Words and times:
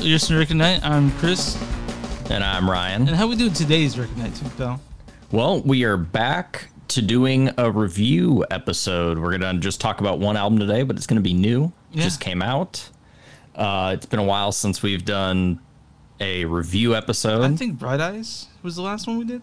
you're 0.00 0.12
listening 0.12 0.36
to 0.36 0.40
Record 0.40 0.56
Night. 0.56 0.80
I'm 0.84 1.10
Chris. 1.12 1.56
And 2.30 2.42
I'm 2.44 2.68
Ryan. 2.70 3.08
And 3.08 3.16
how 3.16 3.26
we 3.26 3.36
doing 3.36 3.52
today's 3.52 3.98
Record 3.98 4.16
Night, 4.18 4.34
too, 4.34 4.48
pal? 4.56 4.80
Well, 5.32 5.60
we 5.62 5.84
are 5.84 5.96
back 5.96 6.68
to 6.88 7.02
doing 7.02 7.50
a 7.58 7.70
review 7.70 8.44
episode. 8.50 9.18
We're 9.18 9.36
gonna 9.36 9.58
just 9.58 9.80
talk 9.80 10.00
about 10.00 10.18
one 10.18 10.36
album 10.36 10.58
today, 10.58 10.82
but 10.82 10.96
it's 10.96 11.06
gonna 11.06 11.20
be 11.20 11.34
new. 11.34 11.72
Yeah. 11.92 12.02
Just 12.04 12.20
came 12.20 12.42
out. 12.42 12.88
Uh, 13.54 13.92
it's 13.94 14.06
been 14.06 14.18
a 14.18 14.24
while 14.24 14.52
since 14.52 14.82
we've 14.82 15.04
done 15.04 15.60
a 16.20 16.44
review 16.46 16.94
episode. 16.94 17.42
I 17.42 17.56
think 17.56 17.78
Bright 17.78 18.00
Eyes 18.00 18.46
was 18.62 18.76
the 18.76 18.82
last 18.82 19.06
one 19.06 19.18
we 19.18 19.24
did. 19.24 19.42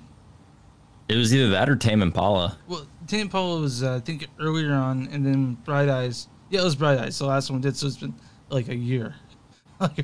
it 1.08 1.16
was 1.16 1.34
either 1.34 1.50
that 1.52 1.70
or 1.70 1.76
Tame 1.76 2.02
Impala. 2.02 2.58
Well, 2.68 2.86
Tame 3.08 3.22
Impala 3.22 3.62
was, 3.62 3.84
uh, 3.84 3.96
I 3.96 4.00
think, 4.00 4.28
earlier 4.40 4.74
on, 4.74 5.08
and 5.12 5.26
then 5.26 5.54
Bright 5.66 5.90
Eyes. 5.90 6.28
Yeah, 6.50 6.62
it 6.62 6.66
was 6.66 6.76
Bright 6.76 7.00
Eyes, 7.00 7.18
the 7.20 7.26
last 7.26 7.50
one 7.50 7.60
we 7.60 7.64
did, 7.64 7.76
so 7.78 7.88
it's 7.88 7.98
been 7.98 8.14
like 8.50 8.68
a 8.70 8.76
year. 8.76 9.16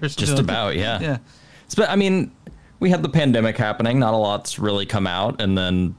Just 0.02 0.40
about, 0.40 0.76
yeah. 0.76 1.00
Yeah. 1.00 1.18
It's 1.66 1.78
I 1.80 1.96
mean, 1.96 2.32
we 2.80 2.90
had 2.90 3.02
the 3.02 3.10
pandemic 3.10 3.58
happening. 3.58 4.00
Not 4.00 4.14
a 4.14 4.18
lot's 4.18 4.60
really 4.60 4.86
come 4.86 5.08
out, 5.08 5.42
and 5.42 5.58
then 5.58 5.96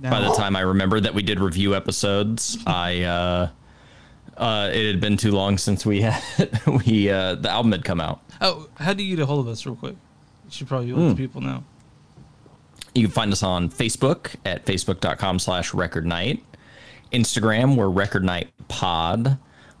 Now, 0.00 0.10
by 0.10 0.20
the 0.20 0.32
time 0.34 0.56
I 0.56 0.60
remembered 0.60 1.02
that 1.04 1.14
we 1.14 1.22
did 1.22 1.40
review 1.40 1.74
episodes, 1.74 2.56
I 2.66 3.02
uh, 3.02 3.48
uh, 4.36 4.70
it 4.72 4.86
had 4.86 5.00
been 5.00 5.16
too 5.16 5.32
long 5.32 5.58
since 5.58 5.84
we 5.84 6.00
had 6.02 6.22
we 6.86 7.10
uh, 7.10 7.34
the 7.34 7.50
album 7.50 7.72
had 7.72 7.84
come 7.84 8.00
out. 8.00 8.20
Oh, 8.40 8.68
how 8.76 8.92
do 8.94 9.02
you 9.02 9.16
get 9.16 9.22
a 9.22 9.26
hold 9.26 9.40
of 9.46 9.48
us, 9.52 9.66
real 9.66 9.74
quick? 9.76 9.96
You 10.44 10.50
should 10.50 10.68
probably 10.68 10.92
let 10.92 11.02
Hmm. 11.02 11.08
the 11.10 11.14
people 11.16 11.40
know. 11.40 11.64
You 12.94 13.02
can 13.02 13.10
find 13.12 13.32
us 13.32 13.42
on 13.42 13.68
Facebook 13.68 14.34
at 14.46 14.64
facebook.com 14.64 15.38
slash 15.40 15.74
record 15.74 16.06
night. 16.06 16.42
Instagram, 17.12 17.76
we're 17.76 17.88
record 17.88 18.24
night 18.24 18.50
pod. 18.68 19.38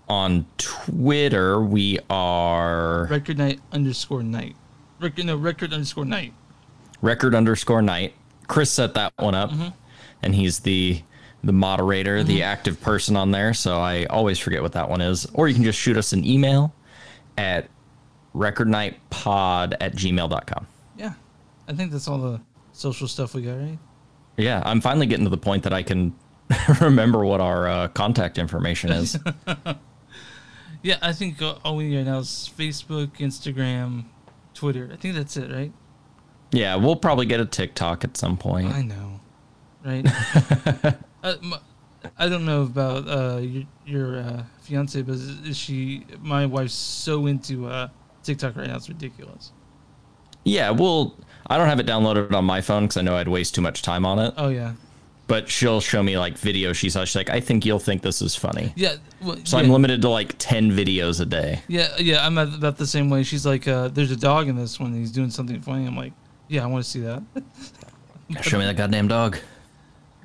On 0.08 0.46
Twitter, 0.56 1.60
we 1.60 1.98
are 2.08 3.06
Record 3.10 3.36
Night 3.38 3.60
underscore 3.72 4.22
night. 4.22 4.56
Record, 5.00 5.26
no, 5.26 5.36
record 5.36 5.72
underscore 5.72 6.06
night. 6.06 6.32
record 7.02 7.34
underscore 7.34 7.82
night. 7.82 8.14
Chris 8.46 8.70
set 8.70 8.94
that 8.94 9.12
one 9.18 9.34
up, 9.34 9.50
and 10.22 10.34
he's 10.34 10.60
the 10.60 11.02
the 11.44 11.52
moderator, 11.52 12.24
the 12.24 12.42
active 12.42 12.80
person 12.80 13.16
on 13.16 13.30
there. 13.30 13.52
So 13.54 13.78
I 13.78 14.06
always 14.06 14.38
forget 14.38 14.62
what 14.62 14.72
that 14.72 14.88
one 14.88 15.00
is. 15.00 15.26
Or 15.34 15.46
you 15.46 15.54
can 15.54 15.62
just 15.62 15.78
shoot 15.78 15.96
us 15.96 16.12
an 16.12 16.24
email 16.24 16.74
at 17.36 17.68
recordnightpod 18.34 19.76
at 19.80 19.94
gmail.com. 19.94 20.66
Yeah. 20.96 21.12
I 21.68 21.72
think 21.74 21.92
that's 21.92 22.08
all 22.08 22.18
the 22.18 22.40
social 22.72 23.06
stuff 23.06 23.34
we 23.34 23.42
got, 23.42 23.52
right? 23.58 23.78
Yeah, 24.36 24.62
I'm 24.64 24.80
finally 24.80 25.06
getting 25.06 25.24
to 25.26 25.30
the 25.30 25.36
point 25.38 25.62
that 25.64 25.72
I 25.72 25.82
can 25.84 26.12
remember 26.80 27.24
what 27.24 27.40
our 27.40 27.68
uh, 27.68 27.88
contact 27.88 28.38
information 28.38 28.90
is. 28.90 29.16
Yeah, 30.82 30.96
I 31.02 31.12
think 31.12 31.42
uh, 31.42 31.56
all 31.64 31.76
we 31.76 31.88
need 31.88 31.96
right 31.96 32.06
now 32.06 32.18
is 32.18 32.50
Facebook, 32.56 33.18
Instagram, 33.18 34.04
Twitter. 34.54 34.88
I 34.92 34.96
think 34.96 35.14
that's 35.14 35.36
it, 35.36 35.50
right? 35.50 35.72
yeah, 36.52 36.76
we'll 36.76 36.96
probably 36.96 37.26
get 37.26 37.40
a 37.40 37.46
TikTok 37.46 38.04
at 38.04 38.16
some 38.16 38.36
point. 38.36 38.72
I 38.72 38.82
know, 38.82 39.20
right? 39.84 40.06
uh, 41.22 41.34
m- 41.42 41.54
I 42.16 42.28
don't 42.28 42.46
know 42.46 42.62
about 42.62 43.08
uh, 43.08 43.38
your, 43.38 43.64
your 43.84 44.18
uh, 44.20 44.42
fiance, 44.62 45.02
but 45.02 45.14
is, 45.16 45.28
is 45.40 45.56
she? 45.56 46.06
My 46.20 46.46
wife's 46.46 46.74
so 46.74 47.26
into 47.26 47.66
uh, 47.66 47.88
TikTok 48.22 48.56
right 48.56 48.68
now; 48.68 48.76
it's 48.76 48.88
ridiculous. 48.88 49.52
Yeah, 50.44 50.70
well, 50.70 51.16
I 51.48 51.58
don't 51.58 51.68
have 51.68 51.80
it 51.80 51.86
downloaded 51.86 52.32
on 52.32 52.44
my 52.44 52.60
phone 52.62 52.84
because 52.84 52.96
I 52.96 53.02
know 53.02 53.16
I'd 53.16 53.28
waste 53.28 53.54
too 53.54 53.60
much 53.60 53.82
time 53.82 54.06
on 54.06 54.18
it. 54.18 54.32
Oh 54.36 54.48
yeah, 54.48 54.74
But 55.28 55.48
she'll 55.48 55.80
show 55.80 56.02
me 56.02 56.18
like 56.18 56.34
videos 56.36 56.74
she 56.74 56.88
saw. 56.90 57.04
She's 57.04 57.14
like, 57.14 57.28
I 57.30 57.38
think 57.40 57.64
you'll 57.64 57.78
think 57.78 58.02
this 58.02 58.20
is 58.22 58.34
funny. 58.34 58.72
yeah. 58.76 58.96
Well, 59.22 59.36
So 59.44 59.56
yeah, 59.58 59.62
I'm 59.64 59.70
limited 59.70 60.02
to 60.02 60.08
like 60.08 60.34
10 60.38 60.72
videos 60.72 61.20
a 61.20 61.26
day. 61.26 61.60
Yeah, 61.68 61.88
yeah. 61.98 62.26
I'm 62.26 62.36
at- 62.38 62.54
about 62.54 62.76
the 62.78 62.86
same 62.86 63.10
way. 63.10 63.22
She's 63.22 63.44
like, 63.46 63.68
uh, 63.68 63.88
"There's 63.88 64.10
a 64.10 64.16
dog 64.16 64.48
in 64.48 64.56
this 64.56 64.80
one. 64.80 64.94
He's 64.94 65.12
doing 65.12 65.30
something 65.30 65.60
funny." 65.60 65.86
I'm 65.86 65.96
like, 65.96 66.12
"Yeah, 66.48 66.64
I 66.64 66.66
want 66.66 66.82
to 66.84 66.90
see 66.90 67.00
that." 67.00 67.22
Show 68.42 68.58
me 68.58 68.64
that 68.64 68.76
goddamn 68.76 69.06
dog. 69.08 69.38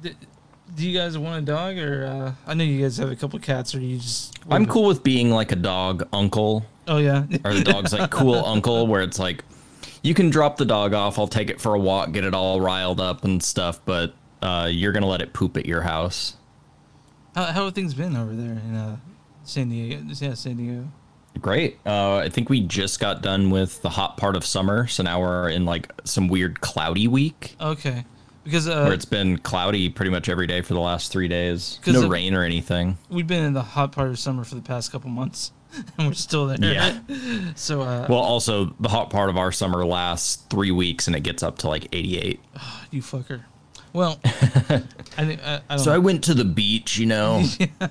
Do 0.02 0.88
you 0.90 0.98
guys 0.98 1.18
want 1.18 1.44
a 1.44 1.46
dog, 1.46 1.78
or 1.78 2.06
uh, 2.06 2.50
I 2.50 2.54
know 2.56 2.64
you 2.64 2.82
guys 2.82 2.98
have 2.98 3.12
a 3.12 3.16
couple 3.16 3.38
cats, 3.40 3.76
or 3.76 3.80
you 3.80 3.98
just? 4.00 4.34
I'm 4.50 4.66
cool 4.66 4.86
with 4.88 5.04
being 5.04 5.30
like 5.30 5.52
a 5.52 5.56
dog 5.56 6.08
uncle, 6.12 6.66
Oh 6.88 6.98
yeah. 6.98 7.26
or 7.46 7.54
the 7.54 7.64
dog's 7.64 7.94
like 7.94 8.10
cool 8.10 8.36
uncle, 8.46 8.88
where 8.88 9.02
it's 9.04 9.20
like, 9.20 9.44
you 10.02 10.14
can 10.14 10.30
drop 10.32 10.58
the 10.58 10.66
dog 10.66 10.94
off. 10.94 11.20
I'll 11.20 11.28
take 11.28 11.50
it 11.50 11.62
for 11.62 11.76
a 11.76 11.80
walk, 11.80 12.12
get 12.12 12.24
it 12.24 12.34
all 12.34 12.60
riled 12.60 13.00
up 13.00 13.24
and 13.24 13.42
stuff, 13.44 13.80
but 13.86 14.16
uh, 14.44 14.68
you're 14.70 14.92
gonna 14.92 15.08
let 15.08 15.22
it 15.22 15.34
poop 15.34 15.58
at 15.58 15.66
your 15.66 15.82
house. 15.82 16.36
How, 17.36 17.46
how 17.46 17.66
have 17.66 17.74
things 17.74 17.94
been 17.94 18.16
over 18.16 18.34
there 18.36 18.52
in 18.52 18.76
uh, 18.76 18.98
San 19.44 19.70
Diego? 19.70 20.04
Yeah, 20.08 20.34
San 20.36 20.58
Diego. 20.58 20.88
Great. 21.42 21.80
Uh, 21.86 22.18
I 22.18 22.30
think 22.30 22.50
we 22.50 22.62
just 22.62 23.00
got 23.00 23.24
done 23.24 23.50
with 23.50 23.82
the 23.82 23.90
hot 23.90 24.18
part 24.18 24.36
of 24.36 24.46
summer, 24.46 24.86
so 24.86 25.02
now 25.02 25.20
we're 25.20 25.50
in 25.50 25.66
like 25.66 25.92
some 26.04 26.28
weird 26.28 26.62
cloudy 26.62 27.08
week 27.08 27.56
Okay, 27.60 28.06
because 28.44 28.68
uh, 28.68 28.84
where 28.84 28.94
it's 28.94 29.06
been 29.06 29.40
cloudy 29.40 29.90
pretty 29.90 30.12
much 30.12 30.30
every 30.30 30.46
day 30.46 30.62
for 30.62 30.76
the 30.76 30.80
last 30.80 31.12
three 31.12 31.28
days. 31.28 31.80
No 31.88 32.08
rain 32.08 32.36
or 32.36 32.44
anything. 32.44 33.00
we've 33.10 33.26
been 33.26 33.44
in 33.44 33.54
the 33.54 33.64
hot 33.64 33.92
part 33.94 34.10
of 34.10 34.20
summer 34.20 34.44
for 34.44 34.54
the 34.54 34.62
past 34.62 34.92
couple 34.92 35.10
months, 35.10 35.52
and 35.98 36.08
we're 36.08 36.14
still 36.14 36.46
there. 36.46 36.58
Yeah. 36.62 37.00
So, 37.56 37.82
uh, 37.82 38.06
Well, 38.10 38.20
also 38.20 38.76
the 38.80 38.90
hot 38.90 39.10
part 39.10 39.30
of 39.32 39.38
our 39.38 39.52
summer 39.52 39.84
lasts 39.86 40.44
three 40.50 40.72
weeks 40.72 41.08
and 41.08 41.16
it 41.16 41.22
gets 41.22 41.42
up 41.44 41.58
to 41.60 41.68
like 41.68 41.88
88. 41.92 42.40
you 42.92 43.02
fucker. 43.02 43.42
Well, 43.94 44.20
I 44.26 44.82
think 45.18 45.40
I, 45.44 45.62
I. 45.70 45.78
So 45.78 45.94
I 45.94 46.00
went 46.00 46.24
to 46.26 46.34
the 46.34 46.46
beach, 46.46 46.98
you 46.98 47.06
know. 47.06 47.44
yeah. 47.60 47.88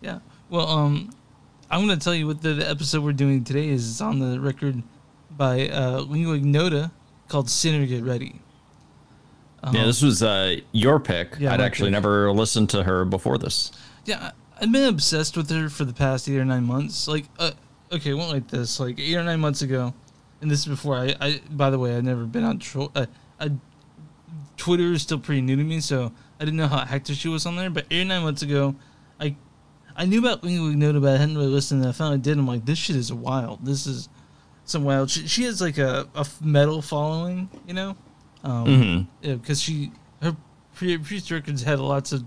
yeah. 0.00 0.18
Well, 0.48 0.68
um, 0.68 1.10
I'm 1.70 1.80
gonna 1.80 1.96
tell 1.96 2.14
you 2.14 2.26
what 2.26 2.42
the, 2.42 2.54
the 2.54 2.68
episode 2.68 3.02
we're 3.02 3.12
doing 3.12 3.44
today 3.44 3.68
is. 3.68 3.88
It's 3.88 4.00
on 4.00 4.20
the 4.20 4.40
record 4.40 4.82
by 5.36 5.68
uh, 5.68 6.00
Lingua 6.00 6.34
Ignota 6.34 6.92
called 7.28 7.50
"Sinner 7.50 7.86
Get 7.86 8.04
Ready." 8.04 8.40
Um, 9.62 9.74
yeah, 9.74 9.84
this 9.84 10.00
was 10.00 10.22
uh, 10.22 10.56
your 10.72 11.00
pick. 11.00 11.36
Yeah, 11.38 11.52
I'd 11.52 11.60
actually 11.60 11.88
pick. 11.88 11.94
never 11.94 12.32
listened 12.32 12.70
to 12.70 12.84
her 12.84 13.04
before 13.04 13.36
this. 13.36 13.72
Yeah, 14.06 14.30
I've 14.60 14.72
been 14.72 14.88
obsessed 14.88 15.36
with 15.36 15.50
her 15.50 15.68
for 15.68 15.84
the 15.84 15.92
past 15.92 16.28
eight 16.28 16.38
or 16.38 16.44
nine 16.44 16.64
months. 16.64 17.08
Like, 17.08 17.26
uh, 17.38 17.50
okay, 17.92 18.10
it 18.10 18.14
went 18.14 18.30
like 18.30 18.48
this. 18.48 18.80
Like 18.80 18.98
eight 18.98 19.16
or 19.16 19.24
nine 19.24 19.40
months 19.40 19.62
ago, 19.62 19.92
and 20.40 20.50
this 20.50 20.60
is 20.60 20.66
before 20.66 20.96
I. 20.96 21.14
I 21.20 21.40
by 21.50 21.70
the 21.70 21.78
way, 21.78 21.96
I've 21.96 22.04
never 22.04 22.24
been 22.24 22.44
on 22.44 22.58
tro- 22.58 22.92
uh, 22.94 23.06
I, 23.38 23.50
Twitter 24.60 24.92
is 24.92 25.00
still 25.02 25.18
pretty 25.18 25.40
new 25.40 25.56
to 25.56 25.64
me, 25.64 25.80
so 25.80 26.12
I 26.38 26.44
didn't 26.44 26.58
know 26.58 26.68
how 26.68 26.80
active 26.80 27.16
she 27.16 27.28
was 27.28 27.46
on 27.46 27.56
there. 27.56 27.70
But 27.70 27.86
eight 27.90 28.02
or 28.02 28.04
nine 28.04 28.22
months 28.22 28.42
ago, 28.42 28.74
I, 29.18 29.34
I 29.96 30.04
knew 30.04 30.18
about 30.20 30.44
Lingua 30.44 30.70
Ignota, 30.70 31.00
but 31.00 31.14
I 31.14 31.16
hadn't 31.16 31.36
really 31.36 31.48
listened. 31.48 31.80
And 31.82 31.88
I 31.88 31.92
finally 31.92 32.18
did. 32.18 32.36
I'm 32.38 32.46
like, 32.46 32.66
this 32.66 32.78
shit 32.78 32.94
is 32.96 33.10
wild. 33.12 33.64
This 33.64 33.86
is 33.86 34.08
some 34.66 34.84
wild. 34.84 35.08
She, 35.10 35.26
she 35.26 35.44
has 35.44 35.60
like 35.62 35.78
a, 35.78 36.06
a 36.14 36.26
metal 36.42 36.82
following, 36.82 37.48
you 37.66 37.72
know, 37.74 37.96
um, 38.44 38.66
Mhm. 38.66 39.06
yeah, 39.22 39.34
because 39.34 39.60
she 39.62 39.92
her 40.22 40.36
pre- 40.74 40.98
previous 40.98 41.30
records 41.30 41.62
had 41.62 41.78
lots 41.80 42.12
of 42.12 42.24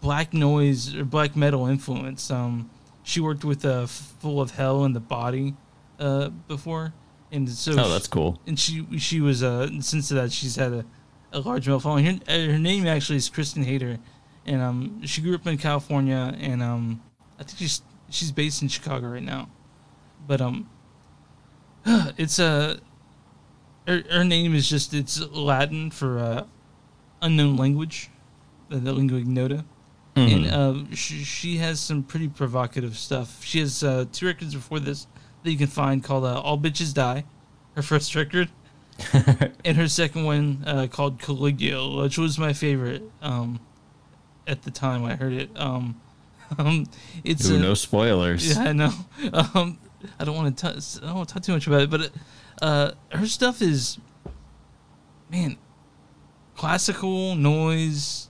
black 0.00 0.32
noise 0.32 0.94
or 0.94 1.04
black 1.04 1.34
metal 1.36 1.66
influence. 1.66 2.30
Um, 2.30 2.70
she 3.02 3.20
worked 3.20 3.44
with 3.44 3.64
uh, 3.64 3.86
Full 3.86 4.40
of 4.40 4.52
Hell 4.52 4.84
and 4.84 4.94
the 4.94 5.00
Body 5.00 5.54
uh, 5.98 6.28
before, 6.48 6.92
and 7.32 7.48
so 7.48 7.72
Oh, 7.72 7.88
that's 7.90 8.06
cool. 8.08 8.40
and 8.46 8.58
she 8.58 8.86
she 8.98 9.20
was 9.20 9.42
uh 9.42 9.68
since 9.80 10.08
that 10.10 10.30
she's 10.32 10.56
had 10.56 10.72
a, 10.72 10.84
a 11.32 11.40
large 11.40 11.66
metal 11.66 11.80
following. 11.80 12.04
Her, 12.04 12.20
uh, 12.28 12.52
her 12.52 12.58
name 12.58 12.86
actually 12.86 13.16
is 13.16 13.28
Kristen 13.28 13.64
Hayter, 13.64 13.98
and 14.46 14.62
um 14.62 15.04
she 15.06 15.20
grew 15.20 15.34
up 15.34 15.46
in 15.46 15.58
California, 15.58 16.34
and 16.38 16.62
um 16.62 17.02
I 17.38 17.44
think 17.44 17.58
she's 17.58 17.82
she's 18.10 18.30
based 18.32 18.62
in 18.62 18.68
Chicago 18.68 19.08
right 19.08 19.22
now, 19.22 19.48
but 20.26 20.40
um 20.40 20.68
it's 22.16 22.38
a 22.38 22.78
her, 23.86 24.02
her 24.10 24.24
name 24.24 24.54
is 24.54 24.68
just 24.68 24.94
it's 24.94 25.20
Latin 25.30 25.90
for 25.90 26.18
uh, 26.18 26.44
unknown 27.20 27.56
language, 27.56 28.10
the, 28.68 28.76
the 28.76 28.92
lingua 28.92 29.18
ignota. 29.18 29.64
Mhm. 30.16 30.32
And 30.34 30.46
uh, 30.90 30.94
she, 30.94 31.24
she 31.24 31.56
has 31.56 31.80
some 31.80 32.02
pretty 32.02 32.28
provocative 32.28 32.98
stuff. 32.98 33.42
She 33.42 33.60
has 33.60 33.82
uh, 33.82 34.04
two 34.12 34.26
records 34.26 34.54
before 34.54 34.78
this 34.78 35.06
that 35.42 35.50
you 35.50 35.56
can 35.56 35.68
find 35.68 36.04
called 36.04 36.24
uh, 36.24 36.38
"All 36.40 36.58
Bitches 36.58 36.92
Die," 36.92 37.24
her 37.74 37.82
first 37.82 38.14
record, 38.14 38.50
and 39.64 39.76
her 39.76 39.88
second 39.88 40.24
one 40.24 40.64
uh, 40.66 40.86
called 40.90 41.20
"Caligula," 41.20 42.02
which 42.02 42.18
was 42.18 42.38
my 42.38 42.52
favorite 42.52 43.02
um, 43.20 43.60
at 44.46 44.62
the 44.62 44.70
time 44.70 45.04
I 45.04 45.14
heard 45.14 45.32
it. 45.32 45.50
Um, 45.56 46.00
um, 46.58 46.86
it's 47.24 47.48
Ooh, 47.48 47.56
uh, 47.56 47.60
no 47.60 47.74
spoilers. 47.74 48.56
yeah, 48.56 48.62
I 48.62 48.72
know. 48.72 48.92
Um, 49.54 49.78
I 50.18 50.24
don't 50.24 50.34
want 50.34 50.56
to. 50.58 50.66
I 50.66 51.06
don't 51.06 51.14
want 51.14 51.28
to 51.28 51.34
talk 51.34 51.42
too 51.44 51.52
much 51.52 51.66
about 51.66 51.82
it, 51.82 51.90
but 51.90 52.10
uh, 52.60 52.90
her 53.12 53.26
stuff 53.26 53.62
is, 53.62 53.98
man, 55.30 55.56
classical 56.56 57.36
noise, 57.36 58.28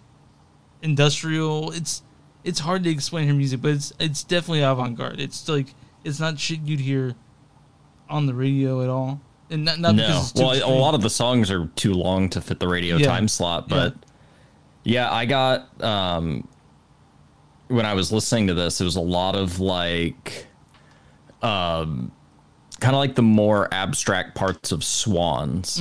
industrial. 0.82 1.70
It's 1.72 2.02
it's 2.44 2.60
hard 2.60 2.84
to 2.84 2.90
explain 2.90 3.28
her 3.28 3.34
music, 3.34 3.62
but 3.62 3.72
it's 3.72 3.92
it's 3.98 4.22
definitely 4.22 4.62
avant 4.62 4.96
garde. 4.96 5.20
It's 5.20 5.48
like 5.48 5.74
it's 6.04 6.20
not 6.20 6.38
shit 6.38 6.60
you'd 6.60 6.80
hear 6.80 7.14
on 8.08 8.26
the 8.26 8.34
radio 8.34 8.82
at 8.82 8.88
all, 8.88 9.20
and 9.52 9.64
not, 9.64 9.78
not 9.78 9.94
no. 9.94 10.02
because 10.06 10.22
it's 10.30 10.32
too 10.32 10.44
Well, 10.44 10.68
a 10.68 10.74
lot 10.80 10.94
of 10.94 11.02
the 11.02 11.10
songs 11.10 11.50
are 11.50 11.66
too 11.76 11.92
long 11.94 12.28
to 12.30 12.40
fit 12.40 12.58
the 12.58 12.66
radio 12.68 12.96
Yeah. 12.96 13.06
time 13.06 13.28
slot, 13.28 13.68
but 13.68 13.94
yeah. 14.84 15.12
I 15.12 15.26
got 15.26 15.82
um 15.82 16.48
when 17.68 17.86
I 17.86 17.94
was 17.94 18.10
listening 18.12 18.48
to 18.48 18.54
this, 18.54 18.80
it 18.80 18.84
was 18.84 18.96
a 18.96 19.00
lot 19.00 19.36
of 19.36 19.60
like 19.60 20.46
um 21.42 22.10
kind 22.80 22.94
of 22.94 22.98
like 22.98 23.14
the 23.14 23.22
more 23.22 23.68
abstract 23.72 24.34
parts 24.34 24.72
of 24.72 24.82
Swans. 24.84 25.80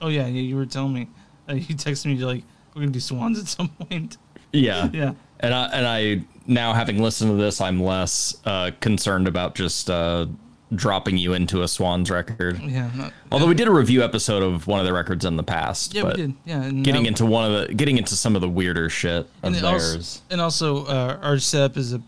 Oh 0.00 0.08
yeah, 0.08 0.26
yeah. 0.26 0.40
You 0.42 0.56
were 0.56 0.66
telling 0.66 0.92
me. 0.92 1.08
Uh, 1.48 1.54
you 1.54 1.74
texted 1.74 2.06
me 2.06 2.14
you're 2.14 2.26
like 2.28 2.44
we're 2.74 2.82
gonna 2.82 2.92
do 2.92 3.00
swans 3.00 3.38
at 3.38 3.46
some 3.46 3.68
point. 3.68 4.16
Yeah, 4.52 4.90
Yeah. 4.92 5.12
And 5.40 5.54
I 5.54 5.66
and 5.72 5.86
I 5.86 6.24
now 6.46 6.72
having 6.72 7.02
listened 7.02 7.30
to 7.30 7.36
this, 7.36 7.60
I'm 7.60 7.82
less 7.82 8.36
uh, 8.44 8.70
concerned 8.80 9.28
about 9.28 9.54
just 9.54 9.90
uh, 9.90 10.26
dropping 10.74 11.16
you 11.16 11.32
into 11.34 11.62
a 11.62 11.68
Swans 11.68 12.10
record. 12.10 12.60
Yeah. 12.60 12.90
Not, 12.94 13.12
Although 13.30 13.46
we 13.46 13.54
did 13.54 13.68
a 13.68 13.72
review 13.72 14.02
episode 14.02 14.42
of 14.42 14.66
one 14.66 14.80
of 14.80 14.86
the 14.86 14.92
records 14.92 15.24
in 15.24 15.36
the 15.36 15.42
past. 15.44 15.94
yeah, 15.94 16.02
but 16.02 16.16
we 16.16 16.22
did. 16.22 16.34
Yeah. 16.44 16.68
Getting 16.70 17.02
now- 17.04 17.08
into 17.08 17.26
one 17.26 17.50
of 17.52 17.68
the 17.68 17.74
getting 17.74 17.98
into 17.98 18.16
some 18.16 18.34
of 18.34 18.40
the 18.42 18.48
weirder 18.48 18.88
shit 18.90 19.26
of 19.26 19.28
and 19.42 19.54
theirs. 19.54 19.94
also, 19.94 20.20
and 20.30 20.40
also 20.40 20.86
uh, 20.86 21.18
our 21.22 21.38
setup 21.38 21.76
is 21.76 21.92
a 21.92 22.02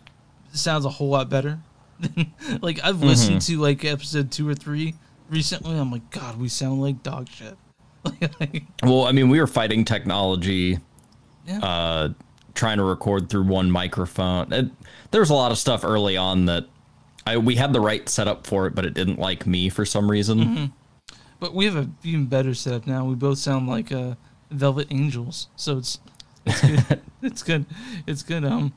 sounds 0.52 0.84
a 0.84 0.90
whole 0.90 1.08
lot 1.10 1.28
better. 1.30 1.58
like 2.60 2.80
I've 2.84 3.02
listened 3.02 3.38
Mm-hmm. 3.38 3.52
to 3.54 3.60
like 3.60 3.84
episode 3.84 4.30
two 4.30 4.48
or 4.48 4.54
three 4.54 4.94
recently. 5.28 5.78
I'm 5.78 5.90
like, 5.92 6.08
God, 6.10 6.38
we 6.38 6.48
sound 6.48 6.80
like 6.80 7.02
dog 7.02 7.28
shit. 7.28 7.56
Like, 8.40 8.62
Well, 8.82 9.04
I 9.04 9.12
mean, 9.12 9.28
we 9.28 9.38
were 9.40 9.46
fighting 9.46 9.84
technology, 9.84 10.78
yeah. 11.46 11.58
uh, 11.58 12.08
trying 12.54 12.78
to 12.78 12.84
record 12.84 13.28
through 13.28 13.42
one 13.44 13.70
microphone. 13.70 14.52
It, 14.52 14.70
there 15.10 15.20
was 15.20 15.30
a 15.30 15.34
lot 15.34 15.50
of 15.52 15.58
stuff 15.58 15.84
early 15.84 16.16
on 16.16 16.46
that 16.46 16.66
I 17.28 17.36
we 17.36 17.56
had 17.56 17.72
the 17.72 17.80
right 17.80 18.08
setup 18.08 18.46
for 18.46 18.66
it, 18.66 18.74
but 18.74 18.84
it 18.84 18.94
didn't 18.94 19.18
like 19.18 19.46
me 19.46 19.68
for 19.68 19.84
some 19.84 20.10
reason. 20.10 20.38
Mm-hmm. 20.38 20.64
But 21.40 21.54
we 21.54 21.66
have 21.66 21.76
a 21.76 21.88
even 22.02 22.26
better 22.26 22.54
setup 22.54 22.86
now. 22.86 23.04
We 23.04 23.14
both 23.14 23.38
sound 23.38 23.68
like 23.68 23.92
uh, 23.92 24.14
Velvet 24.50 24.88
Angels, 24.90 25.48
so 25.54 25.78
it's 25.78 25.98
it's 26.46 26.60
good. 26.60 27.00
it's 27.22 27.42
good. 27.42 27.66
It's 28.06 28.22
good. 28.22 28.44
Um, 28.44 28.72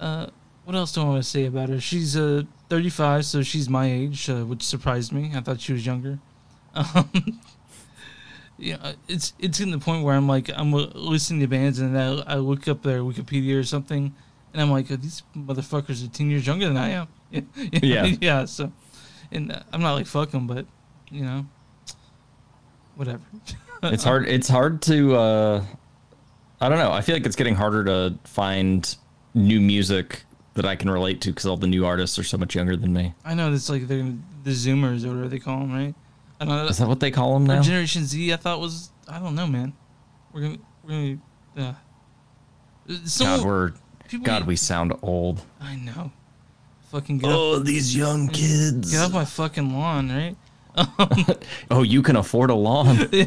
uh, 0.00 0.26
what 0.64 0.74
else 0.76 0.92
do 0.92 1.02
I 1.02 1.04
want 1.04 1.22
to 1.22 1.28
say 1.28 1.46
about 1.46 1.68
her? 1.68 1.80
She's 1.80 2.16
uh 2.16 2.42
35, 2.68 3.24
so 3.24 3.42
she's 3.42 3.68
my 3.68 3.90
age, 3.90 4.28
uh, 4.28 4.44
which 4.44 4.62
surprised 4.62 5.12
me. 5.12 5.32
I 5.34 5.40
thought 5.40 5.60
she 5.60 5.72
was 5.72 5.86
younger. 5.86 6.18
Um, 6.72 7.40
yeah, 8.56 8.92
it's 9.08 9.32
it's 9.38 9.58
getting 9.58 9.72
to 9.72 9.78
the 9.78 9.84
point 9.84 10.04
where 10.04 10.14
I'm 10.14 10.28
like 10.28 10.50
I'm 10.54 10.72
uh, 10.74 10.86
listening 10.94 11.40
to 11.40 11.46
bands 11.46 11.78
and 11.78 11.98
I, 11.98 12.34
I 12.34 12.36
look 12.36 12.68
up 12.68 12.82
their 12.82 13.00
Wikipedia 13.00 13.58
or 13.58 13.64
something, 13.64 14.14
and 14.52 14.62
I'm 14.62 14.70
like, 14.70 14.90
oh, 14.90 14.96
these 14.96 15.22
motherfuckers 15.36 16.04
are 16.04 16.08
10 16.08 16.30
years 16.30 16.46
younger 16.46 16.66
than 16.66 16.76
I 16.76 16.90
am. 16.90 17.08
Yeah. 17.82 18.04
yeah. 18.20 18.44
So, 18.44 18.72
and 19.30 19.52
uh, 19.52 19.60
I'm 19.72 19.80
not 19.80 19.94
like 19.94 20.06
fuck 20.06 20.30
them, 20.30 20.46
but 20.46 20.66
you 21.10 21.22
know, 21.24 21.46
whatever. 22.96 23.22
It's 23.82 24.04
hard. 24.04 24.28
It's 24.28 24.48
hard 24.48 24.82
to. 24.82 25.16
Uh, 25.16 25.64
I 26.60 26.68
don't 26.68 26.76
know. 26.76 26.92
I 26.92 27.00
feel 27.00 27.14
like 27.14 27.24
it's 27.24 27.36
getting 27.36 27.54
harder 27.54 27.82
to 27.84 28.18
find 28.24 28.94
new 29.32 29.58
music 29.58 30.24
that 30.52 30.66
I 30.66 30.76
can 30.76 30.90
relate 30.90 31.22
to 31.22 31.30
because 31.30 31.46
all 31.46 31.56
the 31.56 31.66
new 31.66 31.86
artists 31.86 32.18
are 32.18 32.22
so 32.22 32.36
much 32.36 32.54
younger 32.54 32.76
than 32.76 32.92
me. 32.92 33.14
I 33.24 33.32
know 33.32 33.50
it's 33.50 33.70
like 33.70 33.88
they're 33.88 34.12
the 34.44 34.50
Zoomers 34.50 35.06
or 35.06 35.08
whatever 35.08 35.28
they 35.28 35.38
call 35.38 35.60
them, 35.60 35.72
right? 35.72 35.94
I 36.40 36.44
don't 36.44 36.56
know. 36.56 36.66
Is 36.66 36.76
that 36.76 36.88
what 36.88 37.00
they 37.00 37.10
call 37.10 37.32
them 37.32 37.46
now? 37.46 37.62
Generation 37.62 38.04
Z, 38.04 38.34
I 38.34 38.36
thought 38.36 38.60
was 38.60 38.90
I 39.08 39.18
don't 39.18 39.34
know, 39.34 39.46
man. 39.46 39.72
We're 40.34 40.42
gonna 40.42 40.58
we're 40.84 41.18
gonna. 41.56 41.76
Uh, 42.88 42.94
someone, 43.04 43.38
God, 43.38 43.46
we're 43.46 43.72
people 44.10 44.26
God, 44.26 44.46
we 44.46 44.56
sound 44.56 44.92
old. 45.02 45.42
I 45.60 45.76
know. 45.76 46.10
Fucking 46.90 47.18
get, 47.18 47.28
off, 47.30 47.36
Oh, 47.36 47.58
these 47.60 47.96
young 47.96 48.28
kids. 48.28 48.90
get 48.90 49.00
off 49.00 49.12
my 49.12 49.24
fucking 49.24 49.72
lawn, 49.72 50.08
right? 50.10 50.36
Oh, 51.70 51.82
you 51.82 52.02
can 52.02 52.16
afford 52.16 52.50
a 52.50 52.54
lawn. 52.54 53.08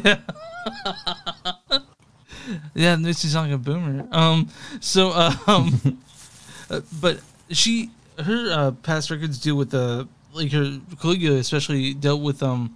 Yeah, 2.74 2.94
it 2.94 2.98
makes 2.98 3.24
you 3.24 3.30
sound 3.30 3.50
like 3.50 3.54
a 3.58 3.62
boomer. 3.62 4.06
Um, 4.12 4.50
so 4.80 5.10
uh, 5.14 5.34
um, 5.46 5.98
uh, 6.70 6.80
but 7.00 7.20
she 7.48 7.90
her 8.22 8.50
uh, 8.52 8.70
past 8.82 9.10
records 9.10 9.38
deal 9.38 9.56
with 9.56 9.70
the 9.70 10.06
like 10.34 10.52
her 10.52 10.78
Caligula 11.00 11.38
especially 11.38 11.94
dealt 11.94 12.20
with 12.20 12.42
um 12.42 12.74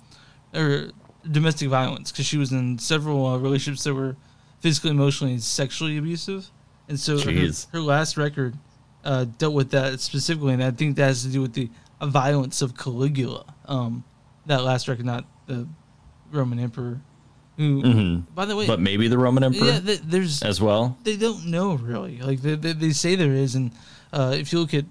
her 0.55 0.91
domestic 1.31 1.69
violence 1.69 2.11
because 2.11 2.25
she 2.25 2.39
was 2.39 2.51
in 2.51 2.79
several 2.79 3.27
uh, 3.27 3.37
relationships 3.37 3.85
that 3.85 3.93
were 3.93 4.17
physically, 4.61 4.91
emotionally, 4.91 5.35
and 5.35 5.43
sexually 5.43 5.99
abusive, 5.99 6.49
and 6.89 6.99
so 6.99 7.19
her, 7.19 7.51
her 7.73 7.81
last 7.81 8.17
record 8.17 8.57
uh, 9.05 9.25
dealt 9.39 9.55
with 9.55 9.71
that 9.71 10.01
specifically, 10.01 10.53
and 10.55 10.63
I 10.63 10.71
think 10.71 10.97
that 10.97 11.05
has 11.05 11.23
to 11.23 11.29
do 11.29 11.41
with 11.43 11.53
the 11.55 11.69
violence 12.03 12.63
of 12.63 12.77
Caligula. 12.77 13.45
Um, 13.67 14.05
that 14.47 14.63
last 14.65 14.89
record, 14.89 15.05
not 15.07 15.25
the 15.47 15.67
Roman 16.33 16.59
emperor, 16.59 17.01
who, 17.57 17.83
Mhm. 17.83 18.25
by 18.35 18.45
the 18.47 18.57
way, 18.57 18.67
But 18.67 18.81
maybe 18.81 19.09
the 19.09 19.19
Roman 19.19 19.45
Emperor 19.45 19.67
yeah, 19.67 19.81
th- 19.81 20.01
there's 20.05 20.43
as 20.43 20.61
well. 20.61 20.97
they 21.05 21.17
don't 21.17 21.47
know 21.47 21.75
really. 21.75 22.19
Like 22.21 22.41
they, 22.41 22.55
they, 22.55 22.73
they 22.73 22.91
say 22.93 23.15
there 23.17 23.33
is, 23.35 23.55
and 23.55 23.73
uh, 24.13 24.35
if 24.37 24.53
you 24.53 24.61
look 24.61 24.73
at 24.75 24.85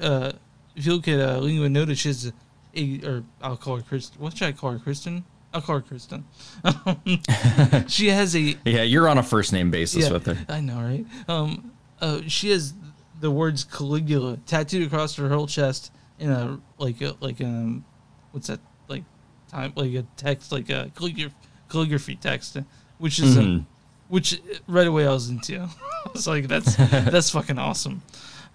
uh, 0.00 0.32
if 0.76 0.86
you 0.86 0.92
look 0.94 1.08
at 1.08 1.18
uh, 1.20 1.38
Lingua 1.38 1.66
Ignota, 1.66 1.94
she 1.94 2.08
has 2.08 2.26
a, 2.26 2.32
a 2.76 3.00
or 3.06 3.24
I'll 3.42 3.56
call 3.56 3.76
her 3.76 3.82
Kristen. 3.82 4.20
What 4.20 4.36
should 4.36 4.48
I 4.48 4.52
call 4.52 4.72
her? 4.72 4.78
Kristen. 4.78 5.24
I'll 5.54 5.62
call 5.62 5.76
her 5.76 5.80
Kristen. 5.82 6.24
she 7.88 8.08
has 8.08 8.34
a 8.36 8.56
Yeah, 8.64 8.82
you're 8.82 9.08
on 9.08 9.18
a 9.18 9.22
first 9.22 9.52
name 9.52 9.70
basis 9.70 10.10
with 10.10 10.26
her. 10.26 10.36
I 10.48 10.60
know, 10.60 10.80
right? 10.80 11.06
Um, 11.28 11.72
uh, 12.00 12.20
she 12.26 12.50
has 12.50 12.74
the 13.20 13.30
words 13.30 13.64
Caligula 13.64 14.38
tattooed 14.46 14.86
across 14.86 15.14
her 15.16 15.28
whole 15.28 15.46
chest 15.46 15.92
in 16.18 16.30
a 16.30 16.58
like 16.78 17.00
a 17.00 17.14
like 17.20 17.40
um, 17.40 17.84
what's 18.32 18.48
that 18.48 18.60
like 18.88 19.04
time 19.48 19.72
like 19.76 19.94
a 19.94 20.04
text 20.16 20.50
like 20.52 20.68
a 20.70 20.90
calligraphy, 20.96 21.32
calligraphy 21.68 22.16
text, 22.16 22.56
which 22.98 23.18
is 23.20 23.36
Mhm. 23.36 23.40
um, 23.40 23.66
which 24.08 24.40
right 24.66 24.86
away 24.86 25.06
I 25.06 25.12
was 25.12 25.28
into. 25.28 25.60
I 26.06 26.10
was 26.12 26.26
like, 26.26 26.48
that's 26.48 26.74
that's 26.76 27.30
fucking 27.30 27.58
awesome. 27.58 28.02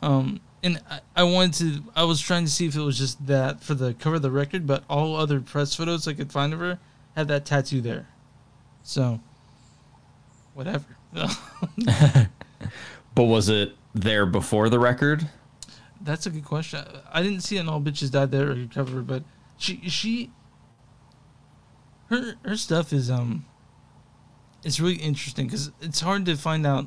Um, 0.02 0.42
and 0.62 0.82
I, 0.90 1.00
I 1.16 1.24
wanted 1.24 1.54
to. 1.54 1.84
I 1.96 2.04
was 2.04 2.20
trying 2.20 2.44
to 2.46 2.52
see 2.52 2.66
if 2.68 2.76
it 2.76 2.82
was 2.82 2.98
just 2.98 3.26
that 3.28 3.64
for 3.64 3.74
the 3.74 3.94
cover 3.94 4.18
of 4.18 4.22
the 4.22 4.32
record, 4.32 4.68
but 4.68 4.84
all 4.90 5.16
other 5.16 5.40
press 5.40 5.74
photos 5.76 6.08
I 6.08 6.14
could 6.14 6.32
find 6.32 6.54
of 6.54 6.60
her 6.60 6.78
had 7.20 7.28
that 7.28 7.46
tattoo 7.46 7.82
there. 7.82 8.08
So, 8.84 9.20
whatever. 10.54 10.86
But 13.16 13.26
was 13.26 13.50
it 13.50 13.76
there 13.94 14.26
before 14.26 14.70
the 14.70 14.80
record? 14.80 15.28
That's 16.00 16.26
a 16.26 16.30
good 16.30 16.46
question. 16.46 16.86
I 17.12 17.22
didn't 17.22 17.42
see 17.42 17.58
an 17.58 17.68
All 17.68 17.82
Bitches 17.82 18.12
Died 18.12 18.32
There 18.32 18.52
or 18.52 18.66
cover, 18.74 19.02
but 19.02 19.24
she 19.58 19.90
she 19.90 20.32
her 22.08 22.36
her 22.46 22.56
stuff 22.56 22.94
is 22.94 23.12
um 23.12 23.46
it's 24.64 24.80
really 24.80 24.96
interesting 24.96 25.48
because 25.48 25.72
it's 25.82 26.00
hard 26.00 26.26
to 26.28 26.38
find 26.38 26.66
out 26.66 26.86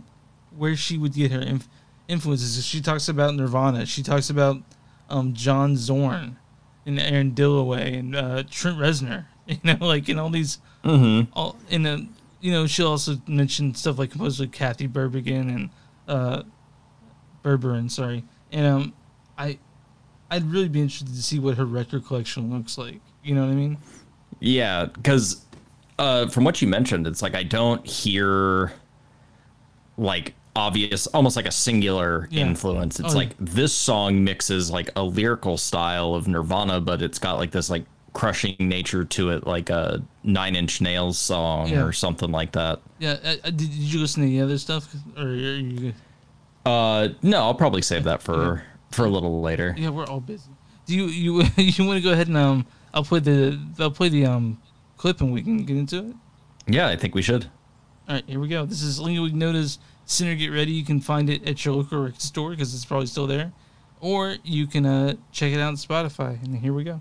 where 0.56 0.74
she 0.74 0.96
would 0.96 1.12
get 1.12 1.32
her 1.32 1.40
inf- 1.40 1.68
influences. 2.08 2.64
She 2.64 2.80
talks 2.80 3.08
about 3.10 3.34
Nirvana. 3.34 3.84
She 3.84 4.02
talks 4.02 4.30
about 4.30 4.62
um 5.10 5.34
John 5.34 5.76
Zorn 5.76 6.38
and 6.86 6.98
Aaron 6.98 7.32
Dilloway 7.32 7.98
and 7.98 8.16
uh, 8.16 8.42
Trent 8.48 8.78
Reznor. 8.78 9.26
You 9.62 9.74
know, 9.74 9.86
like 9.86 10.08
in 10.08 10.18
all 10.18 10.30
these 10.30 10.58
Mm-hmm. 10.84 11.30
all 11.34 11.56
in 11.70 11.86
a 11.86 11.98
you 12.40 12.50
know 12.50 12.66
she'll 12.66 12.88
also 12.88 13.16
mention 13.28 13.72
stuff 13.74 13.98
like 14.00 14.10
composers 14.10 14.40
like 14.40 14.50
Kathy 14.52 14.88
Berbigan 14.88 15.54
and 15.54 15.70
uh 16.08 16.42
Berberin, 17.44 17.90
sorry. 17.90 18.24
And 18.50 18.66
um 18.66 18.92
I 19.38 19.58
I'd 20.30 20.44
really 20.50 20.68
be 20.68 20.80
interested 20.80 21.14
to 21.14 21.22
see 21.22 21.38
what 21.38 21.56
her 21.56 21.64
record 21.64 22.04
collection 22.06 22.52
looks 22.52 22.78
like. 22.78 23.00
You 23.22 23.34
know 23.34 23.42
what 23.42 23.52
I 23.52 23.54
mean? 23.54 23.76
Yeah, 24.40 24.86
because 24.86 25.44
uh, 25.98 26.26
from 26.28 26.42
what 26.42 26.60
you 26.60 26.66
mentioned, 26.66 27.06
it's 27.06 27.22
like 27.22 27.34
I 27.36 27.42
don't 27.44 27.86
hear 27.86 28.72
like 29.96 30.34
obvious, 30.56 31.06
almost 31.08 31.36
like 31.36 31.46
a 31.46 31.50
singular 31.52 32.28
Yeah. 32.30 32.42
influence. 32.46 32.98
It's 32.98 33.14
Oh, 33.14 33.16
like 33.16 33.36
this 33.38 33.72
song 33.72 34.24
mixes 34.24 34.70
like 34.70 34.90
a 34.96 35.02
lyrical 35.02 35.56
style 35.58 36.14
of 36.14 36.26
Nirvana, 36.28 36.80
but 36.80 37.02
it's 37.02 37.18
got 37.18 37.34
like 37.38 37.50
this 37.52 37.70
like 37.70 37.84
crushing 38.12 38.56
nature 38.58 39.04
to 39.04 39.30
it, 39.30 39.46
like 39.46 39.70
a 39.70 40.02
Nine 40.22 40.54
Inch 40.54 40.80
Nails 40.80 41.18
song 41.18 41.68
Yeah. 41.68 41.82
or 41.84 41.92
something 41.92 42.30
like 42.30 42.52
that. 42.52 42.80
Yeah, 42.98 43.16
I, 43.24 43.38
I, 43.44 43.50
did, 43.50 43.68
you 43.70 44.00
listen 44.00 44.22
to 44.22 44.28
the 44.28 44.40
other 44.40 44.58
stuff 44.58 44.94
or 45.16 45.24
are 45.24 45.34
you 45.34 45.92
Uh, 46.66 47.08
no, 47.22 47.38
I'll 47.38 47.54
probably 47.54 47.82
save 47.82 48.04
that 48.04 48.22
for 48.22 48.62
for 48.90 49.04
a 49.04 49.08
little 49.08 49.40
later. 49.40 49.74
Yeah, 49.78 49.88
we're 49.88 50.06
all 50.06 50.20
busy. 50.20 50.50
Do 50.86 50.94
you 50.94 51.06
you 51.06 51.42
you 51.56 51.84
want 51.86 51.96
to 51.96 52.02
go 52.02 52.12
ahead 52.12 52.28
and 52.28 52.36
um 52.36 52.66
I'll 52.94 53.04
play 53.04 53.20
the 53.20 53.58
I'll 53.78 53.90
play 53.90 54.08
the 54.08 54.26
um 54.26 54.60
clip 54.96 55.20
and 55.20 55.32
we 55.32 55.42
can 55.42 55.64
get 55.64 55.76
into 55.76 55.98
it? 56.10 56.16
Yeah, 56.66 56.88
I 56.88 56.96
think 56.96 57.14
we 57.14 57.22
should. 57.22 57.46
All 58.08 58.16
right, 58.16 58.24
here 58.26 58.38
we 58.40 58.48
go. 58.48 58.66
This 58.66 58.82
is 58.82 59.00
Lingua 59.00 59.28
Ignota's 59.30 59.78
Sinner 60.06 60.34
Get 60.34 60.48
Ready. 60.48 60.72
You 60.72 60.84
can 60.84 61.00
find 61.00 61.30
it 61.30 61.48
at 61.48 61.64
your 61.64 61.74
local 61.74 62.10
store 62.18 62.50
because 62.50 62.74
it's 62.74 62.84
probably 62.84 63.06
still 63.06 63.26
there. 63.26 63.52
Or 64.00 64.36
you 64.42 64.66
can 64.66 64.84
uh, 64.84 65.14
check 65.30 65.52
it 65.52 65.60
out 65.60 65.68
on 65.68 65.76
Spotify. 65.76 66.42
And 66.42 66.56
here 66.58 66.72
we 66.72 66.82
go. 66.84 67.00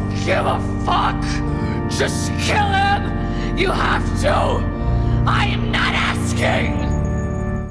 your 0.25 0.37
a 0.37 0.59
give 0.85 1.97
Just 1.97 2.31
kill 2.39 2.69
him! 2.69 3.57
You 3.57 3.71
have 3.71 4.05
to! 4.21 4.33
I 5.27 5.45
am 5.45 5.71
not 5.71 5.93
asking! 5.93 6.73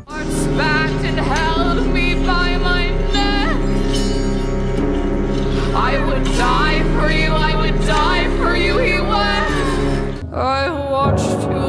Arts 0.08 0.46
backed 0.58 1.04
and 1.04 1.18
held 1.18 1.86
me 1.94 2.14
by 2.26 2.56
my 2.58 2.90
neck. 3.12 3.56
I 5.74 6.04
would 6.04 6.24
die 6.24 6.82
for 6.98 7.10
you, 7.10 7.30
I 7.30 7.54
would 7.60 7.80
die 7.86 8.28
for 8.38 8.56
you, 8.56 8.78
he 8.78 9.00
wept. 9.00 10.34
I 10.34 10.70
watched 10.90 11.50
you 11.50 11.59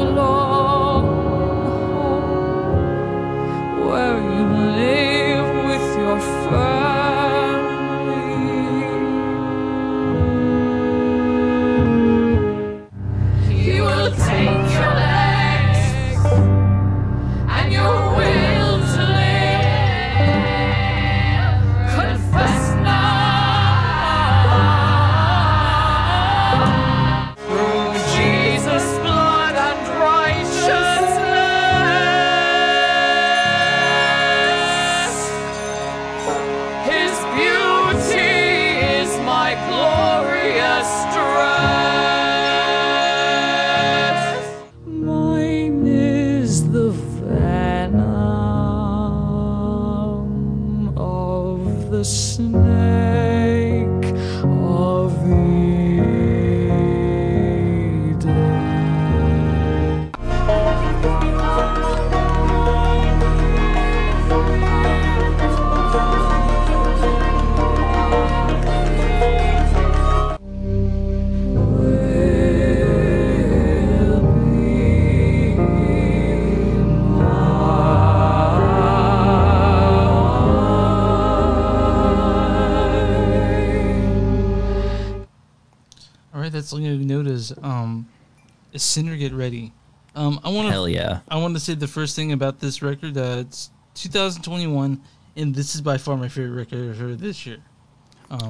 Sinner 88.82 89.16
Get 89.16 89.32
Ready. 89.32 89.72
Um, 90.14 90.40
I 90.44 90.50
want 90.50 90.66
to. 90.68 90.72
Hell 90.72 90.88
yeah. 90.88 91.20
I 91.28 91.36
want 91.38 91.54
to 91.54 91.60
say 91.60 91.74
the 91.74 91.88
first 91.88 92.14
thing 92.16 92.32
about 92.32 92.60
this 92.60 92.82
record. 92.82 93.16
Uh, 93.16 93.36
it's 93.40 93.70
2021, 93.94 95.00
and 95.36 95.54
this 95.54 95.74
is 95.74 95.80
by 95.80 95.96
far 95.98 96.16
my 96.16 96.28
favorite 96.28 96.52
record 96.56 96.96
heard 96.96 97.18
this 97.18 97.46
year. 97.46 97.58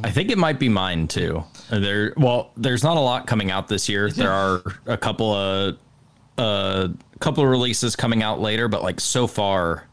I 0.04 0.12
think 0.12 0.30
it 0.30 0.38
might 0.38 0.60
be 0.60 0.68
mine 0.68 1.08
too. 1.08 1.42
Uh, 1.70 1.80
There, 1.80 2.14
well, 2.16 2.52
there's 2.56 2.84
not 2.84 2.96
a 2.96 3.00
lot 3.00 3.26
coming 3.26 3.50
out 3.50 3.66
this 3.66 3.88
year. 3.88 4.08
There 4.14 4.30
are 4.30 4.62
a 4.86 4.96
couple 4.96 5.32
of, 5.32 5.76
uh, 6.38 6.88
couple 7.18 7.42
of 7.42 7.50
releases 7.50 7.96
coming 7.96 8.22
out 8.22 8.40
later, 8.40 8.68
but 8.68 8.82
like 8.84 9.00
so 9.00 9.26
far, 9.26 9.88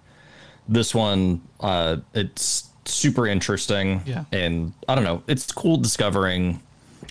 this 0.67 0.93
one, 0.93 1.41
uh, 1.59 1.97
it's 2.13 2.69
super 2.85 3.25
interesting. 3.25 4.01
Yeah. 4.05 4.25
and 4.31 4.73
I 4.87 4.93
don't 4.93 5.03
know, 5.03 5.23
it's 5.27 5.51
cool 5.51 5.77
discovering 5.77 6.61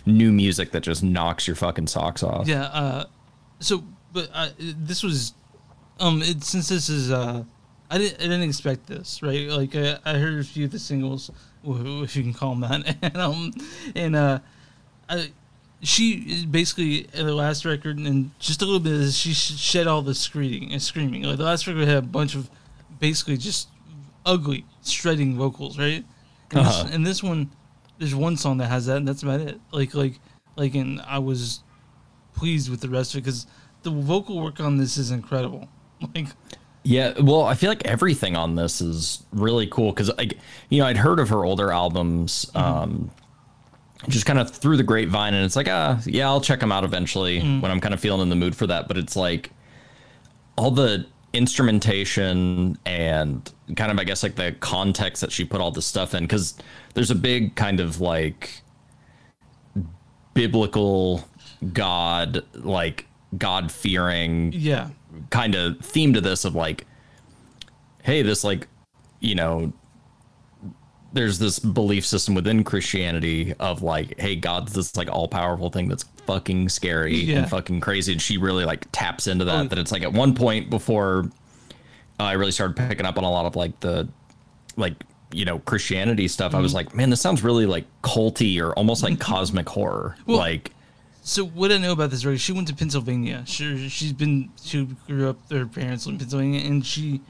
new 0.07 0.31
music 0.31 0.71
that 0.71 0.81
just 0.85 1.03
knocks 1.03 1.49
your 1.49 1.57
fucking 1.57 1.89
socks 1.89 2.23
off. 2.23 2.47
Yeah. 2.47 2.63
Uh, 2.67 3.05
so, 3.61 3.85
but 4.13 4.31
uh, 4.33 4.49
this 4.59 5.03
was, 5.03 5.35
um, 6.01 6.23
it, 6.23 6.43
since 6.45 6.69
this 6.69 6.89
is, 6.89 7.11
uh, 7.11 7.45
I 7.91 7.99
didn't, 7.99 8.21
I 8.21 8.25
didn't 8.25 8.43
expect 8.43 8.87
this, 8.87 9.23
right? 9.23 9.49
Like 9.49 9.75
I, 9.75 9.99
I 10.05 10.15
heard 10.19 10.39
a 10.41 10.45
few 10.45 10.65
of 10.67 10.71
the 10.73 10.79
singles, 10.79 11.31
if 11.65 12.17
you 12.17 12.23
can 12.23 12.35
call 12.35 12.55
them 12.55 12.61
that, 12.85 12.97
and 13.03 13.17
um, 13.17 13.53
and 13.95 14.17
uh, 14.17 14.39
I, 15.09 15.31
she 15.83 16.45
basically 16.47 17.07
uh, 17.15 17.23
the 17.25 17.35
last 17.35 17.65
record 17.65 17.99
and 17.99 18.31
just 18.39 18.63
a 18.63 18.65
little 18.65 18.81
bit, 18.81 18.93
of- 19.01 19.13
she 19.13 19.33
shed 19.33 19.87
all 19.87 20.03
the 20.03 20.15
screaming 20.15 20.73
and 20.73 20.83
screaming. 20.83 21.23
Like 21.23 21.39
the 21.39 21.45
last 21.45 21.67
record 21.67 21.87
had 21.89 21.97
a 21.99 22.03
bunch 22.03 22.35
of 22.35 22.51
basically 23.01 23.37
just 23.37 23.69
ugly 24.27 24.65
shredding 24.85 25.37
vocals, 25.37 25.79
right? 25.79 26.05
And, 26.51 26.61
Uh-huh. 26.61 26.83
this, 26.85 26.95
and 26.95 27.07
this 27.07 27.23
one, 27.23 27.51
there's 27.99 28.15
one 28.15 28.37
song 28.37 28.59
that 28.59 28.67
has 28.69 28.87
that, 28.87 28.97
and 28.99 29.09
that's 29.09 29.23
about 29.23 29.41
it. 29.41 29.61
Like 29.73 29.95
like 29.95 30.19
like, 30.57 30.75
and 30.75 31.01
I 31.03 31.19
was 31.19 31.61
pleased 32.39 32.71
with 32.71 32.81
the 32.81 32.89
rest 32.89 33.15
of 33.15 33.19
it 33.19 33.25
because 33.25 33.47
the 33.83 33.91
vocal 33.91 34.41
work 34.41 34.61
on 34.61 34.77
this 34.77 34.97
is 34.97 35.11
incredible. 35.11 35.69
Like, 36.15 36.29
Yeah, 36.85 37.19
well, 37.21 37.43
I 37.43 37.55
feel 37.55 37.69
like 37.69 37.85
everything 37.85 38.37
on 38.37 38.55
this 38.55 38.81
is 38.81 39.25
really 39.33 39.67
cool 39.67 39.91
because, 39.91 40.17
like, 40.17 40.39
you 40.69 40.79
know, 40.79 40.87
I'd 40.87 40.97
heard 40.97 41.19
of 41.19 41.29
her 41.31 41.45
older 41.45 41.73
albums, 41.73 42.49
um, 42.55 43.11
just 44.09 44.25
kind 44.27 44.39
of 44.39 44.49
through 44.53 44.77
the 44.77 44.85
grapevine, 44.85 45.35
and 45.35 45.45
it's 45.45 45.57
like, 45.57 45.67
ah, 45.69 46.01
yeah, 46.07 46.29
I'll 46.29 46.41
check 46.41 46.61
them 46.61 46.71
out 46.71 46.85
eventually 46.85 47.41
when 47.41 47.69
I'm 47.73 47.81
kind 47.81 47.93
of 47.93 47.99
feeling 47.99 48.21
in 48.21 48.29
the 48.29 48.37
mood 48.37 48.55
for 48.55 48.69
that. 48.69 48.87
But 48.87 48.97
it's 48.97 49.17
like 49.17 49.51
all 50.57 50.71
the 50.71 51.05
instrumentation 51.33 52.79
and 52.87 53.53
kind 53.75 53.91
of, 53.91 53.99
I 53.99 54.05
guess, 54.05 54.23
like 54.23 54.37
the 54.37 54.53
context 54.61 55.21
that 55.23 55.33
she 55.33 55.45
put 55.45 55.61
all 55.61 55.73
this 55.73 55.85
stuff 55.85 56.15
in, 56.15 56.23
because 56.23 56.55
there's 56.95 57.11
a 57.11 57.17
big 57.17 57.57
kind 57.57 57.81
of 57.81 58.01
like 58.01 58.63
biblical 60.33 61.28
God, 61.73 62.45
like 62.55 63.07
God 63.37 63.71
fearing 63.73 64.53
yeah, 64.53 64.89
kind 65.31 65.55
of 65.55 65.81
theme 65.81 66.15
to 66.15 66.21
this 66.21 66.45
of 66.45 66.55
like 66.55 66.87
hey 68.03 68.23
this 68.23 68.45
like 68.45 68.69
you 69.21 69.35
know 69.35 69.73
there's 71.13 71.39
this 71.39 71.59
belief 71.59 72.07
system 72.07 72.35
within 72.35 72.63
christianity 72.63 73.55
of 73.59 73.83
like 73.83 74.19
hey 74.21 74.37
god's 74.37 74.73
this 74.75 74.97
like 74.97 75.09
all-powerful 75.11 75.71
thing 75.71 75.89
that's 75.89 76.05
fucking 76.27 76.69
scary 76.69 77.17
Yeah. 77.17 77.39
and 77.39 77.51
fucking 77.51 77.81
crazy 77.81 78.13
and 78.13 78.23
she 78.23 78.37
really 78.39 78.65
like 78.65 78.87
taps 78.93 79.27
into 79.27 79.45
that 79.47 79.65
Oh. 79.65 79.69
that 79.69 79.79
it's 79.79 79.91
like 79.93 80.03
at 80.03 80.13
one 80.13 80.35
point 80.35 80.71
before 80.71 81.31
i 82.21 82.33
really 82.33 82.53
started 82.53 82.77
picking 82.77 83.07
up 83.07 83.19
on 83.19 83.25
a 83.25 83.31
lot 83.31 83.47
of 83.47 83.57
like 83.57 83.79
the 83.81 84.09
like 84.77 84.95
you 85.33 85.45
know 85.45 85.59
christianity 85.61 86.29
stuff 86.29 86.55
i 86.55 86.61
was 86.61 86.71
Mm-hmm. 86.73 86.77
like 86.77 86.95
man 86.95 87.11
this 87.11 87.21
sounds 87.21 87.43
really 87.43 87.67
like 87.67 87.85
culty 88.03 88.61
or 88.63 88.73
almost 88.75 89.03
like 89.03 89.19
cosmic 89.19 89.69
horror 89.69 90.17
Well, 90.27 90.37
like 90.39 90.73
So 91.29 91.45
what 91.45 91.71
I 91.71 91.77
know 91.77 91.93
about 91.93 92.09
this 92.11 92.25
record, 92.25 92.41
she 92.41 92.53
went 92.53 92.69
to 92.69 92.75
Pennsylvania. 92.75 93.43
She 93.45 93.91
she's 93.91 94.15
been 94.15 94.49
she 94.63 94.85
grew 95.07 95.29
up. 95.29 95.37
Her 95.51 95.67
parents 95.67 96.07
in 96.07 96.17
Pennsylvania, 96.17 96.61
and 96.67 96.85
she 96.85 97.21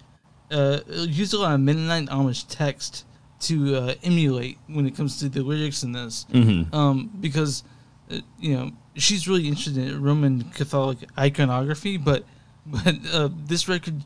uh, 0.52 0.78
used 0.88 1.35
a 1.35 1.38
lot 1.38 1.55
of 1.55 1.61
Mennonite 1.61 2.09
Amish 2.09 2.45
text 2.49 3.05
to 3.40 3.75
uh, 3.75 3.95
emulate 4.05 4.57
when 4.69 4.87
it 4.87 4.95
comes 4.95 5.19
to 5.19 5.28
the 5.28 5.43
lyrics 5.43 5.83
in 5.83 5.90
this. 5.90 6.26
Mm-hmm. 6.33 6.73
Um, 6.73 7.11
because 7.21 7.64
uh, 8.12 8.19
you 8.38 8.57
know 8.57 8.71
she's 8.95 9.26
really 9.26 9.49
interested 9.49 9.76
in 9.76 10.00
Roman 10.00 10.45
Catholic 10.50 10.99
iconography, 11.19 11.97
but 11.97 12.25
but 12.67 12.95
uh, 13.12 13.31
this 13.47 13.69
record 13.69 14.05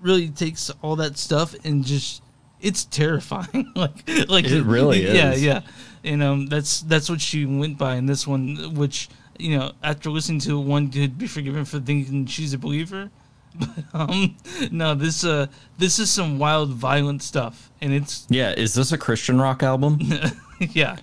really 0.00 0.30
takes 0.30 0.70
all 0.80 0.96
that 0.96 1.18
stuff 1.18 1.54
and 1.66 1.84
just 1.84 2.22
it's 2.62 2.86
terrifying. 2.86 3.72
like 3.76 4.08
like 4.30 4.46
It 4.46 4.64
really 4.64 5.02
Yeah, 5.14 5.32
is. 5.32 5.44
yeah. 5.44 5.60
And 6.02 6.22
um, 6.22 6.46
that's 6.46 6.80
that's 6.80 7.10
what 7.10 7.20
she 7.20 7.44
went 7.44 7.76
by 7.76 7.96
in 7.96 8.06
this 8.06 8.26
one, 8.26 8.74
which 8.74 9.10
you 9.44 9.58
know, 9.58 9.72
after 9.82 10.08
listening 10.08 10.40
to 10.40 10.58
it, 10.58 10.64
one 10.64 10.90
could 10.90 11.18
be 11.18 11.26
forgiven 11.26 11.66
for 11.66 11.78
thinking 11.78 12.24
she's 12.24 12.54
a 12.54 12.58
believer. 12.58 13.10
But 13.56 13.84
um, 13.92 14.36
no, 14.72 14.96
this 14.96 15.22
uh, 15.22 15.46
this 15.78 16.00
is 16.00 16.10
some 16.10 16.40
wild, 16.40 16.70
violent 16.70 17.22
stuff, 17.22 17.70
and 17.80 17.92
it's 17.92 18.26
yeah 18.28 18.50
is 18.50 18.74
this 18.74 18.90
a 18.90 18.98
christian 18.98 19.40
rock 19.40 19.62
album 19.62 20.00
yeah. 20.58 20.96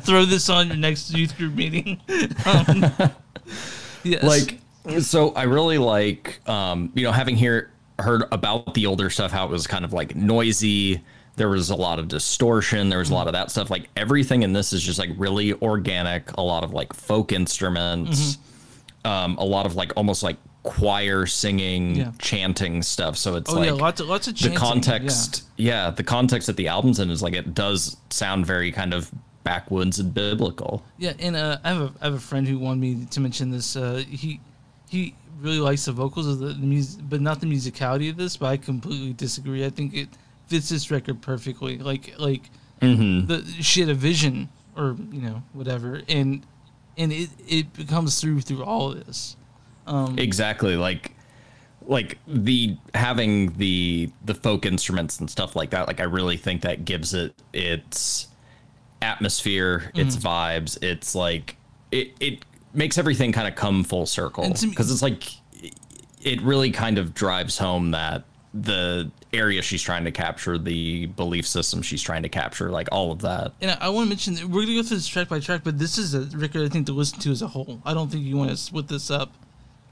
Throw 0.00 0.26
this 0.26 0.50
on 0.50 0.66
your 0.66 0.76
next 0.76 1.14
youth 1.14 1.34
group 1.38 1.54
meeting. 1.54 1.98
Um, 2.44 2.92
yes. 4.02 4.22
like 4.22 4.60
so 5.00 5.30
i 5.30 5.44
really 5.44 5.78
like 5.78 6.46
um 6.46 6.92
you 6.94 7.04
know 7.04 7.10
having 7.10 7.36
here 7.36 7.70
heard 7.98 8.22
about 8.30 8.74
the 8.74 8.86
older 8.86 9.08
stuff 9.10 9.32
how 9.32 9.46
it 9.46 9.50
was 9.50 9.66
kind 9.66 9.84
of 9.84 9.92
like 9.92 10.14
noisy 10.14 11.02
there 11.36 11.48
was 11.48 11.70
a 11.70 11.76
lot 11.76 11.98
of 11.98 12.08
distortion 12.08 12.88
there 12.88 12.98
was 12.98 13.10
a 13.10 13.14
lot 13.14 13.26
of 13.26 13.32
that 13.34 13.50
stuff 13.50 13.70
like 13.70 13.88
everything 13.96 14.42
in 14.42 14.52
this 14.52 14.72
is 14.72 14.82
just 14.82 14.98
like 14.98 15.10
really 15.16 15.52
organic 15.62 16.30
a 16.36 16.42
lot 16.42 16.64
of 16.64 16.72
like 16.72 16.92
folk 16.92 17.32
instruments 17.32 18.38
um 19.04 19.36
a 19.38 19.44
lot 19.44 19.66
of 19.66 19.76
like 19.76 19.92
almost 19.96 20.22
like 20.22 20.36
choir 20.62 21.26
singing 21.26 21.94
Yeah. 21.94 22.12
chanting 22.18 22.82
stuff 22.82 23.16
so 23.16 23.36
it's 23.36 23.50
oh 23.52 23.56
like 23.56 23.66
yeah, 23.66 23.72
lots 23.72 24.00
of 24.00 24.08
lots 24.08 24.26
of 24.26 24.34
the 24.34 24.40
chanting, 24.40 24.58
context 24.58 25.44
yeah. 25.56 25.90
the 25.90 26.02
context 26.02 26.46
that 26.48 26.56
the 26.56 26.68
album's 26.68 26.98
in 26.98 27.10
is 27.10 27.22
like 27.22 27.34
it 27.34 27.54
does 27.54 27.96
sound 28.10 28.46
very 28.46 28.72
kind 28.72 28.92
of 28.92 29.10
backwoods 29.44 30.00
and 30.00 30.12
biblical. 30.12 30.82
Yeah, 30.98 31.12
and 31.20 31.36
uh, 31.36 31.58
I 31.62 31.68
have 31.68 31.80
a 31.82 31.92
I 32.00 32.04
have 32.06 32.14
a 32.14 32.18
friend 32.18 32.48
who 32.48 32.58
wanted 32.58 32.80
me 32.80 33.06
to 33.06 33.20
mention 33.20 33.52
this. 33.52 33.76
Uh, 33.76 34.02
he 34.08 34.40
he 34.90 35.14
really 35.40 35.60
likes 35.60 35.84
the 35.84 35.92
vocals 35.92 36.26
of 36.26 36.40
the, 36.40 36.48
the 36.48 36.66
music, 36.66 37.00
but 37.08 37.20
not 37.20 37.40
the 37.40 37.46
musicality 37.46 38.10
of 38.10 38.16
this. 38.16 38.36
But 38.36 38.46
I 38.46 38.56
completely 38.56 39.12
disagree. 39.12 39.64
I 39.64 39.70
think 39.70 39.94
it 39.94 40.08
fits 40.46 40.68
this 40.68 40.90
record 40.90 41.22
perfectly. 41.22 41.78
Like 41.78 42.14
like 42.18 42.50
mm-hmm. 42.80 43.26
the 43.26 43.44
she 43.62 43.80
had 43.80 43.88
a 43.88 43.94
vision 43.94 44.48
or 44.76 44.96
you 45.10 45.22
know 45.22 45.42
whatever, 45.52 46.02
and 46.08 46.44
and 46.96 47.12
it 47.12 47.30
it 47.46 47.88
comes 47.88 48.20
through 48.20 48.40
through 48.42 48.64
all 48.64 48.92
of 48.92 49.06
this. 49.06 49.36
Um, 49.86 50.18
exactly. 50.18 50.76
Like 50.76 51.12
like 51.86 52.18
the 52.26 52.76
having 52.94 53.52
the 53.54 54.10
the 54.24 54.34
folk 54.34 54.66
instruments 54.66 55.20
and 55.20 55.30
stuff 55.30 55.54
like 55.54 55.70
that 55.70 55.86
like 55.86 56.00
i 56.00 56.02
really 56.02 56.36
think 56.36 56.62
that 56.62 56.84
gives 56.84 57.14
it 57.14 57.32
its 57.52 58.26
atmosphere 59.02 59.90
its 59.94 60.16
mm-hmm. 60.16 60.26
vibes. 60.26 60.82
It's 60.82 61.14
like 61.14 61.56
it 61.90 62.14
it 62.20 62.44
makes 62.74 62.98
everything 62.98 63.32
kind 63.32 63.48
of 63.48 63.54
come 63.54 63.84
full 63.84 64.06
circle. 64.06 64.44
And 64.44 64.56
to 64.56 64.66
me- 64.66 64.70
because 64.70 64.90
it's 64.90 65.02
like 65.02 65.24
it 66.22 66.40
really 66.42 66.70
kind 66.70 66.98
of 66.98 67.14
drives 67.14 67.58
home 67.58 67.92
that 67.92 68.24
the 68.62 69.10
area 69.32 69.60
she's 69.60 69.82
trying 69.82 70.04
to 70.04 70.10
capture 70.10 70.56
the 70.56 71.06
belief 71.06 71.46
system 71.46 71.82
she's 71.82 72.00
trying 72.00 72.22
to 72.22 72.28
capture 72.28 72.70
like 72.70 72.88
all 72.90 73.12
of 73.12 73.20
that 73.20 73.52
And 73.60 73.70
I, 73.72 73.78
I 73.82 73.88
want 73.90 74.06
to 74.06 74.08
mention 74.08 74.50
we're 74.50 74.62
gonna 74.62 74.76
go 74.76 74.82
through 74.82 74.96
this 74.96 75.06
track 75.06 75.28
by 75.28 75.40
track, 75.40 75.62
but 75.62 75.78
this 75.78 75.98
is 75.98 76.14
a 76.14 76.22
record 76.36 76.62
I 76.64 76.68
think 76.68 76.86
to 76.86 76.92
listen 76.92 77.18
to 77.20 77.30
as 77.30 77.42
a 77.42 77.48
whole. 77.48 77.80
I 77.84 77.92
don't 77.92 78.10
think 78.10 78.24
you 78.24 78.36
want 78.36 78.50
to 78.50 78.56
split 78.56 78.88
this 78.88 79.10
up. 79.10 79.32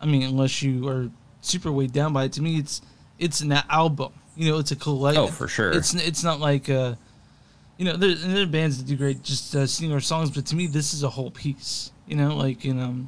I 0.01 0.07
mean, 0.07 0.23
unless 0.23 0.63
you 0.63 0.89
are 0.89 1.11
super 1.41 1.71
weighed 1.71 1.93
down 1.93 2.13
by 2.13 2.25
it. 2.25 2.33
To 2.33 2.43
me, 2.43 2.59
it's 2.59 2.83
it's 3.19 3.41
an 3.41 3.53
album. 3.53 4.13
You 4.37 4.51
know, 4.51 4.59
it's 4.59 4.71
a 4.73 4.77
collect. 4.77 5.19
Oh, 5.19 5.27
for 5.27 5.49
sure. 5.49 5.73
It's 5.73 5.95
it's 5.95 6.25
not 6.25 6.41
like 6.41 6.69
uh, 6.69 6.95
you 7.77 7.85
know, 7.85 7.97
there, 7.97 8.15
there 8.15 8.43
are 8.45 8.47
bands 8.47 8.79
that 8.79 8.87
do 8.87 8.97
great 8.97 9.23
just 9.23 9.55
uh, 9.55 9.67
singing 9.67 9.93
our 9.93 10.01
songs, 10.01 10.31
but 10.31 10.47
to 10.47 10.57
me, 10.57 10.67
this 10.67 10.95
is 10.95 11.03
a 11.03 11.11
whole 11.11 11.31
piece. 11.31 11.93
You 12.07 12.17
know, 12.17 12.37
like 12.37 12.65
you 12.65 12.75
know, 12.75 13.07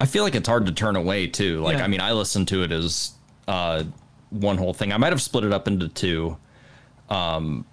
I 0.00 0.06
feel 0.06 0.22
like 0.22 0.34
it's 0.34 0.48
hard 0.48 0.66
to 0.66 0.72
turn 0.72 0.96
away 0.96 1.26
too. 1.26 1.60
Like 1.60 1.78
Yeah. 1.78 1.84
I 1.84 1.88
mean, 1.88 2.00
I 2.00 2.12
listen 2.12 2.46
to 2.46 2.62
it 2.62 2.72
as 2.72 3.12
uh, 3.46 3.84
one 4.30 4.58
whole 4.58 4.74
thing. 4.74 4.92
I 4.92 4.96
might 4.96 5.12
have 5.12 5.22
split 5.22 5.44
it 5.44 5.52
up 5.52 5.66
into 5.68 5.88
two. 5.88 6.36
Um, 7.08 7.64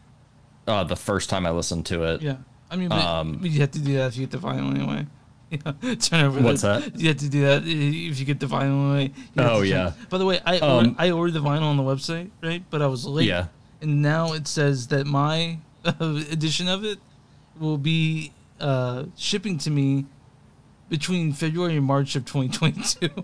uh, 0.68 0.84
the 0.84 0.96
first 0.96 1.30
time 1.30 1.46
I 1.46 1.52
listened 1.52 1.86
to 1.88 2.04
it. 2.04 2.22
yeah. 2.22 2.38
I 2.72 2.78
mean, 2.78 2.90
but, 2.90 3.04
Um, 3.04 3.38
but 3.42 3.52
you 3.52 3.60
have 3.62 3.72
to 3.72 3.80
do 3.80 3.94
that 3.96 4.08
if 4.08 4.18
you 4.18 4.26
get 4.26 4.40
the 4.40 4.48
vinyl 4.48 4.74
anyway. 4.76 5.06
Know, 5.64 5.96
turn 5.96 6.26
over. 6.26 6.42
What's 6.42 6.64
the, 6.64 6.80
that? 6.80 7.00
You 7.00 7.08
have 7.10 7.18
to 7.18 7.30
do 7.30 7.42
that 7.44 7.62
if 7.66 8.20
you 8.20 8.26
get 8.26 8.40
the 8.40 8.48
vinyl 8.48 8.96
anyway. 8.96 9.14
Oh, 9.38 9.62
yeah. 9.62 9.94
By 10.10 10.18
the 10.18 10.26
way, 10.26 10.42
I 10.46 10.58
Um, 10.58 10.88
or, 10.88 10.96
I 10.98 11.12
ordered 11.12 11.34
the 11.34 11.40
vinyl 11.40 11.62
on 11.62 11.78
the 11.78 11.84
website, 11.84 12.32
right? 12.42 12.64
But 12.70 12.82
I 12.82 12.88
was 12.88 13.06
late. 13.06 13.28
Yeah. 13.28 13.48
and 13.82 14.02
now 14.02 14.34
it 14.34 14.48
says 14.48 14.88
that 14.88 15.06
my 15.06 15.60
edition 15.86 16.68
of 16.68 16.84
it 16.84 16.98
will 17.60 17.78
be 17.78 18.34
uh, 18.60 19.04
shipping 19.16 19.58
to 19.60 19.70
me 19.70 20.06
between 20.90 21.32
February 21.32 21.78
and 21.78 21.86
March 21.86 22.16
of 22.16 22.26
2022. 22.26 23.24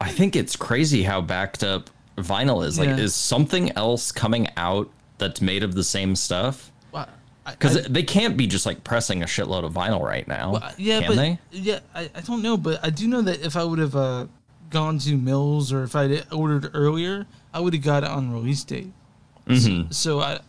I 0.00 0.10
think 0.10 0.34
it's 0.34 0.56
crazy 0.56 1.02
how 1.04 1.20
backed 1.20 1.62
up 1.62 1.90
vinyl 2.26 2.64
is. 2.64 2.78
Like, 2.78 2.88
Yeah. 2.88 2.96
is 2.98 3.14
something 3.14 3.70
else 3.72 4.12
coming 4.12 4.48
out 4.56 4.90
that's 5.18 5.40
made 5.40 5.62
of 5.62 5.74
the 5.74 5.84
same 5.84 6.14
stuff? 6.16 6.70
Because 7.50 7.84
they 7.84 8.02
can't 8.02 8.36
be 8.36 8.46
just 8.46 8.66
like 8.66 8.84
pressing 8.84 9.22
a 9.22 9.26
shitload 9.26 9.64
of 9.64 9.72
vinyl 9.72 10.02
right 10.02 10.28
now. 10.28 10.52
well, 10.52 10.72
yeah, 10.76 11.00
can 11.00 11.08
but 11.08 11.16
they? 11.16 11.38
yeah, 11.50 11.78
I, 11.94 12.10
I 12.14 12.20
don't 12.20 12.42
know, 12.42 12.58
but 12.58 12.78
I 12.84 12.90
do 12.90 13.08
know 13.08 13.22
that 13.22 13.40
if 13.40 13.56
I 13.56 13.64
would 13.64 13.78
have 13.78 13.96
uh, 13.96 14.26
gone 14.68 14.98
to 14.98 15.16
Mills 15.16 15.72
or 15.72 15.82
if 15.82 15.96
I 15.96 16.20
ordered 16.30 16.70
earlier, 16.74 17.24
I 17.54 17.60
would 17.60 17.72
have 17.72 17.82
got 17.82 18.04
it 18.04 18.10
on 18.10 18.30
release 18.34 18.64
date. 18.64 18.92
Mhm. 19.46 19.94
So 19.94 20.20
I, 20.20 20.40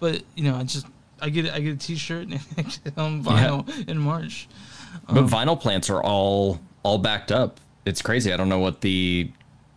but 0.00 0.24
you 0.34 0.42
know, 0.42 0.56
I 0.56 0.64
just 0.64 0.86
I 1.22 1.28
get. 1.28 1.48
I 1.54 1.60
get 1.60 1.74
a 1.74 1.76
T-shirt 1.76 2.26
and 2.26 2.34
I 2.58 2.62
get 2.62 2.98
on 2.98 3.22
vinyl 3.22 3.88
in 3.88 3.98
March. 3.98 4.48
But 5.08 5.18
Um, 5.18 5.28
vinyl 5.28 5.60
plants 5.60 5.88
are 5.88 6.02
all 6.02 6.58
all 6.82 6.98
backed 6.98 7.30
up. 7.30 7.60
It's 7.84 8.02
crazy. 8.02 8.32
I 8.32 8.36
don't 8.36 8.48
know 8.48 8.58
what 8.58 8.80
the 8.80 9.30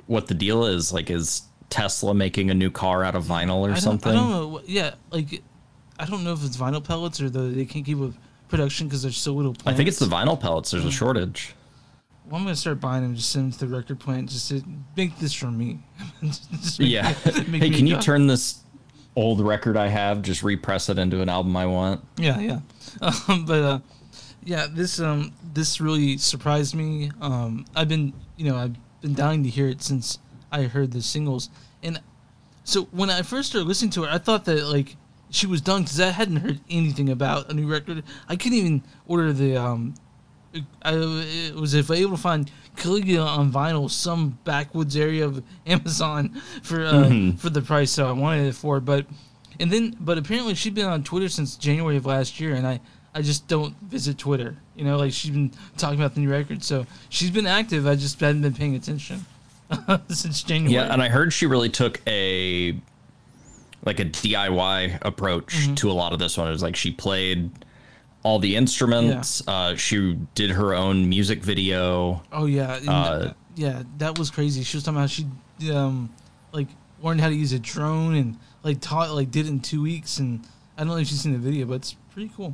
what 0.07 0.27
the 0.27 0.33
deal 0.33 0.65
is. 0.65 0.91
Like, 0.93 1.09
is 1.09 1.43
Tesla 1.69 2.13
making 2.13 2.49
a 2.51 2.53
new 2.53 2.69
car 2.71 3.03
out 3.03 3.15
of 3.15 3.23
vinyl 3.25 3.67
or 3.67 3.71
I 3.71 3.79
something? 3.79 4.11
I 4.11 4.15
don't 4.15 4.29
know. 4.29 4.61
Yeah, 4.65 4.95
like 5.11 5.41
I 5.99 6.05
don't 6.05 6.23
know 6.23 6.33
if 6.33 6.43
it's 6.45 6.57
vinyl 6.57 6.83
pellets 6.83 7.21
or 7.21 7.29
the, 7.29 7.39
they 7.39 7.65
can't 7.65 7.85
keep 7.85 7.97
with 7.97 8.15
production 8.49 8.87
because 8.87 9.01
there's 9.01 9.17
so 9.17 9.33
little. 9.33 9.55
I 9.65 9.73
think 9.73 9.87
it's 9.89 9.99
the 9.99 10.05
vinyl 10.05 10.39
pellets. 10.39 10.71
There's 10.71 10.85
a 10.85 10.89
Mm. 10.89 10.91
shortage. 10.91 11.55
Well, 12.25 12.37
I'm 12.37 12.43
gonna 12.45 12.55
start 12.55 12.79
buying 12.79 13.03
them. 13.03 13.15
Just 13.15 13.31
send 13.31 13.51
them 13.53 13.59
to 13.59 13.65
the 13.65 13.75
record 13.75 13.99
plant. 13.99 14.29
Just 14.29 14.49
to 14.49 14.63
make 14.95 15.17
this 15.19 15.33
for 15.33 15.51
me. 15.51 15.79
Yeah. 16.79 17.13
me- 17.47 17.59
hey, 17.59 17.69
can 17.69 17.85
you 17.87 17.97
turn 17.99 18.27
this 18.27 18.59
old 19.15 19.41
record 19.41 19.77
I 19.77 19.87
have, 19.87 20.21
just 20.21 20.41
repress 20.41 20.89
it 20.89 20.97
into 20.97 21.21
an 21.21 21.29
album 21.29 21.55
I 21.57 21.65
want? 21.65 22.01
Yeah, 22.17 22.39
yeah. 22.39 22.59
Um, 23.27 23.45
but 23.45 23.61
uh, 23.63 23.79
yeah, 24.45 24.67
this 24.69 24.99
um 24.99 25.33
this 25.53 25.81
really 25.81 26.17
surprised 26.17 26.75
me. 26.75 27.11
Um, 27.21 27.65
I've 27.75 27.89
been 27.89 28.13
you 28.37 28.49
know 28.49 28.55
I've 28.57 28.75
been 29.03 29.13
dying 29.13 29.43
to 29.43 29.49
hear 29.49 29.67
it 29.67 29.83
since 29.83 30.17
I 30.51 30.63
heard 30.63 30.91
the 30.91 31.01
singles, 31.03 31.49
and 31.83 32.01
so 32.63 32.83
when 32.85 33.09
I 33.09 33.21
first 33.21 33.49
started 33.49 33.67
listening 33.67 33.91
to 33.91 34.03
her, 34.03 34.09
I 34.09 34.17
thought 34.17 34.45
that 34.45 34.65
like 34.65 34.95
she 35.29 35.47
was 35.47 35.61
done 35.61 35.83
because 35.83 35.99
I 35.99 36.09
hadn't 36.09 36.37
heard 36.37 36.59
anything 36.69 37.09
about 37.09 37.49
a 37.51 37.53
new 37.53 37.67
record. 37.67 38.03
I 38.29 38.35
couldn't 38.35 38.57
even 38.57 38.83
order 39.07 39.33
the 39.33 39.57
um. 39.57 39.95
I 40.83 40.93
it 40.93 41.55
was 41.55 41.73
if 41.73 41.89
able 41.89 42.11
to 42.11 42.21
find 42.21 42.51
Caligula 42.75 43.25
on 43.25 43.51
vinyl 43.51 43.89
some 43.89 44.37
backwoods 44.43 44.95
area 44.95 45.25
of 45.25 45.43
Amazon 45.65 46.29
for 46.61 46.85
uh, 46.85 47.31
for 47.37 47.49
the 47.49 47.63
price 47.63 47.89
so 47.89 48.07
I 48.07 48.11
wanted 48.11 48.49
it 48.49 48.55
for 48.55 48.79
but 48.79 49.07
and 49.59 49.71
then 49.71 49.97
but 49.99 50.19
apparently 50.19 50.53
she'd 50.53 50.75
been 50.75 50.85
on 50.85 51.03
Twitter 51.03 51.27
since 51.27 51.55
January 51.55 51.97
of 51.97 52.05
last 52.05 52.39
year 52.39 52.53
and 52.53 52.67
I 52.67 52.81
I 53.15 53.21
just 53.21 53.47
don't 53.47 53.75
visit 53.81 54.17
Twitter 54.17 54.55
you 54.75 54.83
know 54.85 54.97
like 54.97 55.11
she's 55.13 55.31
been 55.31 55.51
talking 55.77 55.99
about 55.99 56.13
the 56.15 56.21
new 56.21 56.29
record 56.31 56.63
so 56.63 56.85
she's 57.09 57.29
been 57.31 57.45
active 57.47 57.85
I 57.87 57.95
just 57.95 58.19
hadn't 58.19 58.41
been 58.41 58.53
paying 58.53 58.75
attention 58.75 59.25
since 60.09 60.43
January 60.43 60.73
Yeah, 60.73 60.91
and 60.91 61.01
I 61.01 61.09
heard 61.09 61.31
she 61.33 61.45
really 61.45 61.69
took 61.69 62.01
a 62.07 62.75
like 63.85 63.99
a 63.99 64.05
DIY 64.05 64.99
approach 65.01 65.53
Mm-hmm. 65.55 65.73
to 65.75 65.91
a 65.91 65.93
lot 65.93 66.13
of 66.13 66.19
this 66.19 66.37
one. 66.37 66.47
It 66.47 66.51
was 66.51 66.63
like 66.63 66.75
she 66.75 66.91
played 66.91 67.51
all 68.23 68.39
the 68.39 68.55
instruments. 68.55 69.45
Uh, 69.47 69.75
she 69.75 70.13
did 70.35 70.51
her 70.51 70.73
own 70.73 71.09
music 71.09 71.43
video. 71.43 72.23
Oh 72.31 72.45
yeah, 72.45 72.79
Uh, 72.87 73.19
that- 73.19 73.35
yeah, 73.55 73.83
that 73.97 74.17
was 74.17 74.31
crazy. 74.31 74.63
She 74.63 74.77
was 74.77 74.83
talking 74.83 74.97
about 74.97 75.01
how 75.11 75.25
she 75.59 75.71
um 75.71 76.09
like 76.53 76.67
learned 77.01 77.19
how 77.21 77.27
to 77.29 77.35
use 77.35 77.51
a 77.53 77.59
drone 77.59 78.15
and 78.15 78.39
like 78.63 78.79
taught 78.79 79.11
like 79.11 79.29
did 79.31 79.45
it 79.45 79.49
in 79.49 79.59
two 79.59 79.81
weeks. 79.83 80.17
And 80.19 80.45
I 80.77 80.81
don't 80.81 80.87
know 80.89 80.97
if 80.97 81.11
you've 81.11 81.19
seen 81.19 81.33
the 81.33 81.37
video, 81.39 81.65
but 81.65 81.75
it's 81.75 81.93
pretty 82.13 82.31
cool. 82.35 82.53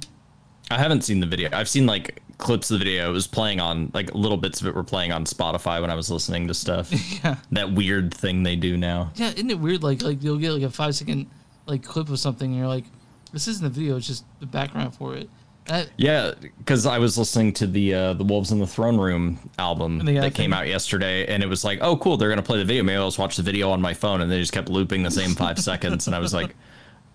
I 0.71 0.77
haven't 0.77 1.03
seen 1.03 1.19
the 1.19 1.25
video. 1.25 1.49
I've 1.51 1.69
seen 1.69 1.85
like 1.85 2.21
clips 2.37 2.69
of 2.71 2.79
the 2.79 2.85
video. 2.85 3.09
It 3.09 3.13
was 3.13 3.27
playing 3.27 3.59
on 3.59 3.91
like 3.93 4.13
little 4.13 4.37
bits 4.37 4.61
of 4.61 4.67
it 4.67 4.75
were 4.75 4.83
playing 4.83 5.11
on 5.11 5.25
Spotify 5.25 5.81
when 5.81 5.89
I 5.89 5.95
was 5.95 6.09
listening 6.11 6.47
to 6.47 6.53
stuff. 6.53 6.91
Yeah, 7.23 7.35
that 7.51 7.73
weird 7.73 8.13
thing 8.13 8.43
they 8.43 8.55
do 8.55 8.77
now. 8.77 9.11
yeah. 9.15 9.31
Isn't 9.31 9.49
it 9.49 9.59
weird? 9.59 9.83
Like 9.83 10.01
like 10.01 10.23
you'll 10.23 10.37
get 10.37 10.51
like 10.51 10.63
a 10.63 10.69
five 10.69 10.95
second 10.95 11.27
like 11.65 11.83
clip 11.83 12.09
of 12.09 12.19
something, 12.19 12.49
and 12.49 12.57
you're 12.57 12.67
like, 12.67 12.85
this 13.33 13.47
isn't 13.47 13.63
the 13.63 13.69
video. 13.69 13.97
It's 13.97 14.07
just 14.07 14.25
the 14.39 14.45
background 14.45 14.95
for 14.95 15.15
it. 15.15 15.29
That, 15.65 15.89
Yeah, 15.97 16.31
because 16.57 16.87
I 16.87 16.97
was 16.97 17.15
listening 17.17 17.53
to 17.53 17.67
the 17.67 17.93
uh, 17.93 18.13
the 18.13 18.23
Wolves 18.23 18.51
in 18.51 18.59
the 18.59 18.65
Throne 18.65 18.97
Room 18.97 19.37
album 19.59 19.99
And 19.99 20.07
they 20.07 20.13
got 20.15 20.21
that 20.21 20.33
came 20.33 20.51
out 20.53 20.67
yesterday, 20.67 21.27
and 21.27 21.43
it 21.43 21.47
was 21.47 21.63
like, 21.63 21.79
oh, 21.81 21.95
cool, 21.97 22.17
they're 22.17 22.29
gonna 22.29 22.41
play 22.41 22.57
the 22.57 22.65
video. 22.65 22.81
Maybe 22.83 22.97
I'll 22.97 23.07
just 23.07 23.19
watch 23.19 23.35
the 23.37 23.43
video 23.43 23.69
on 23.69 23.81
my 23.81 23.93
phone, 23.93 24.21
and 24.21 24.31
they 24.31 24.39
just 24.39 24.53
kept 24.53 24.69
looping 24.69 25.03
the 25.03 25.11
same 25.11 25.31
five 25.35 25.59
seconds, 25.69 26.07
and 26.07 26.15
I 26.15 26.19
was 26.19 26.33
like, 26.33 26.55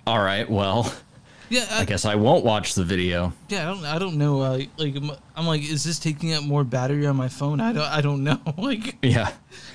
all 0.06 0.20
right, 0.20 0.48
well, 0.48 0.92
yeah, 1.50 1.66
I, 1.70 1.80
I 1.80 1.84
guess 1.84 2.04
I 2.04 2.14
won't 2.14 2.44
watch 2.44 2.74
the 2.74 2.84
video. 2.84 3.32
yeah. 3.48 3.62
I 3.70 3.74
don't 3.74 3.84
I 3.84 3.98
don't 3.98 4.16
know. 4.16 4.40
Uh, 4.40 4.58
like 4.78 4.94
I'm- 4.96 5.46
like, 5.46 5.62
is 5.62 5.84
this 5.84 5.98
taking 5.98 6.32
up 6.34 6.42
more 6.44 6.64
battery 6.64 7.06
on 7.06 7.16
my 7.16 7.28
phone? 7.28 7.60
I 7.60 7.72
don't 7.72 7.84
I 7.88 8.00
don't 8.00 8.24
know. 8.24 8.38
like 8.58 8.96
Yeah, 9.02 9.30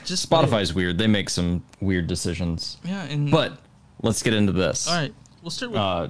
just. 0.05 0.29
Spotify's 0.29 0.73
weird. 0.73 0.97
They 0.97 1.07
make 1.07 1.29
some 1.29 1.63
weird 1.81 2.07
decisions. 2.07 2.77
Yeah, 2.83 3.03
and 3.03 3.29
But 3.31 3.59
let's 4.01 4.21
get 4.23 4.33
into 4.33 4.51
this. 4.51 4.87
all 4.87 4.95
right, 4.95 5.13
we'll 5.41 5.51
start 5.51 5.71
with 5.71 5.79
Uh, 5.79 6.07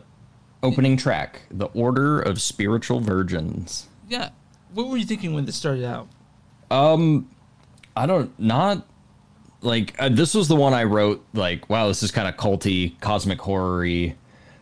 opening 0.63 0.97
track, 0.97 1.41
"The 1.51 1.65
Order 1.67 2.19
of 2.19 2.41
Spiritual 2.41 2.99
Virgins." 2.99 3.87
yeah. 4.07 4.29
What 4.73 4.87
were 4.87 4.97
you 4.97 5.05
thinking 5.05 5.33
when 5.33 5.45
this 5.45 5.55
started 5.55 5.83
out? 5.83 6.07
Um, 6.69 7.27
I 7.95 8.05
don't 8.05 8.37
not 8.39 8.85
like 9.61 9.95
uh, 9.99 10.09
this 10.09 10.35
was 10.35 10.47
the 10.47 10.55
one 10.55 10.73
I 10.75 10.83
wrote 10.83 11.25
like 11.33 11.69
wow 11.69 11.87
this 11.87 12.03
is 12.03 12.11
kind 12.11 12.27
of 12.27 12.35
culty 12.37 12.99
cosmic 13.01 13.41
horror-y 13.41 14.15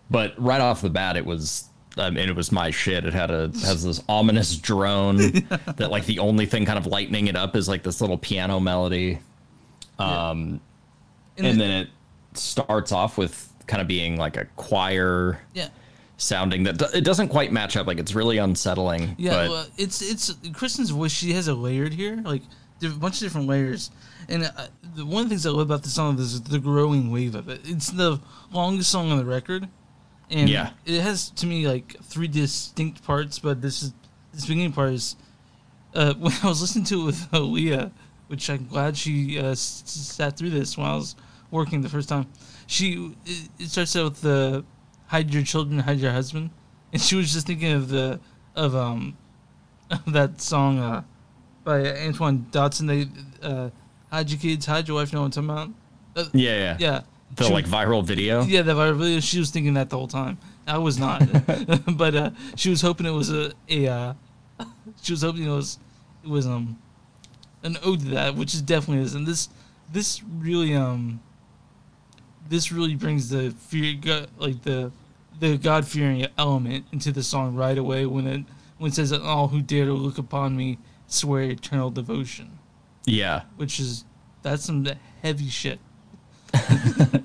but 0.09 0.33
right 0.37 0.61
off 0.61 0.81
the 0.81 0.89
bat 0.89 1.17
it 1.17 1.25
was 1.25 1.65
I 1.97 2.09
mean 2.09 2.29
it 2.29 2.35
was 2.35 2.51
my 2.51 2.71
shit 2.71 3.05
it 3.05 3.13
had 3.13 3.31
a 3.31 3.51
has 3.63 3.83
this 3.83 4.03
ominous 4.07 4.55
drone 4.55 5.17
that 5.77 5.89
like 5.89 6.05
the 6.05 6.19
only 6.19 6.45
thing 6.45 6.65
kind 6.65 6.77
of 6.77 6.85
lightening 6.85 7.27
it 7.27 7.35
up 7.35 7.55
is 7.55 7.67
like 7.67 7.83
this 7.83 8.01
little 8.01 8.17
piano 8.17 8.59
melody 8.59 9.19
And, 11.37 11.47
and 11.47 11.61
then 11.61 11.71
it 11.71 11.89
starts 12.33 12.91
off 12.91 13.17
with 13.17 13.51
kind 13.67 13.81
of 13.81 13.87
being 13.87 14.17
like 14.17 14.37
a 14.37 14.45
choir 14.55 15.39
yeah, 15.53 15.69
sounding 16.17 16.63
that 16.63 16.81
it 16.95 17.03
doesn't 17.03 17.29
quite 17.29 17.51
match 17.51 17.75
up 17.77 17.85
like 17.87 17.99
it's 17.99 18.15
really 18.15 18.37
unsettling 18.37 19.15
yeah. 19.17 19.31
but 19.31 19.49
well, 19.49 19.67
it's 19.77 20.01
it's 20.01 20.33
Kristen's 20.53 20.89
voice. 20.89 21.11
She 21.11 21.33
has 21.33 21.47
a 21.47 21.53
layered 21.53 21.93
here, 21.93 22.21
like 22.23 22.41
a 22.83 22.89
bunch 22.89 23.15
of 23.15 23.19
different 23.21 23.47
layers. 23.47 23.91
And 24.29 24.43
uh, 24.43 24.67
the 24.95 25.05
one 25.05 25.23
of 25.23 25.29
the 25.29 25.35
things 25.35 25.45
I 25.45 25.51
love 25.51 25.61
about 25.61 25.83
the 25.83 25.89
song 25.89 26.19
is 26.19 26.41
the 26.41 26.59
growing 26.59 27.11
wave 27.11 27.35
of 27.35 27.49
it. 27.49 27.61
It's 27.63 27.89
the 27.89 28.19
longest 28.51 28.89
song 28.91 29.11
on 29.11 29.17
the 29.17 29.25
record, 29.25 29.67
and 30.29 30.49
Yeah. 30.49 30.71
it 30.85 31.01
has 31.01 31.29
to 31.31 31.45
me 31.45 31.67
like 31.67 31.95
three 32.03 32.27
distinct 32.27 33.03
parts. 33.03 33.39
But 33.39 33.61
this 33.61 33.81
is 33.83 33.93
this 34.33 34.45
beginning 34.45 34.73
part 34.73 34.93
is 34.93 35.15
uh, 35.95 36.13
when 36.19 36.33
I 36.43 36.47
was 36.47 36.61
listening 36.61 36.85
to 36.85 37.01
it 37.01 37.05
with 37.05 37.31
Aaliyah, 37.31 37.91
which 38.27 38.49
I'm 38.49 38.67
glad 38.67 38.97
she 38.97 39.39
uh, 39.39 39.55
sat 39.55 40.37
through 40.37 40.51
this 40.51 40.77
when 40.77 40.87
I 40.87 40.95
was 40.95 41.15
working 41.51 41.81
the 41.81 41.89
first 41.89 42.09
time. 42.09 42.27
She 42.67 43.13
it, 43.25 43.49
it 43.59 43.69
starts 43.69 43.95
out 43.95 44.03
with 44.05 44.21
the 44.21 44.65
hide 45.07 45.33
your 45.33 45.43
children, 45.43 45.79
hide 45.79 45.99
your 45.99 46.11
husband, 46.11 46.49
and 46.91 47.01
she 47.01 47.15
was 47.15 47.31
just 47.33 47.47
thinking 47.47 47.71
of 47.71 47.87
the 47.89 48.19
of 48.55 48.75
um 48.75 49.17
of 49.89 50.01
that 50.13 50.41
song 50.41 50.79
uh, 50.79 51.03
by 51.63 51.85
Antoine 52.05 52.45
Dodson. 52.51 52.87
They 52.87 53.07
uh, 53.41 53.69
hide 54.11 54.29
your 54.29 54.39
kids, 54.39 54.65
hide 54.65 54.87
your 54.89 54.97
wife. 54.97 55.13
Know 55.13 55.21
what 55.21 55.37
I'm 55.37 55.47
talking 55.47 55.49
about? 55.49 56.25
Uh, 56.27 56.29
Yeah, 56.33 56.57
yeah. 56.57 56.77
yeah. 56.79 57.01
The 57.37 57.45
She- 57.45 57.53
like 57.53 57.65
viral 57.65 58.03
video. 58.03 58.43
yeah, 58.43 58.61
that 58.63 58.75
viral 58.75 58.97
video. 58.97 59.19
She 59.19 59.39
was 59.39 59.49
thinking 59.51 59.73
that 59.75 59.89
the 59.89 59.97
whole 59.97 60.07
time. 60.07 60.37
I 60.67 60.77
was 60.79 60.99
not, 60.99 61.21
but 61.97 62.13
uh, 62.15 62.29
she 62.55 62.69
was 62.69 62.81
hoping 62.81 63.05
it 63.05 63.11
was 63.11 63.31
a 63.31 63.53
a. 63.69 63.87
Uh, 63.87 64.13
she 65.01 65.13
was 65.13 65.21
hoping 65.21 65.43
it 65.45 65.49
was 65.49 65.79
it 66.23 66.29
was 66.29 66.45
um 66.45 66.77
an 67.63 67.77
ode 67.83 67.99
to 68.01 68.05
that, 68.09 68.35
which 68.35 68.53
is 68.53 68.61
definitely 68.61 69.03
is. 69.03 69.13
And 69.15 69.25
this 69.25 69.49
this 69.91 70.21
really 70.23 70.75
um 70.75 71.21
this 72.49 72.71
really 72.71 72.95
brings 72.95 73.29
the 73.29 73.51
fear 73.51 73.95
like 74.37 74.63
the 74.63 74.91
the 75.39 75.57
God 75.57 75.85
fearing 75.87 76.25
element 76.37 76.85
into 76.91 77.11
the 77.11 77.21
song 77.23 77.55
right 77.55 77.77
away 77.77 78.05
when 78.05 78.25
it 78.27 78.43
when 78.79 78.89
it 78.91 78.95
says 78.95 79.11
all 79.13 79.47
who 79.49 79.61
dare 79.61 79.85
to 79.85 79.93
look 79.93 80.17
upon 80.17 80.55
me 80.57 80.77
swear 81.07 81.43
eternal 81.43 81.89
devotion, 81.89 82.59
Yeah. 83.05 83.43
which 83.55 83.79
is 83.79 84.05
that's 84.41 84.63
some 84.65 84.85
heavy 85.21 85.49
shit. 85.49 85.79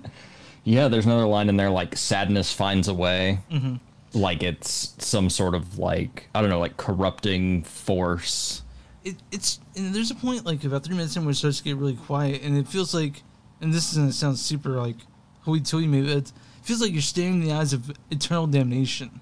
Yeah, 0.64 0.87
there's 0.87 1.07
another 1.07 1.27
line 1.27 1.49
in 1.49 1.57
there 1.57 1.71
like 1.71 1.97
sadness 1.97 2.53
finds 2.53 2.87
a 2.87 2.95
way. 2.95 3.40
Mm-hmm. 3.51 3.77
Like 4.16 4.42
it's 4.45 4.95
some 4.99 5.29
sort 5.29 5.55
of 5.57 5.79
like 5.79 6.29
I 6.35 6.40
don't 6.40 6.51
know, 6.51 6.61
like 6.61 6.77
corrupting 6.77 7.64
force. 7.64 8.62
it, 9.05 9.16
it's 9.33 9.59
and 9.75 9.92
there's 9.92 10.12
a 10.12 10.14
point 10.14 10.47
like 10.47 10.62
about 10.62 10.85
three 10.85 10.95
minutes 10.95 11.16
in 11.16 11.25
where 11.25 11.33
it 11.33 11.35
starts 11.35 11.59
to 11.59 11.64
get 11.64 11.77
really 11.77 11.97
quiet 11.97 12.42
and 12.42 12.57
it 12.57 12.68
feels 12.68 12.95
like 12.95 13.23
and 13.61 13.73
this 13.75 13.90
is 13.90 13.99
gonna 13.99 14.12
sound 14.12 14.38
super 14.38 14.71
like 14.71 14.97
hoity 15.40 15.64
toity 15.64 15.88
maybe 15.88 16.12
it 16.12 16.31
feels 16.62 16.81
like 16.81 16.92
you're 16.92 17.03
staring 17.03 17.35
in 17.35 17.40
the 17.49 17.53
eyes 17.53 17.73
of 17.73 17.90
eternal 18.12 18.47
damnation 18.47 19.21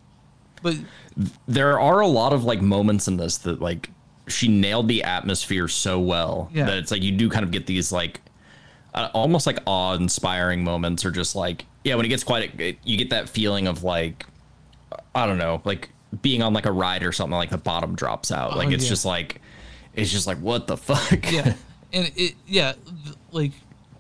but 0.63 0.77
There 1.49 1.81
are 1.81 2.01
a 2.01 2.07
lot 2.07 2.35
of 2.35 2.45
like 2.45 2.61
moments 2.61 3.09
in 3.09 3.17
this 3.17 3.39
that 3.39 3.63
like 3.63 3.89
she 4.29 4.49
nailed 4.49 4.89
the 4.89 5.03
atmosphere 5.05 5.69
so 5.69 5.99
well 5.99 6.51
Yeah. 6.53 6.67
that 6.67 6.77
it's 6.77 6.91
like 6.91 7.03
you 7.03 7.13
do 7.13 7.31
kind 7.31 7.45
of 7.45 7.51
get 7.51 7.65
these 7.67 7.91
like 7.93 8.21
uh, 8.95 9.09
almost 9.15 9.47
like 9.47 9.59
awe-inspiring 9.67 10.65
moments 10.65 11.05
or 11.05 11.11
just 11.11 11.35
like 11.37 11.65
yeah 11.85 11.95
when 11.95 12.05
it 12.05 12.09
gets 12.09 12.25
quiet 12.25 12.51
it, 12.55 12.61
it- 12.61 12.79
you 12.85 12.97
get 12.97 13.11
that 13.11 13.29
feeling 13.29 13.67
of 13.67 13.83
like 13.85 14.27
I 15.15 15.27
don't 15.27 15.39
know 15.39 15.61
like 15.65 15.91
being 16.23 16.43
on 16.43 16.53
like 16.53 16.67
a 16.67 16.73
ride 16.73 17.03
or 17.05 17.13
something 17.13 17.37
like 17.37 17.51
the 17.51 17.59
bottom 17.59 17.95
drops 17.95 18.33
out 18.33 18.57
like 18.57 18.69
Oh, 18.69 18.73
it's 18.73 18.85
yeah. 18.85 18.91
just 18.91 19.05
like 19.05 19.41
it's 19.95 20.11
just 20.11 20.27
like 20.27 20.39
what 20.39 20.67
the 20.67 20.77
fuck 20.77 21.31
yeah 21.31 21.55
and 21.93 22.11
it 22.17 22.35
yeah 22.47 22.73
th- 23.05 23.17
like 23.33 23.53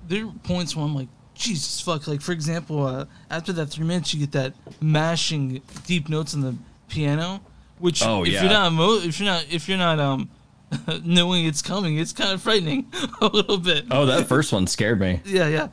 there 0.08 0.26
are 0.26 0.32
points 0.42 0.74
where 0.74 0.84
i'm 0.84 0.94
like 0.94 1.08
jesus 1.34 1.80
fuck 1.80 2.06
like 2.08 2.20
for 2.20 2.32
example 2.32 2.84
uh, 2.84 3.04
after 3.30 3.52
that 3.52 3.66
three 3.66 3.86
minutes 3.86 4.12
you 4.12 4.20
get 4.20 4.32
that 4.32 4.52
mashing 4.80 5.60
deep 5.86 6.08
notes 6.08 6.34
on 6.34 6.40
the 6.40 6.54
piano 6.88 7.40
which 7.78 8.02
Oh, 8.04 8.24
if 8.24 8.32
yeah. 8.32 8.42
you're 8.42 8.50
not 8.52 8.72
emo- 8.72 8.98
if 8.98 9.18
you're 9.20 9.26
not 9.28 9.46
if 9.50 9.68
you're 9.68 9.78
not 9.78 9.98
um 10.00 10.28
knowing 11.04 11.46
it's 11.46 11.62
coming 11.62 11.98
it's 11.98 12.12
kind 12.12 12.32
of 12.32 12.40
frightening 12.40 12.86
a 13.20 13.26
little 13.26 13.58
bit 13.58 13.84
oh 13.90 14.06
that 14.06 14.26
first 14.28 14.52
one 14.52 14.66
scared 14.66 15.00
me 15.00 15.20
yeah, 15.26 15.48
yeah. 15.48 15.68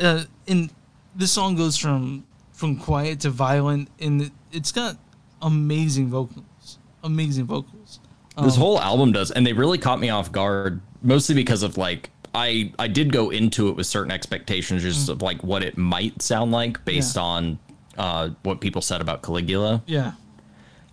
Uh, 0.00 0.24
and 0.48 0.70
this 1.14 1.30
song 1.32 1.54
goes 1.54 1.76
from 1.76 2.24
from 2.52 2.76
quiet 2.78 3.20
to 3.20 3.30
violent, 3.30 3.88
and 4.00 4.22
it, 4.22 4.32
it's 4.52 4.72
got 4.72 4.96
amazing 5.42 6.08
vocals, 6.08 6.78
amazing 7.04 7.44
vocals. 7.44 8.00
this 8.42 8.54
Um, 8.54 8.60
whole 8.60 8.80
album 8.80 9.12
does 9.12 9.30
and 9.30 9.46
they 9.46 9.52
really 9.52 9.78
caught 9.78 10.00
me 10.00 10.08
off 10.08 10.32
guard 10.32 10.80
mostly 11.02 11.34
because 11.34 11.62
of 11.62 11.76
like 11.76 12.08
i 12.34 12.72
i 12.78 12.88
did 12.88 13.12
go 13.12 13.28
into 13.30 13.68
it 13.68 13.76
with 13.76 13.86
certain 13.86 14.10
expectations 14.12 14.82
just 14.82 15.08
of 15.10 15.20
like 15.20 15.42
what 15.44 15.62
it 15.62 15.76
might 15.76 16.22
sound 16.22 16.50
like 16.52 16.82
based 16.86 17.16
Mm. 17.16 17.20
Yeah. 17.20 17.22
on 17.22 17.58
uh 17.98 18.30
what 18.44 18.60
people 18.60 18.80
said 18.80 19.00
about 19.02 19.22
caligula 19.22 19.82
yeah, 19.86 20.12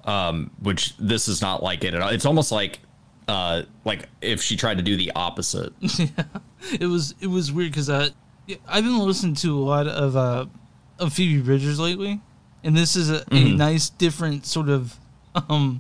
Um, 0.04 0.52
which 0.62 0.98
this 0.98 1.28
is 1.30 1.42
not 1.42 1.64
like 1.64 1.84
it 1.86 1.94
at 1.94 2.02
all 2.02 2.10
it's 2.10 2.26
almost 2.26 2.52
like 2.52 2.80
uh 3.30 3.64
like 3.86 4.10
if 4.22 4.42
she 4.42 4.58
tried 4.58 4.78
to 4.78 4.84
do 4.84 4.98
the 4.98 5.12
opposite. 5.16 5.74
It 6.78 6.88
was 6.88 7.16
it 7.22 7.28
was 7.28 7.54
weird 7.54 7.72
because 7.72 7.90
I 7.90 8.10
I've 8.68 8.84
been 8.84 9.00
listening 9.00 9.36
to 9.36 9.58
a 9.58 9.64
lot 9.64 9.88
of 9.88 10.18
uh 10.18 10.46
of 11.00 11.14
Phoebe 11.14 11.42
Bridgers 11.42 11.80
lately, 11.80 12.20
and 12.66 12.76
this 12.76 12.98
is 12.98 13.10
a, 13.10 13.24
a 13.32 13.44
nice 13.56 13.90
different 13.90 14.46
sort 14.46 14.68
of 14.68 15.00
um 15.48 15.80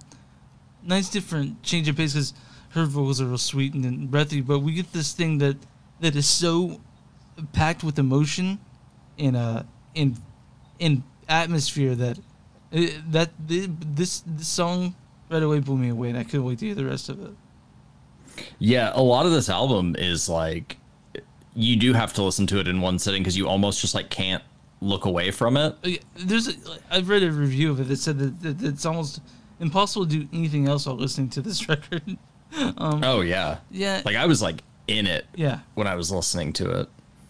nice 0.81 1.09
different 1.09 1.61
change 1.63 1.89
of 1.89 1.97
pace 1.97 2.13
because 2.13 2.33
her 2.69 2.85
vocals 2.85 3.19
are 3.19 3.25
real 3.25 3.37
sweet 3.37 3.73
and, 3.73 4.09
breathy, 4.09 4.39
but 4.39 4.59
we 4.59 4.71
get 4.71 4.93
this 4.93 5.11
thing 5.11 5.39
that 5.39 5.57
that 5.99 6.15
is 6.15 6.27
so 6.27 6.79
packed 7.51 7.83
with 7.83 7.99
emotion 7.99 8.59
and 9.17 9.35
uh 9.35 9.63
and 9.95 10.15
and 10.79 11.03
atmosphere 11.27 11.93
that 11.93 12.17
it, 12.71 13.11
that 13.11 13.31
this 13.37 14.23
this 14.25 14.47
song 14.47 14.95
right 15.29 15.43
away 15.43 15.59
blew 15.59 15.77
me 15.77 15.89
away, 15.89 16.09
and 16.09 16.17
I 16.17 16.23
couldn't 16.23 16.45
wait 16.45 16.59
to 16.59 16.65
hear 16.65 16.75
the 16.75 16.85
rest 16.85 17.09
of 17.09 17.21
it. 17.23 17.31
yeah 18.57 18.91
a 18.93 19.01
lot 19.01 19.25
of 19.25 19.31
this 19.31 19.49
album 19.49 19.95
is 19.97 20.29
like 20.29 20.77
you 21.55 21.75
do 21.75 21.93
have 21.93 22.13
to 22.13 22.23
listen 22.23 22.47
to 22.47 22.59
it 22.59 22.67
in 22.67 22.79
one 22.81 22.97
sitting 22.99 23.21
because 23.21 23.35
you 23.37 23.47
almost 23.47 23.81
just 23.81 23.93
like 23.95 24.09
can't 24.09 24.43
look 24.81 25.05
away 25.05 25.29
from 25.31 25.57
it 25.57 25.75
Uh, 25.83 25.89
There's 26.15 26.47
a, 26.47 26.53
I've 26.89 27.09
read 27.09 27.21
a 27.23 27.31
review 27.31 27.69
of 27.71 27.81
it 27.81 27.87
that 27.89 27.97
said 27.97 28.17
that, 28.19 28.41
that, 28.41 28.59
that 28.59 28.67
it's 28.69 28.85
almost 28.85 29.19
impossible 29.59 30.05
to 30.07 30.19
do 30.21 30.27
anything 30.31 30.67
else 30.69 30.85
while 30.85 30.95
listening 30.95 31.29
to 31.31 31.41
this 31.41 31.67
record. 31.73 32.01
oh 32.55 33.21
yeah 33.21 33.57
Yeah, 33.71 34.01
like 34.05 34.15
i 34.15 34.25
was 34.25 34.41
like 34.41 34.63
in 34.87 35.05
it 35.05 35.25
yeah, 35.35 35.59
when 35.75 35.85
i 35.87 35.95
was 35.95 36.11
listening 36.11 36.53
to 36.53 36.79
it 36.81 36.89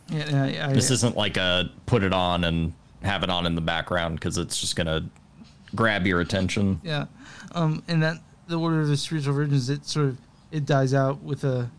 yeah. 0.10 0.30
yeah, 0.30 0.46
yeah 0.46 0.68
This 0.74 0.92
isn't 0.92 1.16
like 1.18 1.38
a 1.38 1.72
put 1.88 2.04
it 2.04 2.14
on 2.14 2.44
and 2.44 2.74
have 3.04 3.24
it 3.24 3.30
on 3.30 3.46
in 3.46 3.56
the 3.56 3.62
background 3.62 4.16
because 4.16 4.38
it's 4.38 4.60
just 4.62 4.76
gonna 4.76 5.08
grab 5.76 6.08
your 6.08 6.20
attention. 6.20 6.82
Yeah, 6.84 7.06
um, 7.54 7.84
and 7.88 8.02
that 8.04 8.18
the 8.48 8.60
order 8.60 8.82
of 8.82 8.88
the 8.88 8.98
spiritual 8.98 9.34
virgins, 9.34 9.70
it 9.70 9.86
sort 9.86 10.08
of 10.08 10.18
it 10.52 10.66
dies 10.66 10.94
out 10.94 11.22
with 11.22 11.44
a 11.44 11.70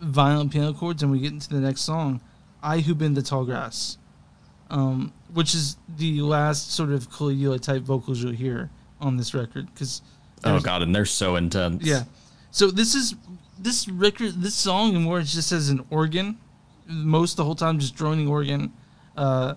violent 0.00 0.52
piano 0.52 0.72
chords, 0.72 1.02
and 1.02 1.12
we 1.12 1.20
get 1.20 1.32
into 1.32 1.48
the 1.48 1.60
next 1.60 1.82
song, 1.82 2.20
"I 2.62 2.80
Who 2.80 2.94
Bend 2.94 3.16
the 3.16 3.22
Tall 3.22 3.44
Grass," 3.44 3.98
um, 4.70 5.12
which 5.32 5.54
is 5.54 5.76
the 5.88 6.20
last 6.22 6.72
sort 6.72 6.90
of 6.90 7.10
Caligula 7.10 7.58
type 7.58 7.82
vocals 7.82 8.22
you'll 8.22 8.32
hear 8.32 8.70
on 9.00 9.16
this 9.16 9.34
record. 9.34 9.68
Because 9.72 10.02
Oh 10.44 10.60
god, 10.60 10.82
and 10.82 10.94
they're 10.94 11.06
so 11.06 11.36
intense. 11.36 11.84
Yeah. 11.84 12.04
So 12.50 12.70
this 12.70 12.94
is 12.94 13.14
this 13.58 13.88
record, 13.88 14.42
this 14.42 14.54
song, 14.54 14.94
and 14.94 15.04
more 15.04 15.20
it 15.20 15.24
just 15.24 15.50
has 15.50 15.68
an 15.68 15.84
organ, 15.90 16.38
most 16.86 17.36
the 17.36 17.44
whole 17.44 17.54
time 17.54 17.78
just 17.78 17.94
droning 17.94 18.28
organ, 18.28 18.72
uh, 19.16 19.54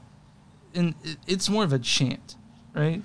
and 0.74 0.96
it, 1.04 1.18
it's 1.28 1.50
more 1.50 1.64
of 1.64 1.74
a 1.74 1.80
chant, 1.80 2.36
right? 2.74 3.02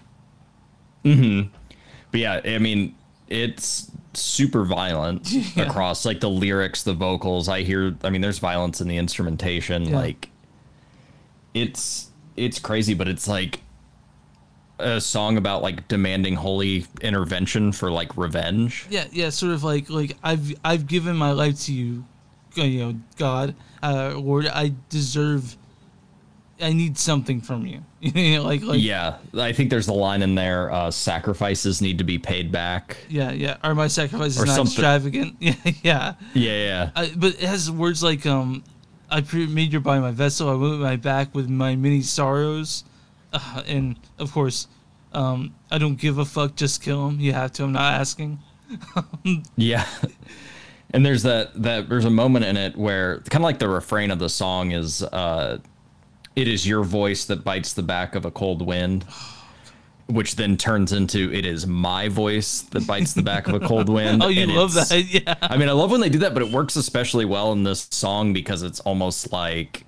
But 2.12 2.20
yeah, 2.20 2.40
I 2.44 2.59
mean, 2.59 2.94
it's 3.29 3.90
super 4.14 4.64
violent 4.64 5.31
Yeah. 5.57 5.64
across 5.64 6.05
like 6.05 6.20
the 6.20 6.31
lyrics, 6.31 6.83
the 6.85 6.92
vocals. 6.94 7.48
I 7.48 7.62
hear 7.62 7.96
I 8.05 8.11
mean 8.11 8.20
there's 8.20 8.38
violence 8.38 8.81
in 8.81 8.87
the 8.88 8.98
instrumentation. 8.98 9.88
Yeah. 9.88 9.96
Like 9.96 10.29
it's 11.55 12.11
it's 12.37 12.59
crazy, 12.59 12.94
but 12.94 13.09
it's 13.09 13.29
like 13.29 13.61
a 14.79 15.01
song 15.01 15.37
about 15.37 15.62
like 15.62 15.87
demanding 15.88 16.35
holy 16.35 16.87
intervention 17.01 17.72
for 17.72 17.90
like 17.90 18.16
revenge. 18.16 18.87
Yeah, 18.90 19.07
yeah, 19.12 19.31
sort 19.31 19.53
of 19.53 19.62
like 19.64 19.90
like 19.90 20.16
I've 20.22 20.53
I've 20.64 20.87
given 20.87 21.16
my 21.16 21.33
life 21.33 21.61
to 21.62 21.75
you, 21.75 22.05
you 22.55 22.79
know, 22.81 22.94
God, 23.16 23.55
uh, 23.83 24.14
Lord, 24.16 24.46
I 24.46 24.72
deserve. 24.88 25.57
I 26.62 26.72
need 26.72 26.96
something 26.96 27.40
from 27.40 27.66
you. 27.66 27.83
you 28.01 28.37
know, 28.37 28.44
like 28.44 28.62
like 28.62 28.81
yeah, 28.81 29.16
I 29.35 29.53
think 29.53 29.70
there's 29.70 29.88
a 29.88 29.92
line 29.92 30.22
in 30.22 30.35
there. 30.35 30.70
Uh, 30.70 30.90
sacrifices 30.90 31.83
need 31.83 31.98
to 31.98 32.05
be 32.05 32.18
paid 32.18 32.51
back. 32.53 32.96
yeah, 33.09 33.33
yeah. 33.33 33.57
Are 33.62 33.75
my 33.75 33.88
sacrifices 33.88 34.38
not 34.38 34.55
something. 34.55 34.72
extravagant? 34.72 35.37
Yeah, 35.40 35.55
yeah. 35.83 36.14
Yeah, 36.35 36.66
yeah. 36.66 36.90
I, 36.96 37.12
but 37.16 37.35
it 37.35 37.40
has 37.40 37.70
words 37.70 38.03
like 38.03 38.25
um, 38.27 38.64
I 39.11 39.20
pre- 39.20 39.46
made 39.46 39.72
your 39.72 39.81
body 39.81 40.01
my 40.01 40.12
vessel. 40.12 40.48
I 40.48 40.55
went 40.55 40.81
my 40.81 40.96
back 40.96 41.35
with 41.35 41.48
my 41.48 41.77
many 41.77 42.03
sorrows, 42.03 42.85
uh, 43.33 43.62
and 43.66 43.96
of 44.18 44.33
course, 44.33 44.68
um, 45.12 45.55
I 45.70 45.79
don't 45.79 45.96
give 45.98 46.18
a 46.18 46.25
fuck. 46.25 46.57
Just 46.57 46.83
kill 46.83 47.09
him. 47.09 47.20
You 47.20 47.33
have 47.33 47.53
to. 47.55 47.64
I'm 47.64 47.72
not 47.72 47.94
asking. 48.01 48.38
Yeah. 49.57 49.87
And 50.94 51.05
there's 51.07 51.22
that 51.22 51.62
that 51.62 51.88
there's 51.88 52.05
a 52.05 52.11
moment 52.11 52.44
in 52.44 52.57
it 52.57 52.77
where 52.77 53.18
kind 53.31 53.37
of 53.37 53.42
like 53.42 53.59
the 53.59 53.68
refrain 53.68 54.11
of 54.11 54.18
the 54.18 54.29
song 54.29 54.72
is 54.72 55.03
uh 55.03 55.59
it 56.37 56.49
is 56.49 56.66
your 56.66 56.83
voice 56.83 57.25
that 57.27 57.45
bites 57.45 57.73
the 57.73 57.83
back 57.83 58.14
of 58.14 58.25
a 58.25 58.31
cold 58.31 58.64
wind 58.64 59.05
which 60.07 60.37
then 60.37 60.57
turns 60.57 60.92
into 60.92 61.33
it 61.33 61.47
is 61.47 61.66
my 61.66 62.09
voice 62.09 62.62
that 62.62 62.87
bites 62.87 63.14
the 63.14 63.23
back 63.23 63.49
of 63.49 63.55
a 63.55 63.61
cold 63.61 63.88
wind. 63.88 64.23
Oh, 64.23 64.29
you 64.29 64.47
love 64.47 64.75
that? 64.75 64.90
Yeah. 65.09 65.35
I 65.40 65.57
mean, 65.57 65.68
I 65.68 65.73
love 65.73 65.90
when 65.90 66.01
they 66.01 66.09
do 66.09 66.18
that, 66.18 66.35
but 66.35 66.42
it 66.42 66.51
works 66.51 66.77
especially 66.77 67.25
well 67.25 67.53
in 67.53 67.62
this 67.62 67.88
song 67.90 68.33
because 68.33 68.62
it's 68.62 68.81
almost 68.81 69.33
like 69.33 69.85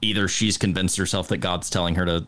either 0.00 0.28
she's 0.28 0.56
convinced 0.56 0.96
herself 0.96 1.28
that 1.28 1.38
God's 1.38 1.70
telling 1.70 1.94
her 1.94 2.06
to 2.06 2.26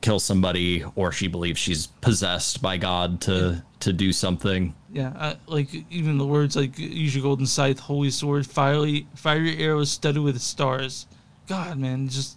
kill 0.00 0.20
somebody 0.20 0.84
or 0.96 1.10
she 1.12 1.28
believes 1.28 1.58
she's 1.58 1.86
possessed 1.86 2.60
by 2.60 2.76
God 2.76 3.20
to 3.22 3.62
to 3.80 3.92
do 3.92 4.12
something. 4.12 4.74
Yeah, 4.92 5.12
uh, 5.16 5.34
like 5.46 5.68
even 5.90 6.18
the 6.18 6.26
words 6.26 6.56
like 6.56 6.78
use 6.78 7.14
your 7.14 7.22
golden 7.22 7.46
scythe, 7.46 7.78
holy 7.78 8.10
sword, 8.10 8.46
fiery 8.46 9.06
fiery 9.14 9.58
arrows 9.58 9.90
studded 9.90 10.22
with 10.22 10.40
stars. 10.40 11.06
God, 11.46 11.78
man, 11.78 12.08
just 12.08 12.36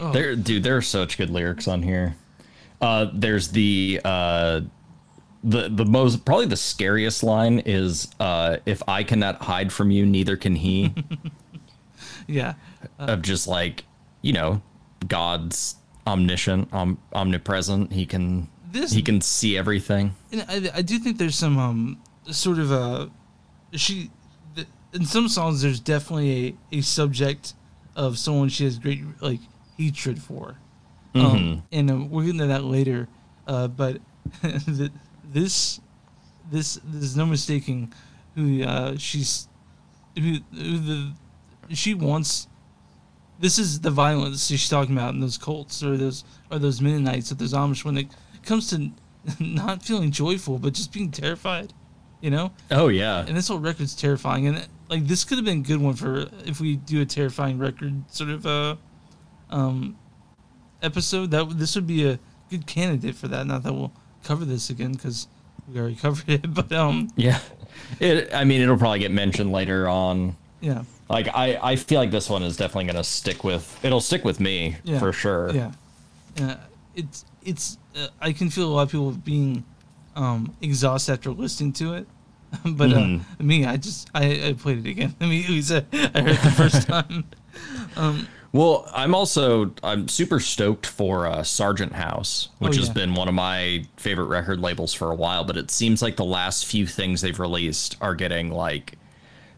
oh. 0.00 0.12
There, 0.12 0.34
dude, 0.36 0.62
there 0.62 0.76
are 0.76 0.82
such 0.82 1.16
good 1.18 1.30
lyrics 1.30 1.68
on 1.68 1.82
here. 1.82 2.14
Uh, 2.80 3.06
there's 3.12 3.48
the 3.48 4.00
uh, 4.04 4.60
the 5.44 5.68
the 5.68 5.84
most 5.84 6.24
probably 6.24 6.46
the 6.46 6.56
scariest 6.56 7.22
line 7.22 7.60
is 7.60 8.08
uh, 8.20 8.56
if 8.66 8.82
I 8.88 9.04
cannot 9.04 9.42
hide 9.42 9.72
from 9.72 9.90
you, 9.90 10.06
neither 10.06 10.36
can 10.36 10.54
he. 10.56 10.94
yeah, 12.26 12.54
of 12.98 13.22
just 13.22 13.46
like 13.46 13.84
you 14.22 14.32
know, 14.32 14.62
God's 15.06 15.76
omniscient, 16.06 16.72
om- 16.72 16.98
omnipresent. 17.14 17.92
He 17.92 18.06
can 18.06 18.48
This- 18.70 18.92
he 18.92 19.02
can 19.02 19.20
see 19.20 19.56
everything. 19.56 20.14
and 20.32 20.44
I, 20.48 20.78
I 20.78 20.82
do 20.82 20.98
think 20.98 21.18
there's 21.18 21.36
some 21.36 21.58
um 21.58 22.00
sort 22.30 22.58
of 22.58 22.70
uh 22.72 23.06
she 23.72 24.10
th- 24.54 24.68
in 24.92 25.04
some 25.04 25.28
songs 25.28 25.62
there's 25.62 25.80
definitely 25.80 26.56
a, 26.72 26.78
a 26.78 26.80
subject 26.80 27.54
of 27.96 28.18
someone 28.18 28.48
she 28.48 28.64
has 28.64 28.78
great 28.78 29.02
like 29.20 29.40
hatred 29.80 30.20
for. 30.22 30.56
Um 31.14 31.64
and 31.72 31.90
uh, 31.90 31.96
we'll 32.08 32.24
get 32.24 32.30
into 32.36 32.46
that 32.46 32.64
later. 32.64 33.08
Uh 33.46 33.68
but 33.68 33.98
th- 34.42 34.92
this 35.24 35.80
this 36.50 36.78
there's 36.84 37.16
no 37.16 37.26
mistaking 37.26 37.92
who 38.34 38.62
uh 38.62 38.96
she's 38.96 39.48
who, 40.16 40.38
who 40.54 40.78
the 40.78 41.12
she 41.70 41.94
wants 41.94 42.48
this 43.38 43.58
is 43.58 43.80
the 43.80 43.90
violence 43.90 44.46
she's 44.46 44.68
talking 44.68 44.94
about 44.96 45.14
in 45.14 45.20
those 45.20 45.38
cults 45.38 45.82
or 45.82 45.96
those 45.96 46.24
or 46.50 46.58
those 46.58 46.80
Mennonites 46.80 47.32
or 47.32 47.36
those 47.36 47.54
Amish 47.54 47.84
when 47.84 47.96
it 47.96 48.08
comes 48.44 48.70
to 48.70 48.90
not 49.40 49.82
feeling 49.82 50.10
joyful 50.10 50.58
but 50.58 50.72
just 50.74 50.92
being 50.92 51.10
terrified, 51.10 51.72
you 52.20 52.30
know. 52.30 52.52
Oh 52.70 52.88
yeah, 52.88 53.24
And 53.26 53.36
this 53.36 53.48
whole 53.48 53.58
record's 53.58 53.94
terrifying, 53.94 54.46
and 54.46 54.66
like 54.88 55.06
this 55.06 55.24
could 55.24 55.38
have 55.38 55.44
been 55.44 55.58
a 55.60 55.62
good 55.62 55.80
one 55.80 55.94
for 55.94 56.28
if 56.44 56.60
we 56.60 56.76
do 56.76 57.00
a 57.00 57.06
terrifying 57.06 57.58
record 57.58 57.94
sort 58.10 58.30
of 58.30 58.46
uh, 58.46 58.76
um, 59.50 59.96
episode. 60.82 61.30
That 61.30 61.58
this 61.58 61.74
would 61.74 61.86
be 61.86 62.08
a 62.08 62.18
good 62.50 62.66
candidate 62.66 63.14
for 63.14 63.28
that. 63.28 63.46
Not 63.46 63.62
that 63.62 63.72
we'll 63.72 63.92
cover 64.24 64.44
this 64.44 64.70
again 64.70 64.92
because 64.92 65.28
we 65.68 65.78
already 65.80 65.94
covered 66.02 66.28
it, 66.28 66.52
but 66.54 66.72
um, 66.72 67.08
yeah. 67.16 67.40
It. 67.98 68.32
I 68.34 68.44
mean, 68.44 68.60
it'll 68.60 68.76
probably 68.76 68.98
get 68.98 69.10
mentioned 69.10 69.52
later 69.52 69.88
on. 69.88 70.36
yeah, 70.60 70.84
Like 71.08 71.28
I, 71.28 71.58
I 71.62 71.76
feel 71.76 71.98
like 71.98 72.10
this 72.10 72.28
one 72.28 72.42
is 72.42 72.56
definitely 72.56 72.86
gonna 72.86 73.04
stick 73.04 73.44
with. 73.44 73.78
It'll 73.84 74.00
stick 74.00 74.24
with 74.24 74.40
me 74.40 74.76
yeah, 74.84 74.98
for 74.98 75.12
sure. 75.12 75.50
Yeah, 75.52 75.72
uh, 76.40 76.56
it's 76.94 77.24
it's. 77.42 77.78
Uh, 77.96 78.08
I 78.20 78.32
can 78.32 78.50
feel 78.50 78.68
a 78.68 78.72
lot 78.72 78.82
of 78.82 78.90
people 78.90 79.12
being 79.12 79.64
um, 80.16 80.54
exhausted 80.60 81.12
after 81.12 81.30
listening 81.30 81.72
to 81.74 81.94
it, 81.94 82.06
but 82.64 82.92
uh, 82.92 83.18
me, 83.38 83.64
I 83.64 83.76
just 83.76 84.10
I, 84.14 84.48
I 84.48 84.52
played 84.52 84.84
it 84.84 84.90
again. 84.90 85.14
Immediately 85.20 85.84
mean, 85.92 86.10
I 86.14 86.20
heard 86.20 86.30
it 86.30 86.42
the 86.42 86.50
first 86.50 86.86
time. 86.86 87.24
Um, 87.96 88.28
Well, 88.52 88.88
I'm 88.92 89.14
also 89.14 89.72
I'm 89.82 90.08
super 90.08 90.40
stoked 90.40 90.84
for 90.86 91.26
uh, 91.26 91.42
Sargent 91.44 91.92
House, 91.92 92.48
which 92.58 92.76
Oh, 92.76 92.80
has 92.80 92.88
been 92.90 93.14
one 93.14 93.28
of 93.28 93.34
my 93.34 93.84
favorite 93.96 94.26
record 94.26 94.58
labels 94.60 94.92
for 94.92 95.10
a 95.12 95.14
while. 95.14 95.44
But 95.44 95.56
it 95.56 95.70
seems 95.70 96.02
like 96.02 96.16
the 96.16 96.24
last 96.24 96.66
few 96.66 96.86
things 96.86 97.20
they've 97.20 97.38
released 97.38 97.96
are 98.00 98.14
getting 98.14 98.50
like 98.50 98.98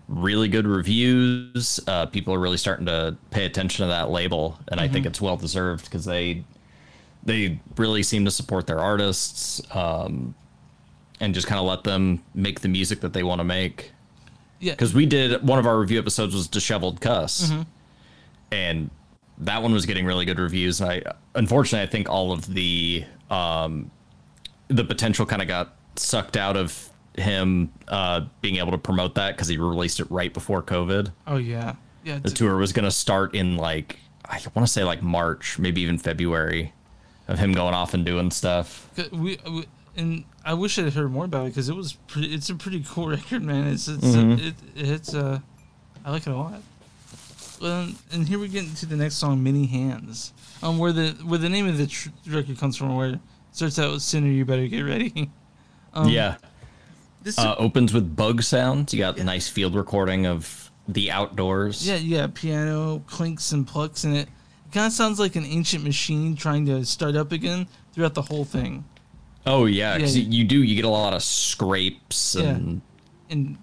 really 0.08 0.48
good 0.48 0.66
reviews. 0.66 1.80
Uh, 1.86 2.06
people 2.06 2.34
are 2.34 2.40
really 2.40 2.58
starting 2.58 2.86
to 2.86 3.16
pay 3.30 3.46
attention 3.46 3.84
to 3.84 3.88
that 3.88 4.10
label, 4.10 4.58
and 4.68 4.80
I 4.80 4.88
Mm-hmm. 4.88 4.92
think 4.92 5.06
it's 5.06 5.20
well 5.20 5.36
deserved 5.38 5.84
because 5.86 6.04
they 6.04 6.44
they 7.22 7.60
really 7.76 8.02
seem 8.02 8.24
to 8.26 8.30
support 8.30 8.66
their 8.66 8.80
artists 8.80 9.62
um, 9.74 10.34
and 11.20 11.34
just 11.34 11.46
kind 11.46 11.60
of 11.60 11.66
let 11.66 11.84
them 11.84 12.22
make 12.34 12.60
the 12.60 12.68
music 12.68 13.00
that 13.00 13.12
they 13.12 13.22
want 13.22 13.40
to 13.40 13.44
make 13.44 13.92
yeah, 14.60 14.72
because 14.72 14.94
we 14.94 15.06
did 15.06 15.42
one 15.46 15.58
of 15.58 15.66
our 15.66 15.78
review 15.78 15.98
episodes 15.98 16.34
was 16.34 16.48
disheveled 16.48 17.00
cuss 17.00 17.52
Mm-hmm. 17.52 17.62
And 18.52 18.90
that 19.38 19.62
one 19.62 19.72
was 19.72 19.86
getting 19.86 20.04
really 20.06 20.24
good 20.24 20.38
reviews 20.38 20.80
and 20.80 20.90
i 20.90 21.02
unfortunately 21.34 21.82
i 21.82 21.90
think 21.90 22.08
all 22.08 22.30
of 22.32 22.46
the 22.54 23.04
um 23.30 23.90
the 24.68 24.84
potential 24.84 25.26
kind 25.26 25.42
of 25.42 25.48
got 25.48 25.74
sucked 25.96 26.36
out 26.36 26.56
of 26.56 26.88
him 27.16 27.72
uh 27.88 28.20
being 28.40 28.56
able 28.56 28.70
to 28.70 28.78
promote 28.78 29.14
that 29.16 29.34
because 29.34 29.48
he 29.48 29.56
released 29.56 29.98
it 30.00 30.08
right 30.10 30.32
before 30.32 30.62
covid 30.62 31.10
oh 31.26 31.36
yeah, 31.36 31.74
yeah. 32.04 32.18
the 32.18 32.30
tour 32.30 32.56
was 32.56 32.72
going 32.72 32.84
to 32.84 32.90
start 32.90 33.34
in 33.34 33.56
like 33.56 33.98
i 34.26 34.38
want 34.54 34.66
to 34.66 34.72
say 34.72 34.84
like 34.84 35.02
march 35.02 35.58
maybe 35.58 35.80
even 35.80 35.98
february 35.98 36.72
of 37.28 37.38
him 37.38 37.52
going 37.52 37.74
off 37.74 37.94
and 37.94 38.04
doing 38.04 38.30
stuff 38.30 38.88
we, 39.12 39.38
we 39.50 39.66
and 39.94 40.24
I 40.42 40.54
wish 40.54 40.78
I'd 40.78 40.90
heard 40.94 41.12
more 41.12 41.26
about 41.26 41.42
it 41.42 41.48
because 41.50 41.68
it 41.68 41.76
was 41.76 41.92
pretty, 41.92 42.32
it's 42.34 42.48
a 42.48 42.54
pretty 42.54 42.82
cool 42.88 43.08
record, 43.16 43.42
man. 43.42 43.66
It's 43.66 43.88
it's 43.88 44.02
Mhm. 44.06 44.40
it, 44.48 44.54
it's 44.74 45.14
uh 45.14 45.38
I 46.02 46.10
like 46.10 46.26
it 46.26 46.30
a 46.30 46.36
lot. 46.36 46.62
Well, 47.62 47.88
and 48.12 48.26
here 48.28 48.38
we 48.40 48.48
get 48.48 48.64
into 48.64 48.86
the 48.86 48.96
next 48.96 49.14
song, 49.16 49.42
"Many 49.42 49.66
Hands," 49.66 50.32
um, 50.64 50.78
where 50.78 50.92
the 50.92 51.10
where 51.24 51.38
the 51.38 51.48
name 51.48 51.68
of 51.68 51.78
the 51.78 51.86
tr- 51.86 52.08
record 52.26 52.58
comes 52.58 52.76
from, 52.76 52.96
where 52.96 53.10
it 53.10 53.20
starts 53.52 53.78
out 53.78 53.92
with 53.92 54.02
"Sinner, 54.02 54.26
you 54.26 54.44
better 54.44 54.66
get 54.66 54.82
ready." 54.82 55.30
Um, 55.94 56.08
yeah 56.08 56.36
This 57.22 57.38
uh, 57.38 57.54
opens 57.58 57.92
with 57.92 58.16
bug 58.16 58.42
sounds 58.42 58.94
you 58.94 58.98
got 58.98 59.18
a 59.18 59.24
nice 59.24 59.46
field 59.50 59.74
recording 59.74 60.24
of 60.24 60.70
the 60.88 61.10
outdoors 61.10 61.86
yeah, 61.86 61.96
yeah, 61.96 62.28
piano 62.32 63.02
clinks 63.06 63.52
and 63.52 63.66
plucks, 63.66 64.04
and 64.04 64.16
it, 64.16 64.20
it 64.22 64.72
kind 64.72 64.86
of 64.86 64.94
sounds 64.94 65.20
like 65.20 65.36
an 65.36 65.44
ancient 65.44 65.84
machine 65.84 66.34
trying 66.34 66.64
to 66.64 66.82
start 66.86 67.14
up 67.14 67.30
again 67.30 67.66
throughout 67.92 68.14
the 68.14 68.22
whole 68.22 68.46
thing. 68.46 68.84
Oh 69.44 69.66
yeah, 69.66 69.98
'cause 69.98 70.16
Yeah. 70.16 70.22
you 70.24 70.38
you 70.38 70.44
do. 70.44 70.62
You 70.62 70.74
get 70.76 70.86
a 70.86 70.88
lot 70.88 71.12
of 71.12 71.22
scrapes 71.22 72.36
Yeah. 72.40 72.44
and 72.48 72.80
and 73.28 73.58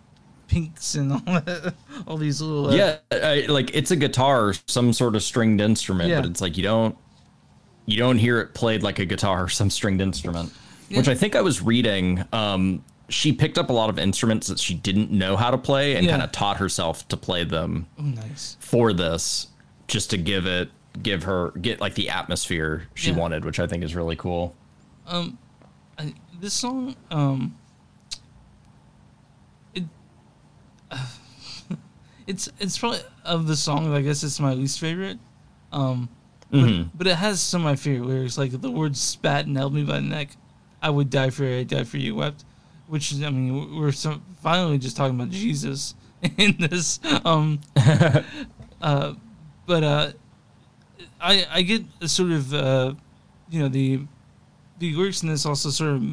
pinks 0.49 0.95
and 0.95 1.13
all 1.13 1.19
that, 1.19 1.73
all 2.07 2.17
these 2.17 2.41
little 2.41 2.67
uh, 2.71 2.75
yeah, 2.75 2.97
I, 3.11 3.45
like 3.47 3.73
it's 3.73 3.91
a 3.91 3.95
guitar, 3.95 4.53
some 4.67 4.91
sort 4.91 5.15
of 5.15 5.23
stringed 5.23 5.61
instrument, 5.61 6.09
Yeah. 6.09 6.19
but 6.21 6.29
it's 6.29 6.41
like 6.41 6.57
you 6.57 6.63
don't 6.63 6.97
you 7.85 7.97
don't 7.97 8.17
hear 8.17 8.39
it 8.41 8.53
played 8.53 8.83
like 8.83 8.99
a 8.99 9.05
guitar 9.05 9.45
or 9.45 9.49
some 9.61 9.69
stringed 9.69 10.01
instrument. 10.01 10.51
Which 10.91 11.07
I 11.07 11.13
think 11.15 11.35
I 11.35 11.41
was 11.41 11.61
reading. 11.61 12.25
Um, 12.33 12.83
she 13.09 13.31
picked 13.31 13.57
up 13.59 13.69
a 13.69 13.73
lot 13.73 13.89
of 13.91 13.97
instruments 13.99 14.47
that 14.47 14.59
she 14.59 14.73
didn't 14.73 15.11
know 15.11 15.35
how 15.37 15.51
to 15.51 15.57
play 15.57 15.95
and 15.95 16.05
Yeah. 16.05 16.11
kind 16.11 16.23
of 16.23 16.31
taught 16.31 16.57
herself 16.57 17.07
to 17.09 17.17
play 17.17 17.43
them 17.43 17.85
Oh, 17.99 18.03
nice. 18.03 18.57
for 18.59 18.91
this, 18.93 19.47
just 19.87 20.09
to 20.11 20.17
give 20.17 20.45
it 20.47 20.69
give 21.03 21.23
her 21.23 21.51
get 21.61 21.79
like 21.79 21.93
the 21.95 22.09
atmosphere 22.09 22.87
she 22.95 23.11
Yeah. 23.11 23.17
wanted, 23.17 23.45
which 23.45 23.59
I 23.59 23.67
think 23.67 23.83
is 23.83 23.95
really 23.95 24.15
cool. 24.15 24.55
I, 25.07 26.13
this 26.39 26.53
song, 26.53 26.95
um, 27.11 27.55
it, 29.73 29.83
it's 32.29 32.45
it's 32.59 32.77
probably 32.77 32.99
of 33.25 33.47
the 33.47 33.55
song. 33.55 33.93
I 33.93 34.01
guess 34.01 34.23
it's 34.23 34.39
my 34.39 34.53
least 34.53 34.79
favorite. 34.79 35.17
Um, 35.71 36.09
but, 36.51 36.59
Mhm. 36.61 36.89
but 36.97 37.05
it 37.07 37.15
has 37.15 37.41
some 37.41 37.61
of 37.61 37.65
my 37.65 37.75
favorite 37.75 38.07
lyrics, 38.07 38.37
like 38.37 38.51
the 38.59 38.71
words 38.71 38.99
"spat 38.99 39.45
and 39.47 39.57
held 39.57 39.73
me 39.73 39.83
by 39.83 39.97
the 39.97 40.07
neck." 40.17 40.37
I 40.81 40.89
would 40.89 41.09
die 41.09 41.29
for 41.29 41.43
you. 41.43 41.59
I 41.59 41.63
die 41.63 41.83
for 41.83 41.97
you. 41.97 42.15
Wept, 42.15 42.45
which 42.87 43.13
I 43.21 43.29
mean, 43.29 43.75
we're 43.77 43.91
so, 43.91 44.21
finally 44.41 44.77
just 44.77 44.95
talking 44.97 45.15
about 45.19 45.29
Jesus 45.31 45.93
in 46.37 46.55
this. 46.59 46.99
Um, 47.25 47.59
uh, 48.81 49.13
but 49.65 49.83
uh, 49.83 50.11
I 51.21 51.45
I 51.51 51.61
get 51.63 51.83
a 52.01 52.07
sort 52.07 52.31
of 52.31 52.53
uh, 52.53 52.93
you 53.49 53.59
know 53.61 53.69
the 53.69 54.01
the 54.79 54.95
lyrics 54.95 55.21
in 55.23 55.29
this 55.29 55.45
also 55.45 55.69
sort 55.69 55.95
of 55.97 56.03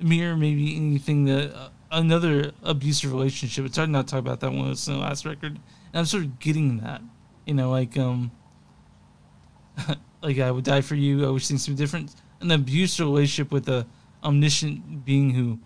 mirror 0.00 0.36
maybe 0.36 0.76
anything 0.76 1.24
that 1.24 1.54
uh, 1.54 1.68
another 1.94 2.52
abusive 2.62 3.12
relationship. 3.12 3.64
It's 3.64 3.76
hard 3.76 3.90
not 3.90 4.06
to 4.06 4.10
talk 4.12 4.20
about 4.20 4.40
that 4.40 4.52
one. 4.52 4.70
It's 4.70 4.86
the 4.86 4.96
last 4.96 5.24
record, 5.24 5.52
and 5.52 5.60
I'm 5.94 6.04
sort 6.04 6.24
of 6.24 6.38
getting 6.38 6.78
that. 6.78 7.00
You 7.46 7.54
know, 7.54 7.70
like 7.70 7.96
um, 7.98 8.30
like 10.22 10.38
I 10.38 10.50
would 10.50 10.64
die 10.64 10.80
for 10.80 10.94
you. 10.94 11.26
I 11.26 11.30
wish 11.30 11.48
things 11.48 11.66
be 11.66 11.74
different. 11.74 12.14
An 12.40 12.50
abusive 12.50 13.06
relationship 13.06 13.52
with 13.52 13.68
a 13.68 13.86
omniscient 14.22 15.04
being 15.04 15.30
who 15.30 15.58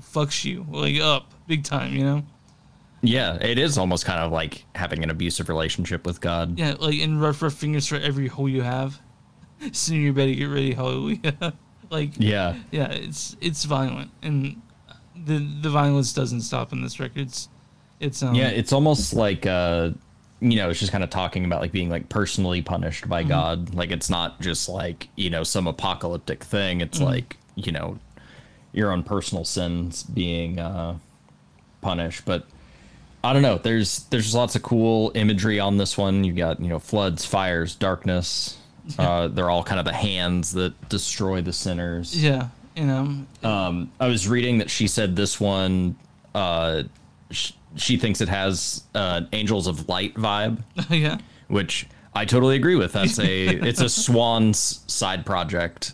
fucks 0.00 0.44
you 0.44 0.66
like 0.70 1.00
up 1.00 1.32
big 1.46 1.64
time. 1.64 1.94
You 1.94 2.04
know. 2.04 2.22
Yeah, 3.02 3.36
it 3.36 3.58
is 3.58 3.78
almost 3.78 4.04
kind 4.04 4.20
of 4.20 4.30
like 4.30 4.64
having 4.74 5.02
an 5.02 5.08
abusive 5.08 5.48
relationship 5.48 6.04
with 6.04 6.20
God. 6.20 6.58
Yeah, 6.58 6.74
like 6.78 6.98
in 6.98 7.18
rough, 7.18 7.40
rough 7.40 7.54
fingers 7.54 7.86
for 7.86 7.96
every 7.96 8.26
hole 8.28 8.48
you 8.48 8.62
have. 8.62 9.00
Sooner 9.72 10.00
you 10.00 10.12
better 10.12 10.34
get 10.34 10.44
ready, 10.46 10.74
hallelujah. 10.74 11.54
like 11.90 12.10
Yeah. 12.18 12.56
yeah, 12.70 12.90
it's 12.90 13.36
it's 13.40 13.64
violent, 13.64 14.10
and 14.22 14.60
the 15.24 15.38
the 15.60 15.70
violence 15.70 16.12
doesn't 16.12 16.42
stop 16.42 16.72
in 16.72 16.82
this 16.82 17.00
record. 17.00 17.22
It's, 17.22 17.48
it's 17.98 18.22
um 18.22 18.34
Yeah, 18.34 18.48
it's 18.48 18.72
almost 18.72 19.14
like 19.14 19.46
uh 19.46 19.90
you 20.42 20.56
know, 20.56 20.70
it's 20.70 20.80
just 20.80 20.90
kind 20.90 21.04
of 21.04 21.10
talking 21.10 21.44
about 21.44 21.60
like 21.60 21.72
being 21.72 21.90
like 21.90 22.08
personally 22.08 22.62
punished 22.62 23.06
by 23.08 23.22
God. 23.22 23.74
Like 23.74 23.90
it's 23.90 24.08
not 24.08 24.40
just 24.40 24.70
like, 24.70 25.08
you 25.14 25.28
know, 25.28 25.42
some 25.44 25.66
apocalyptic 25.66 26.42
thing. 26.42 26.80
It's 26.80 26.98
like, 26.98 27.36
you 27.56 27.72
know, 27.72 27.98
your 28.72 28.90
own 28.90 29.02
personal 29.02 29.44
sins 29.44 30.02
being 30.02 30.58
uh 30.58 30.98
punished. 31.82 32.24
But 32.24 32.46
I 33.22 33.34
don't 33.34 33.42
know. 33.42 33.58
There's 33.58 34.04
there's 34.04 34.34
lots 34.34 34.56
of 34.56 34.62
cool 34.62 35.12
imagery 35.14 35.60
on 35.60 35.76
this 35.76 35.98
one. 35.98 36.24
You 36.24 36.32
got, 36.32 36.58
you 36.58 36.68
know, 36.68 36.78
floods, 36.78 37.26
fires, 37.26 37.74
darkness. 37.74 38.56
Uh, 38.98 39.28
they're 39.28 39.50
all 39.50 39.62
kind 39.62 39.78
of 39.78 39.84
the 39.84 39.92
hands 39.92 40.52
that 40.52 40.88
destroy 40.88 41.42
the 41.42 41.52
sinners. 41.52 42.20
Yeah, 42.20 42.48
you 42.80 42.86
know. 42.86 43.26
Um, 43.42 43.92
I 44.00 44.08
was 44.08 44.26
reading 44.26 44.58
that 44.58 44.70
she 44.70 44.88
said 44.88 45.14
this 45.14 45.38
one, 45.38 45.96
uh, 46.34 46.84
sh- 47.30 47.52
she 47.76 47.98
thinks 47.98 48.20
it 48.22 48.28
has 48.28 48.84
uh, 48.94 49.22
Angels 49.32 49.66
of 49.66 49.88
Light 49.88 50.14
vibe, 50.14 50.62
yeah. 50.90 51.18
which 51.48 51.86
I 52.14 52.24
totally 52.24 52.56
agree 52.56 52.76
with. 52.76 52.92
That's 52.92 53.18
a 53.18 53.46
it's 53.68 53.82
a 53.82 53.88
Swans' 53.88 54.82
side 54.86 55.26
project, 55.26 55.92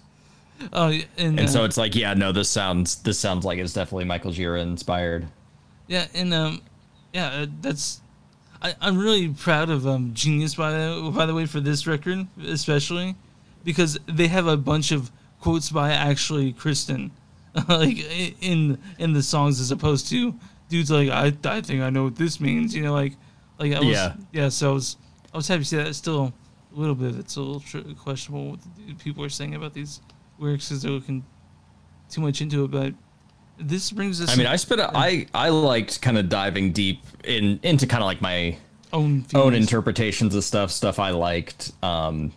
Oh, 0.72 0.88
and, 0.88 1.05
and 1.18 1.40
uh, 1.40 1.46
so 1.49 1.64
it's 1.64 1.77
like, 1.77 1.94
yeah, 1.94 2.14
no, 2.14 2.31
this 2.33 2.49
sounds 2.49 3.03
this 3.03 3.18
sounds 3.18 3.44
like 3.44 3.59
it's 3.59 3.72
definitely 3.72 4.05
Michael 4.05 4.31
Gira 4.31 4.62
inspired. 4.62 5.27
Yeah, 5.88 6.07
and 6.14 6.33
um, 6.33 6.62
yeah, 7.12 7.29
uh, 7.29 7.46
that's. 7.61 8.01
I, 8.62 8.75
I'm 8.81 8.96
really 8.96 9.29
proud 9.29 9.68
of 9.70 9.87
um 9.87 10.14
Genius 10.14 10.55
by 10.55 10.70
the 10.70 11.12
by 11.14 11.27
the 11.27 11.35
way 11.35 11.46
for 11.46 11.61
this 11.61 11.87
record 11.87 12.27
especially, 12.46 13.16
because 13.64 13.99
they 14.07 14.29
have 14.29 14.46
a 14.46 14.57
bunch 14.57 14.92
of 14.92 15.11
quotes 15.46 15.70
by 15.70 15.92
actually 15.92 16.52
Kristin, 16.52 17.11
like 17.68 17.98
in 18.42 18.78
in 18.98 19.12
the 19.12 19.22
songs 19.22 19.61
as 19.61 19.70
opposed 19.70 20.09
to 20.09 20.35
dudes 20.68 20.90
like 20.90 21.09
I 21.09 21.32
I 21.44 21.61
think 21.61 21.82
I 21.82 21.90
know 21.90 22.04
what 22.04 22.16
this 22.16 22.40
means 22.40 22.74
you 22.74 22.82
know 22.82 22.92
like 22.92 23.12
like 23.61 23.72
I 23.72 23.78
was 23.78 23.88
Yeah. 23.88 24.14
yeah 24.32 24.48
so 24.48 24.70
I 24.70 24.74
was 24.74 24.96
I 25.32 25.37
was 25.37 25.46
happy 25.46 25.61
to 25.62 25.64
see 25.64 25.76
that 25.76 25.87
It's 25.87 25.98
still 25.98 26.32
a 26.76 26.78
little 26.80 26.96
bit 26.96 27.14
it's 27.14 27.37
a 27.37 27.40
little 27.40 27.61
tr- 27.61 27.94
questionable 27.96 28.50
what 28.50 28.98
people 28.98 29.22
are 29.22 29.28
saying 29.28 29.54
about 29.54 29.72
these 29.72 30.00
lyrics 30.40 30.68
because 30.68 30.82
they're 30.82 30.90
looking 30.90 31.24
too 32.11 32.20
much 32.20 32.40
into 32.40 32.64
it 32.64 32.70
but 32.72 32.92
this 33.59 33.92
brings 33.92 34.20
us 34.20 34.28
I 34.32 34.37
mean, 34.37 34.48
I 34.48 34.56
spent 34.56 34.80
a, 34.80 34.90
I 34.94 35.26
I 35.32 35.50
liked 35.50 36.02
kind 36.02 36.18
of 36.18 36.28
diving 36.28 36.72
deep 36.72 37.02
in 37.22 37.61
into 37.62 37.87
kind 37.87 38.02
of 38.02 38.06
like 38.06 38.20
my 38.20 38.59
own 38.92 39.24
own 39.35 39.54
interpretations 39.54 40.35
of 40.35 40.42
stuff, 40.44 40.70
stuff 40.70 40.98
I 40.98 41.11
liked. 41.11 41.72
Um, 41.82 42.32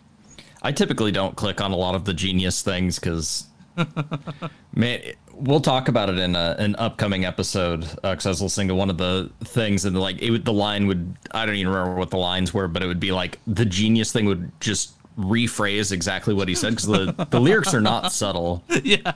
I 0.62 0.72
typically 0.72 1.12
don't 1.12 1.36
click 1.36 1.60
on 1.60 1.72
a 1.72 1.76
lot 1.76 1.94
of 1.94 2.04
the 2.04 2.12
genius 2.12 2.62
things 2.62 2.98
because, 2.98 3.46
man, 4.74 5.00
we'll 5.32 5.60
talk 5.60 5.88
about 5.88 6.10
it 6.10 6.18
in 6.18 6.36
a, 6.36 6.56
an 6.58 6.76
upcoming 6.76 7.24
episode. 7.24 7.84
Uh, 8.02 8.12
because 8.12 8.26
I 8.26 8.28
was 8.30 8.42
listening 8.42 8.68
to 8.68 8.74
one 8.74 8.90
of 8.90 8.98
the 8.98 9.30
things, 9.44 9.84
and 9.84 9.98
like 9.98 10.20
it 10.20 10.30
would, 10.30 10.44
the 10.44 10.52
line 10.52 10.86
would, 10.86 11.16
I 11.32 11.46
don't 11.46 11.56
even 11.56 11.72
remember 11.72 11.96
what 11.96 12.10
the 12.10 12.18
lines 12.18 12.52
were, 12.52 12.68
but 12.68 12.82
it 12.82 12.86
would 12.86 13.00
be 13.00 13.12
like 13.12 13.38
the 13.46 13.64
genius 13.64 14.12
thing 14.12 14.26
would 14.26 14.52
just 14.60 14.94
rephrase 15.18 15.92
exactly 15.92 16.32
what 16.32 16.48
he 16.48 16.54
said 16.54 16.70
because 16.70 16.86
the 16.86 17.26
the 17.30 17.40
lyrics 17.40 17.74
are 17.74 17.80
not 17.80 18.12
subtle. 18.12 18.64
yeah. 18.84 19.12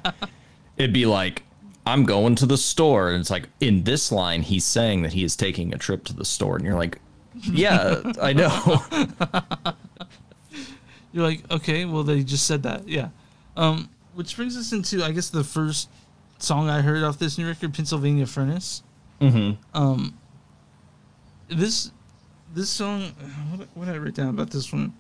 It'd 0.77 0.93
be 0.93 1.07
like. 1.07 1.43
I'm 1.87 2.05
going 2.05 2.35
to 2.37 2.47
the 2.47 2.57
store, 2.57 3.11
and 3.11 3.21
it's 3.21 3.29
like 3.29 3.47
in 3.61 3.85
this 3.85 4.11
line, 4.11 4.41
he's 4.41 4.65
saying 4.65 5.03
that 5.03 5.13
he 5.13 5.23
is 5.23 5.37
taking 5.37 5.75
a 5.75 5.77
trip 5.77 6.03
to 6.05 6.15
the 6.15 6.25
store, 6.25 6.57
and 6.57 6.65
you're 6.65 6.79
like, 6.79 6.99
yeah, 7.43 8.01
I 8.23 8.33
know. 8.33 8.83
You're 11.15 11.23
like, 11.23 11.49
okay, 11.49 11.85
well, 11.85 12.03
they 12.03 12.25
just 12.25 12.45
said 12.45 12.65
that. 12.65 12.89
Yeah. 12.89 13.11
Um, 13.57 13.89
which 14.15 14.35
brings 14.35 14.57
us 14.57 14.73
into, 14.73 15.05
I 15.05 15.13
guess, 15.13 15.31
the 15.31 15.45
first 15.45 15.89
song 16.41 16.69
I 16.69 16.81
heard 16.81 17.05
off 17.05 17.21
this 17.21 17.39
new 17.39 17.47
record, 17.47 17.73
Pennsylvania 17.73 18.27
Furnace. 18.27 18.83
mm-hmm. 19.21 19.53
Um, 19.81 20.19
this 21.49 21.93
this 22.53 22.69
song, 22.69 23.13
what, 23.51 23.69
what 23.75 23.85
did 23.87 23.95
I 23.95 23.99
write 23.99 24.15
down 24.15 24.29
about 24.29 24.51
this 24.51 24.73
one? 24.73 24.93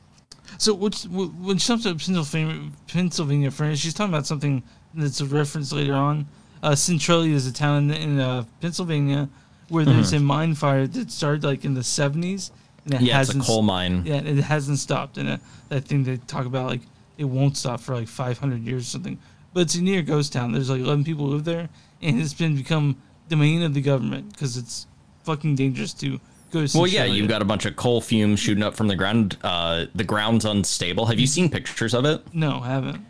So 0.59 0.73
what's, 0.73 1.07
when 1.07 1.59
she 1.59 1.67
comes 1.67 1.83
to 1.83 1.95
Pennsylvania, 1.95 2.71
Pennsylvania 2.87 3.51
Furnace, 3.51 3.81
she's 3.81 3.95
talking 3.95 4.13
about 4.13 4.27
something 4.27 4.63
that's 4.95 5.21
a 5.21 5.27
reference 5.27 5.73
later 5.73 5.95
on. 5.95 6.27
Uh, 6.63 6.77
Centralia 6.77 7.35
is 7.35 7.47
a 7.47 7.53
town 7.53 7.91
in, 7.91 7.97
in 7.97 8.21
uh, 8.21 8.45
Pennsylvania 8.61 9.29
where 9.69 9.85
there's 9.85 10.13
a 10.13 10.21
mine 10.21 10.55
fire 10.55 10.87
that 10.87 11.11
started 11.11 11.43
like 11.43 11.65
in 11.65 11.75
the 11.75 11.81
70s. 11.81 12.51
And 12.85 12.95
it 12.95 13.01
Yeah, 13.03 13.21
it's 13.21 13.35
a 13.35 13.41
coal 13.41 13.63
mine. 13.63 14.03
yeah, 14.05 14.17
it 14.17 14.37
hasn't 14.39 14.79
stopped, 14.79 15.17
and 15.19 15.29
uh, 15.29 15.37
that 15.71 15.85
thing 15.87 16.05
they 16.05 16.17
talk 16.19 16.47
about 16.47 16.69
like 16.69 16.81
it 17.17 17.25
won't 17.25 17.57
stop 17.57 17.81
for 17.81 17.95
like 17.95 18.09
500 18.09 18.63
years 18.63 18.83
or 18.83 18.87
something. 18.91 19.19
But 19.53 19.61
it's 19.61 19.75
a 19.77 19.83
near 19.83 20.03
ghost 20.03 20.33
town. 20.33 20.53
There's 20.53 20.69
like 20.69 20.81
11 20.81 21.05
people 21.05 21.27
live 21.27 21.45
there, 21.45 21.69
and 22.03 22.21
it's 22.21 22.35
been 22.35 22.57
become 22.57 22.97
domain 23.29 23.63
of 23.63 23.73
the 23.73 23.81
government 23.81 24.33
because 24.33 24.57
it's 24.57 24.87
fucking 25.23 25.55
dangerous 25.55 25.95
to 25.95 26.21
go 26.51 26.67
to. 26.67 26.77
Well, 26.79 26.87
yeah, 26.89 27.05
you've 27.05 27.29
got 27.29 27.41
a 27.41 27.45
bunch 27.45 27.65
of 27.65 27.77
coal 27.77 28.01
fumes 28.01 28.41
shooting 28.41 28.65
up 28.65 28.75
from 28.75 28.89
the 28.89 28.97
ground. 28.97 29.39
Uh, 29.45 29.87
the 29.95 30.05
ground's 30.05 30.45
unstable. 30.45 31.07
Have 31.07 31.21
you 31.21 31.27
seen 31.27 31.49
pictures 31.49 31.95
of 31.95 32.05
it? 32.05 32.23
no, 32.35 32.61
I 32.63 32.67
haven't. 32.69 33.07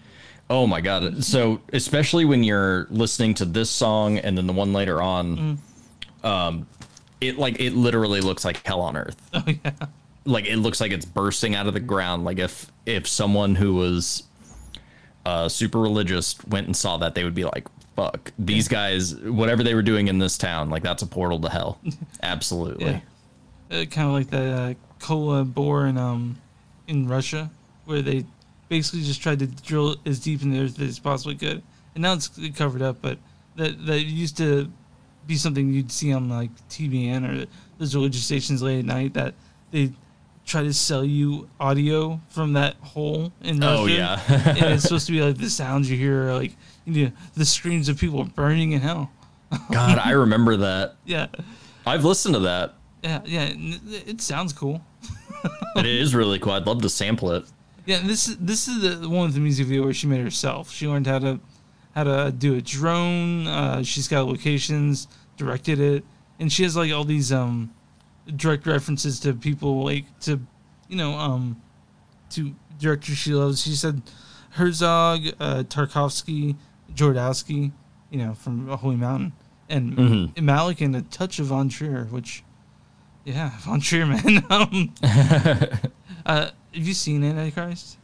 Oh 0.50 0.66
my 0.66 0.82
god! 0.82 1.24
So 1.24 1.62
especially 1.72 2.26
when 2.26 2.44
you're 2.44 2.86
listening 2.90 3.32
to 3.34 3.46
this 3.46 3.70
song 3.70 4.18
and 4.18 4.36
then 4.36 4.46
the 4.46 4.52
one 4.52 4.74
later 4.74 5.00
on, 5.00 5.58
um, 6.22 6.66
it 7.28 7.38
like 7.38 7.60
it 7.60 7.74
literally 7.74 8.20
looks 8.20 8.44
like 8.44 8.64
hell 8.66 8.80
on 8.80 8.96
earth. 8.96 9.16
Oh 9.34 9.42
yeah, 9.46 9.72
Like 10.24 10.46
it 10.46 10.56
looks 10.56 10.80
like 10.80 10.92
it's 10.92 11.04
bursting 11.04 11.54
out 11.54 11.66
of 11.66 11.74
the 11.74 11.80
ground. 11.80 12.24
Like 12.24 12.38
if 12.38 12.70
if 12.86 13.06
someone 13.06 13.54
who 13.54 13.74
was 13.74 14.22
uh, 15.26 15.48
super 15.48 15.80
religious 15.80 16.36
went 16.46 16.66
and 16.66 16.76
saw 16.76 16.96
that, 16.98 17.14
they 17.14 17.24
would 17.24 17.34
be 17.34 17.44
like, 17.44 17.66
"Fuck 17.96 18.32
these 18.38 18.68
guys! 18.68 19.14
Whatever 19.16 19.62
they 19.62 19.74
were 19.74 19.82
doing 19.82 20.08
in 20.08 20.18
this 20.18 20.36
town, 20.38 20.70
like 20.70 20.82
that's 20.82 21.02
a 21.02 21.06
portal 21.06 21.40
to 21.40 21.48
hell." 21.48 21.78
Absolutely. 22.22 23.02
yeah. 23.70 23.80
Uh, 23.80 23.84
kind 23.86 24.08
of 24.08 24.12
like 24.12 24.30
the 24.30 24.42
uh, 24.52 24.74
Kola 25.00 25.44
bore 25.44 25.86
in 25.86 25.96
um 25.98 26.36
in 26.86 27.08
Russia, 27.08 27.50
where 27.86 28.02
they 28.02 28.24
basically 28.68 29.02
just 29.02 29.22
tried 29.22 29.38
to 29.38 29.46
drill 29.46 29.96
as 30.06 30.20
deep 30.20 30.42
in 30.42 30.50
the 30.50 30.60
earth 30.60 30.80
as 30.80 30.98
possibly 30.98 31.34
could, 31.34 31.62
and 31.94 32.02
now 32.02 32.12
it's 32.14 32.28
covered 32.56 32.82
up. 32.82 32.98
But 33.00 33.18
that 33.56 33.86
that 33.86 34.00
used 34.02 34.36
to 34.38 34.70
be 35.26 35.36
something 35.36 35.72
you'd 35.72 35.92
see 35.92 36.12
on 36.12 36.28
like 36.28 36.50
TBN 36.68 37.44
or 37.44 37.46
those 37.78 37.94
religious 37.94 38.24
stations 38.24 38.62
late 38.62 38.80
at 38.80 38.84
night 38.84 39.14
that 39.14 39.34
they 39.70 39.92
try 40.46 40.62
to 40.62 40.72
sell 40.72 41.04
you 41.04 41.48
audio 41.58 42.20
from 42.28 42.52
that 42.52 42.76
hole 42.76 43.32
in 43.42 43.58
Russia. 43.60 43.80
Oh, 43.80 43.86
yeah. 43.86 44.20
and 44.28 44.74
it's 44.74 44.82
supposed 44.84 45.06
to 45.06 45.12
be 45.12 45.22
like 45.22 45.36
the 45.36 45.50
sounds 45.50 45.90
you 45.90 45.96
hear, 45.96 46.32
like 46.32 46.56
you 46.84 47.06
know, 47.06 47.12
the 47.34 47.44
screams 47.44 47.88
of 47.88 47.98
people 47.98 48.24
burning 48.24 48.72
in 48.72 48.80
hell. 48.80 49.10
God, 49.72 49.98
I 49.98 50.10
remember 50.10 50.56
that. 50.58 50.96
Yeah, 51.04 51.26
I've 51.86 52.04
listened 52.04 52.34
to 52.34 52.40
that. 52.40 52.74
yeah, 53.02 53.20
yeah. 53.24 53.50
It 53.52 54.08
it 54.08 54.20
sounds 54.20 54.52
cool. 54.52 54.84
It 55.76 55.84
is 55.86 56.14
really 56.14 56.38
cool. 56.38 56.52
I'd 56.52 56.66
love 56.66 56.80
to 56.82 56.88
sample 56.88 57.32
it. 57.32 57.44
Yeah, 57.84 58.00
this 58.02 58.26
this 58.40 58.66
is 58.66 59.00
the 59.00 59.08
one 59.08 59.26
with 59.26 59.34
the 59.34 59.40
music 59.40 59.66
video 59.66 59.84
where 59.84 59.92
she 59.92 60.06
made 60.06 60.20
it 60.20 60.24
herself. 60.24 60.70
She 60.70 60.88
learned 60.88 61.06
how 61.06 61.18
to 61.18 61.40
how 61.94 62.04
to 62.04 62.32
do 62.36 62.54
a 62.54 62.60
drone. 62.60 63.46
Uh, 63.46 63.82
she's 63.82 64.08
got 64.08 64.26
locations, 64.26 65.06
directed 65.36 65.80
it, 65.80 66.04
and 66.40 66.52
she 66.52 66.62
has 66.64 66.76
like 66.76 66.92
all 66.92 67.04
these 67.04 67.32
um 67.32 67.72
direct 68.36 68.66
references 68.66 69.20
to 69.20 69.34
people 69.34 69.84
like 69.84 70.04
to 70.20 70.40
you 70.88 70.96
know 70.96 71.12
um 71.14 71.60
to 72.30 72.54
directors 72.78 73.16
she 73.18 73.32
loves. 73.32 73.62
She 73.62 73.74
said 73.76 74.02
Herzog, 74.50 75.26
uh, 75.40 75.62
Tarkovsky, 75.64 76.56
Jodorowsky, 76.94 77.72
you 78.10 78.18
know 78.18 78.34
from 78.34 78.66
Holy 78.68 78.96
Mountain, 78.96 79.32
and 79.68 79.96
Mhm. 79.96 80.34
Malick 80.36 80.80
and 80.84 80.94
a 80.96 81.02
touch 81.02 81.38
of 81.38 81.46
Von 81.46 81.68
Trier, 81.68 82.04
which 82.10 82.42
yeah, 83.24 83.50
Von 83.60 83.80
Trier 83.80 84.06
man. 84.06 84.44
um, 84.50 84.92
uh, 86.26 86.50
have 86.74 86.86
you 86.86 86.94
seen 86.94 87.22
Antichrist? 87.24 87.98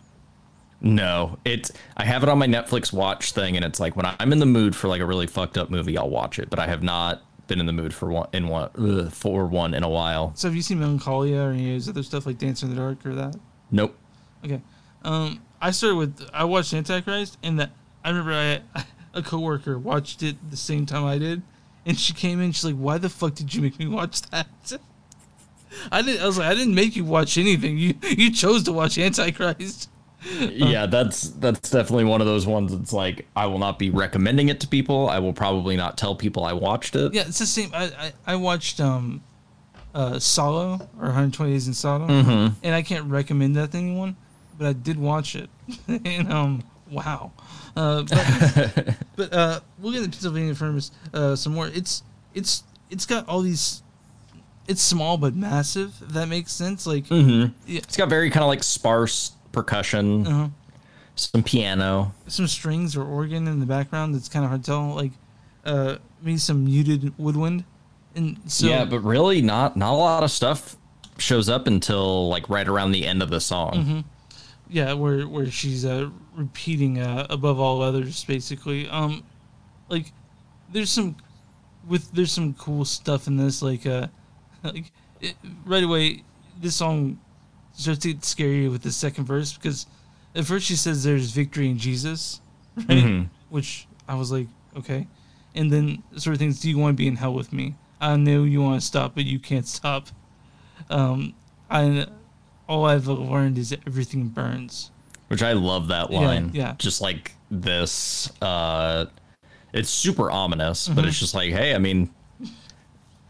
No, 0.81 1.39
it's 1.45 1.71
I 1.97 2.05
have 2.05 2.23
it 2.23 2.29
on 2.29 2.39
my 2.39 2.47
Netflix 2.47 2.93
watch 2.93 3.33
thing, 3.33 3.57
and 3.57 3.65
it's 3.65 3.79
like 3.79 3.97
when 3.97 4.07
I'm 4.07 4.33
in 4.33 4.39
the 4.39 4.47
mood 4.47 4.75
for 4.75 4.89
like 4.89 5.01
a 5.01 5.07
really 5.07 5.27
fucked 5.27 5.59
up 5.59 5.71
movie, 5.71 5.99
I'll 5.99 6.09
watch 6.09 6.39
it. 6.39 6.49
But 6.49 6.59
I 6.59 6.67
have 6.67 6.83
not 6.83 7.23
been 7.49 7.61
in 7.61 7.67
the 7.67 7.73
mood 7.73 7.93
for 7.93 8.09
one 8.09 8.29
in 8.33 8.49
one 8.49 8.71
ugh, 8.79 9.13
for 9.13 9.47
one 9.47 9.75
in 9.75 9.83
a 9.83 9.89
while. 9.89 10.33
So 10.37 10.49
have 10.49 10.57
you 10.57 10.63
seen 10.63 10.81
Melancholia 10.81 11.43
or 11.43 11.51
any 11.51 11.69
of 11.69 11.75
his 11.75 11.89
other 11.89 12.03
stuff 12.03 12.25
like 12.25 12.39
Dancer 12.39 12.65
in 12.65 12.75
the 12.75 12.81
Dark 12.81 13.05
or 13.05 13.15
that? 13.15 13.37
Nope. 13.71 13.97
Okay. 14.45 14.63
Um, 15.03 15.43
I 15.61 15.71
started 15.71 15.97
with 15.97 16.31
I 16.33 16.45
watched 16.45 16.73
Antichrist 16.73 17.37
and 17.43 17.61
that 17.61 17.73
I 18.03 18.11
remember 18.11 18.33
I 18.33 18.63
a 19.15 19.23
coworker 19.23 19.79
watched 19.79 20.23
it 20.23 20.37
the 20.51 20.57
same 20.57 20.87
time 20.87 21.05
I 21.05 21.19
did, 21.19 21.43
and 21.85 21.99
she 21.99 22.15
came 22.15 22.41
in. 22.41 22.53
She's 22.53 22.65
like, 22.65 22.77
"Why 22.77 22.97
the 22.97 23.11
fuck 23.11 23.35
did 23.35 23.55
you 23.55 23.61
make 23.61 23.79
me 23.79 23.87
watch 23.87 24.23
that?" 24.31 24.49
I 25.93 26.01
didn't. 26.03 26.23
I 26.23 26.27
was 26.27 26.39
like, 26.39 26.49
"I 26.49 26.55
didn't 26.55 26.75
make 26.75 26.97
you 26.97 27.05
watch 27.05 27.37
anything. 27.37 27.77
You 27.77 27.95
you 28.03 28.33
chose 28.33 28.63
to 28.63 28.73
watch 28.73 28.97
Antichrist." 28.97 29.91
yeah, 30.51 30.87
that's 30.87 31.29
that's 31.31 31.71
definitely 31.71 32.05
one 32.05 32.21
of 32.21 32.27
those 32.27 32.47
ones. 32.47 32.73
It's 32.73 32.93
like 32.93 33.27
I 33.35 33.47
will 33.47 33.59
not 33.59 33.79
be 33.79 33.91
recommending 33.91 34.49
it 34.49 34.61
to 34.61 34.69
people. 34.69 35.09
I 35.09 35.19
will 35.19 35.33
probably 35.33 35.77
not 35.77 35.97
tell 35.97 36.15
people 36.15 36.45
I 36.45 36.53
watched 36.53 36.95
it. 36.97 37.15
Yeah, 37.15 37.23
it's 37.27 37.39
the 37.39 37.47
same. 37.47 37.71
I 37.73 37.85
I, 37.99 38.13
I 38.27 38.37
watched 38.37 38.81
um, 38.81 39.23
uh, 39.95 40.13
Salò 40.15 40.81
or 40.99 41.05
120 41.07 41.53
Days 41.53 41.67
in 41.69 41.75
Sodom, 41.75 42.09
Mhm. 42.09 42.55
and 42.63 42.75
I 42.75 42.83
can't 42.83 43.07
recommend 43.11 43.57
that 43.57 43.73
to 43.73 43.79
anyone, 43.79 44.17
but 44.59 44.67
I 44.67 44.73
did 44.75 44.99
watch 44.99 45.37
it, 45.37 45.49
and 46.05 46.31
um, 46.33 46.63
wow. 46.91 47.33
Uh, 47.77 48.03
but 48.03 48.97
but 49.17 49.33
uh, 49.33 49.61
we'll 49.79 49.93
get 49.93 50.01
into 50.03 50.11
Pennsylvania 50.11 50.55
Furnace 50.55 50.91
uh, 51.15 51.35
some 51.37 51.55
more. 51.55 51.69
It's 51.69 52.03
it's 52.35 52.63
it's 52.91 53.07
got 53.07 53.27
all 53.29 53.41
these. 53.43 53.83
It's 54.69 54.83
small 54.83 55.17
but 55.17 55.35
massive. 55.35 55.95
If 56.03 56.09
that 56.11 56.29
makes 56.29 56.53
sense. 56.53 56.87
Like 56.87 57.07
Mm-hmm. 57.07 57.53
Yeah. 57.67 57.79
It's 57.79 57.97
got 57.97 58.09
very 58.09 58.31
kind 58.31 58.43
of 58.45 58.49
like 58.49 58.63
sparse 58.63 59.33
percussion, 59.53 60.27
uh, 60.27 60.49
some 61.15 61.43
piano. 61.43 62.13
some 62.27 62.47
strings 62.47 62.97
or 62.97 63.05
organ 63.05 63.47
in 63.49 63.61
the 63.61 63.67
background. 63.67 64.15
That's 64.15 64.29
kind 64.29 64.45
of 64.45 64.51
hard 64.51 64.65
to 64.65 64.71
tell. 64.71 64.95
Like 64.95 65.13
uh, 65.65 65.97
maybe 66.23 66.39
some 66.39 66.65
muted 66.65 67.17
woodwind. 67.19 67.65
And 68.15 68.39
so 68.47 68.67
yeah, 68.67 68.85
but 68.85 69.01
really 69.01 69.41
not 69.43 69.77
not 69.77 69.93
a 69.93 69.97
lot 69.97 70.25
of 70.25 70.31
stuff 70.31 70.77
shows 71.19 71.49
up 71.49 71.67
until 71.67 72.29
like 72.29 72.49
right 72.49 72.67
around 72.67 72.93
the 72.93 73.07
end 73.07 73.23
of 73.23 73.31
the 73.31 73.41
song. 73.41 74.05
yeah, 74.69 74.93
where 74.93 75.29
where 75.29 75.51
she's 75.51 75.85
uh, 75.85 76.11
repeating 76.35 76.99
uh, 76.99 77.27
above 77.31 77.61
all 77.61 77.83
others, 77.83 78.25
basically. 78.25 78.89
Um, 78.89 79.23
like 79.89 80.13
there's 80.73 80.91
some 80.91 81.17
with 81.87 82.11
there's 82.13 82.33
some 82.33 82.55
cool 82.55 82.85
stuff 82.85 83.27
in 83.27 83.37
this, 83.37 83.63
like 83.63 83.87
uh, 83.87 84.07
like 84.63 84.91
it, 85.21 85.35
right 85.65 85.85
away, 85.85 86.25
this 86.61 86.77
song 86.77 87.19
starts 87.81 88.01
to 88.01 88.13
get 88.13 88.25
scary 88.25 88.69
with 88.69 88.83
the 88.83 88.93
second 88.93 89.25
verse 89.25 89.53
because 89.55 89.87
at 90.35 90.45
first 90.45 90.67
she 90.67 90.77
says 90.77 91.03
there's 91.05 91.31
victory 91.31 91.69
in 91.69 91.79
Jesus, 91.79 92.41
right? 92.77 92.89
Mhm. 92.89 93.29
Which 93.49 93.87
I 94.09 94.15
was 94.15 94.31
like, 94.31 94.47
okay, 94.77 95.07
and 95.55 95.71
then 95.73 96.03
sort 96.17 96.35
of 96.35 96.39
things. 96.39 96.61
Do 96.61 96.69
you 96.69 96.79
want 96.79 96.95
to 96.95 96.97
be 96.97 97.07
in 97.09 97.17
hell 97.17 97.35
with 97.35 97.53
me? 97.53 97.75
I 98.01 98.17
know 98.17 98.45
you 98.45 98.63
want 98.63 98.81
to 98.81 98.87
stop, 98.87 99.15
but 99.15 99.25
you 99.25 99.39
can't 99.39 99.67
stop. 99.67 100.09
Um, 100.89 101.35
I 101.71 102.07
all 102.69 102.85
I've 102.85 103.07
learned 103.09 103.59
is 103.59 103.71
that 103.71 103.81
everything 103.87 104.29
burns. 104.29 104.91
Which 105.29 105.43
I 105.43 105.53
love 105.53 105.89
that 105.89 106.11
line. 106.11 106.51
yeah. 106.55 106.75
Just 106.79 107.01
like 107.01 107.35
this 107.51 108.31
uh 108.43 109.07
it's 109.73 109.91
super 109.91 110.31
ominous, 110.31 110.89
but 110.89 110.99
Mm-hmm. 110.99 111.09
it's 111.09 111.19
just 111.21 111.35
like, 111.35 111.53
hey, 111.53 111.75
I 111.75 111.79
mean 111.79 112.11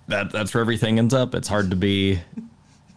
that 0.09 0.31
that's 0.33 0.53
where 0.55 0.61
everything 0.61 0.99
ends 0.99 1.15
up. 1.15 1.35
It's 1.35 1.49
hard 1.49 1.71
to 1.71 1.77
be 1.77 2.21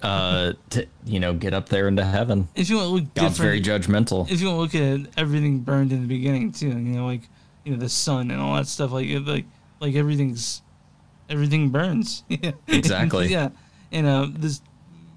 uh 0.03 0.53
to 0.71 0.85
you 1.05 1.19
know, 1.19 1.33
get 1.33 1.53
up 1.53 1.69
there 1.69 1.87
into 1.87 2.03
heaven. 2.05 2.47
If 2.55 2.69
you 2.69 2.75
want 2.77 2.87
to 2.89 2.93
look 2.95 3.13
God's 3.13 3.37
very 3.37 3.61
judgmental. 3.61 4.29
if 4.29 4.41
you 4.41 4.47
want 4.51 4.71
to 4.71 4.79
look 4.79 5.05
at 5.05 5.09
everything 5.17 5.59
burned 5.59 5.91
in 5.91 6.01
the 6.01 6.07
beginning 6.07 6.51
too, 6.51 6.67
you 6.67 6.75
know, 6.75 7.05
like 7.05 7.21
you 7.63 7.71
know 7.73 7.79
the 7.79 7.89
sun 7.89 8.29
and 8.31 8.41
all 8.41 8.55
that 8.55 8.67
stuff, 8.67 8.91
like 8.91 9.07
like 9.25 9.45
like 9.79 9.95
everything's 9.95 10.61
everything 11.29 11.69
burns. 11.69 12.23
Yeah. 12.29 12.51
Exactly. 12.67 13.27
yeah, 13.27 13.49
and 13.91 14.05
uh, 14.05 14.27
this 14.29 14.61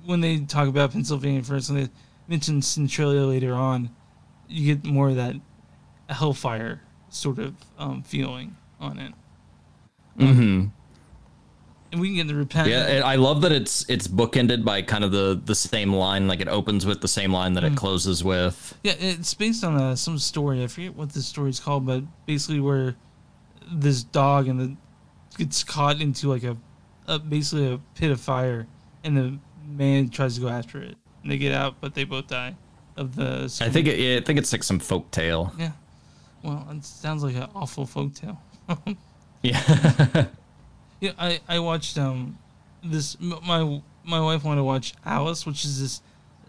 when 0.04 0.20
they 0.20 0.38
talk 0.38 0.68
about 0.68 0.92
Pennsylvania 0.92 1.42
first, 1.42 1.68
and 1.68 1.78
they 1.78 1.88
mention 2.28 2.62
Centralia 2.62 3.22
later 3.22 3.54
on, 3.54 3.90
you 4.48 4.74
get 4.76 4.84
more 4.84 5.08
of 5.08 5.16
that 5.16 5.34
hellfire 6.08 6.80
sort 7.10 7.38
of 7.40 7.54
um, 7.78 8.02
feeling 8.02 8.56
on 8.78 8.98
it. 9.00 9.12
Mhm. 10.18 10.38
And 10.38 10.70
we 11.92 12.08
can 12.08 12.16
get 12.16 12.26
the 12.28 12.34
repent. 12.34 12.68
Yeah, 12.68 12.86
and 12.86 13.04
I 13.04 13.14
love 13.16 13.42
that 13.42 13.52
it's 13.52 13.88
it's 13.88 14.08
bookended 14.08 14.64
by 14.64 14.82
kind 14.82 15.04
of 15.04 15.12
the 15.12 15.40
the 15.44 15.54
same 15.54 15.92
line. 15.92 16.26
Like 16.28 16.40
it 16.40 16.48
opens 16.48 16.84
with 16.86 17.00
the 17.00 17.08
same 17.08 17.32
line 17.32 17.54
that 17.54 17.64
Mm. 17.64 17.72
it 17.72 17.76
closes 17.76 18.22
with. 18.24 18.76
Yeah, 18.82 18.94
it's 18.98 19.34
based 19.34 19.62
on 19.64 19.76
uh, 19.76 19.94
some 19.96 20.18
story. 20.18 20.62
I 20.62 20.66
forget 20.66 20.94
what 20.96 21.10
the 21.12 21.22
story's 21.22 21.60
called, 21.60 21.86
but 21.86 22.02
basically 22.26 22.60
where 22.60 22.96
this 23.72 24.02
dog 24.02 24.48
and 24.48 24.60
the 24.60 24.76
gets 25.38 25.62
caught 25.64 26.00
into 26.00 26.28
like 26.28 26.44
a, 26.44 26.56
a 27.06 27.18
basically 27.18 27.72
a 27.72 27.78
pit 27.94 28.10
of 28.10 28.20
fire, 28.20 28.66
and 29.04 29.16
the 29.16 29.38
man 29.68 30.08
tries 30.08 30.34
to 30.36 30.40
go 30.40 30.48
after 30.48 30.80
it, 30.82 30.96
and 31.22 31.30
they 31.32 31.38
get 31.38 31.52
out, 31.52 31.76
but 31.80 31.94
they 31.94 32.04
both 32.04 32.26
die 32.28 32.54
of 32.96 33.16
the. 33.16 33.44
I 33.60 33.68
think 33.68 33.86
it, 33.86 34.22
I 34.22 34.24
think 34.24 34.38
it's 34.38 34.52
like 34.52 34.62
some 34.64 34.78
folk 34.78 35.10
tale. 35.10 35.52
Yeah. 35.58 35.72
Well, 36.42 36.66
it 36.70 36.84
sounds 36.84 37.22
like 37.24 37.34
an 37.36 37.48
awful 37.54 37.86
folk 37.86 38.14
tale. 38.14 38.40
Yeah. 39.42 40.26
Yeah, 41.00 41.12
I 41.18 41.40
I 41.48 41.58
watched 41.58 41.98
um 41.98 42.38
this 42.82 43.16
my 43.20 43.80
my 44.04 44.20
wife 44.20 44.44
wanted 44.44 44.60
to 44.60 44.64
watch 44.64 44.94
Alice, 45.04 45.44
which 45.46 45.64
is 45.64 45.80
this 45.80 46.02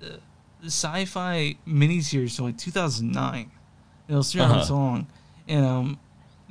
uh, 0.03 0.17
sci-fi 0.65 1.55
miniseries 1.67 2.35
from 2.35 2.45
like 2.45 2.57
2009. 2.57 3.51
It 4.07 4.13
was 4.15 4.31
three 4.31 4.41
Uh-huh. 4.41 4.53
hours 4.55 4.71
long, 4.71 5.07
and 5.47 5.65
um 5.65 5.99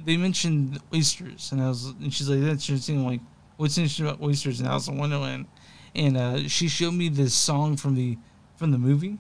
they 0.05 0.17
mentioned 0.17 0.79
oysters, 0.95 1.53
and 1.53 1.63
I 1.63 1.69
was 1.69 1.87
and 1.87 2.13
she's 2.13 2.29
like 2.29 2.41
that's 2.41 2.69
interesting. 2.69 2.99
I'm 2.99 3.07
like, 3.07 3.21
what's 3.57 3.79
interesting 3.79 4.07
about 4.07 4.21
oysters 4.23 4.61
in 4.61 4.67
Alice 4.67 4.89
in 4.89 4.99
Wonderland? 4.99 5.47
And 5.95 6.17
uh, 6.19 6.49
she 6.49 6.69
showed 6.69 6.93
me 6.93 7.09
this 7.09 7.35
song 7.35 7.77
from 7.77 7.95
the 7.95 8.19
from 8.57 8.71
the 8.73 8.79
movie, 8.79 9.17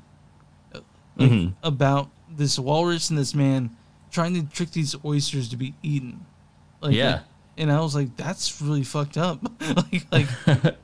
uh, 0.74 0.80
like, 1.16 1.30
Mhm. 1.30 1.54
about 1.62 2.10
this 2.28 2.58
walrus 2.58 3.08
and 3.10 3.18
this 3.18 3.34
man 3.34 3.70
trying 4.10 4.34
to 4.34 4.42
trick 4.54 4.70
these 4.72 4.94
oysters 5.04 5.48
to 5.50 5.56
be 5.56 5.74
eaten. 5.82 6.26
Like, 6.82 6.94
Yeah. 6.94 7.10
like- 7.12 7.22
and 7.58 7.70
I 7.72 7.80
was 7.80 7.94
like, 7.94 8.16
that's 8.16 8.60
really 8.60 8.84
fucked 8.84 9.16
up. 9.16 9.40
like, 9.92 10.06
like, 10.12 10.28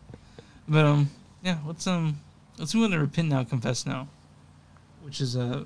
but 0.68 0.84
um, 0.84 1.10
yeah. 1.42 1.58
Let's 1.66 1.86
um, 1.86 2.18
let's 2.58 2.74
move 2.74 2.84
on 2.84 2.90
to 2.92 2.98
repent 2.98 3.28
now, 3.28 3.44
confess 3.44 3.84
now, 3.86 4.08
which 5.02 5.20
is 5.20 5.36
uh, 5.36 5.64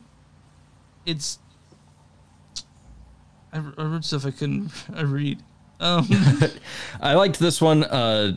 it's. 1.04 1.38
I, 3.52 3.58
I 3.78 3.84
wrote 3.84 4.04
stuff 4.04 4.26
I 4.26 4.30
couldn't 4.30 4.70
I 4.94 5.02
read. 5.02 5.42
Um, 5.78 6.08
I 7.00 7.14
liked 7.14 7.38
this 7.38 7.60
one. 7.60 7.84
Uh, 7.84 8.36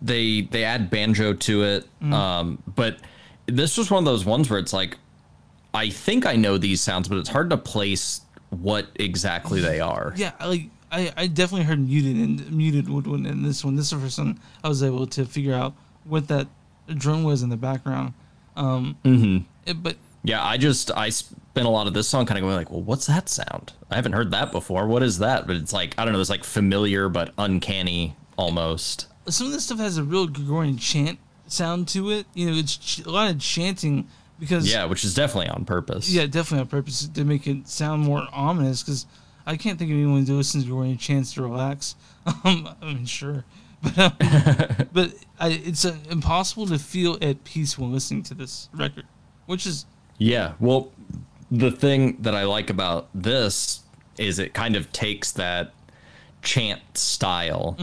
they 0.00 0.42
they 0.42 0.64
add 0.64 0.88
banjo 0.90 1.34
to 1.34 1.62
it, 1.64 1.86
Mm. 2.02 2.12
um, 2.14 2.62
but 2.74 2.98
this 3.46 3.76
was 3.76 3.90
one 3.90 3.98
of 3.98 4.04
those 4.06 4.24
ones 4.24 4.48
where 4.48 4.58
it's 4.58 4.72
like, 4.72 4.96
I 5.74 5.90
think 5.90 6.24
I 6.24 6.36
know 6.36 6.56
these 6.56 6.80
sounds, 6.80 7.08
but 7.08 7.18
it's 7.18 7.28
hard 7.28 7.50
to 7.50 7.56
place 7.56 8.22
what 8.50 8.86
exactly 8.94 9.60
they 9.60 9.80
are. 9.80 10.12
yeah, 10.16 10.32
like 10.44 10.70
I, 10.92 11.12
I 11.16 11.26
definitely 11.28 11.64
heard 11.66 11.78
muted 11.80 12.16
and 12.16 12.50
muted 12.52 12.88
woodwind 12.88 13.26
in 13.26 13.42
this 13.42 13.64
one. 13.64 13.76
This 13.76 13.86
is 13.86 13.90
the 13.92 13.98
first 13.98 14.18
one 14.18 14.38
I 14.64 14.68
was 14.68 14.82
able 14.82 15.06
to 15.08 15.24
figure 15.24 15.54
out 15.54 15.74
what 16.04 16.28
that 16.28 16.48
drone 16.94 17.22
was 17.24 17.42
in 17.42 17.48
the 17.48 17.56
background. 17.56 18.12
Um, 18.56 18.96
Mm-hmm. 19.04 19.44
it- 19.66 19.82
but 19.82 19.96
Yeah, 20.24 20.44
I 20.44 20.56
just 20.58 20.90
I 20.96 21.10
spent 21.10 21.66
a 21.66 21.70
lot 21.70 21.86
of 21.86 21.94
this 21.94 22.08
song 22.08 22.26
kind 22.26 22.38
of 22.38 22.42
going 22.42 22.56
like, 22.56 22.70
well, 22.70 22.82
what's 22.82 23.06
that 23.06 23.28
sound? 23.28 23.72
I 23.90 23.94
haven't 23.96 24.12
heard 24.12 24.30
that 24.32 24.50
before. 24.52 24.86
What 24.86 25.02
is 25.02 25.18
that? 25.18 25.46
But 25.46 25.56
it's 25.56 25.72
like 25.72 25.94
I 25.98 26.04
don't 26.04 26.12
know. 26.12 26.20
It's 26.20 26.28
like 26.30 26.44
familiar 26.44 27.08
but 27.08 27.32
uncanny 27.38 28.16
almost. 28.36 29.06
some 29.28 29.46
of 29.46 29.52
this 29.52 29.64
stuff 29.64 29.78
has 29.78 29.96
a 29.98 30.02
real 30.02 30.26
Gregorian 30.26 30.76
chant 30.78 31.18
sound 31.46 31.88
to 31.88 32.10
it. 32.10 32.26
You 32.34 32.50
know, 32.50 32.56
it's 32.56 32.76
ch- 32.76 33.00
a 33.06 33.10
lot 33.10 33.30
of 33.30 33.38
chanting 33.40 34.08
because 34.38 34.70
Yeah, 34.72 34.86
which 34.86 35.04
is 35.04 35.14
definitely 35.14 35.48
on 35.50 35.64
purpose. 35.64 36.08
yeah, 36.10 36.26
definitely 36.26 36.60
on 36.62 36.66
purpose 36.68 37.06
to 37.06 37.24
make 37.24 37.46
it 37.46 37.68
sound 37.68 38.02
more 38.02 38.26
ominous. 38.32 38.82
Because 38.82 39.06
I 39.50 39.56
can't 39.56 39.78
think 39.78 39.90
of 39.90 39.96
anyone 39.96 40.24
who 40.24 40.36
listens 40.36 40.62
to 40.62 40.68
Gregorian 40.68 40.96
chance 40.96 41.34
to 41.34 41.42
relax. 41.42 41.96
Um, 42.44 42.68
I 42.80 42.84
mean, 42.84 43.06
sure, 43.06 43.44
but 43.82 43.98
um, 43.98 44.12
but 44.92 45.14
I, 45.40 45.48
it's 45.48 45.84
uh, 45.84 45.96
impossible 46.10 46.66
to 46.66 46.78
feel 46.78 47.18
at 47.22 47.42
peace 47.44 47.78
when 47.78 47.92
listening 47.92 48.22
to 48.24 48.34
this 48.34 48.68
record, 48.74 49.06
which 49.46 49.66
is 49.66 49.86
Yeah. 50.18 50.52
Well, 50.60 50.92
the 51.50 51.72
thing 51.72 52.18
that 52.20 52.34
I 52.34 52.44
like 52.44 52.68
about 52.70 53.08
this 53.14 53.80
is 54.18 54.38
it 54.38 54.52
kind 54.52 54.76
of 54.76 54.92
takes 54.92 55.32
that 55.32 55.72
chant 56.42 56.82
style, 56.96 57.76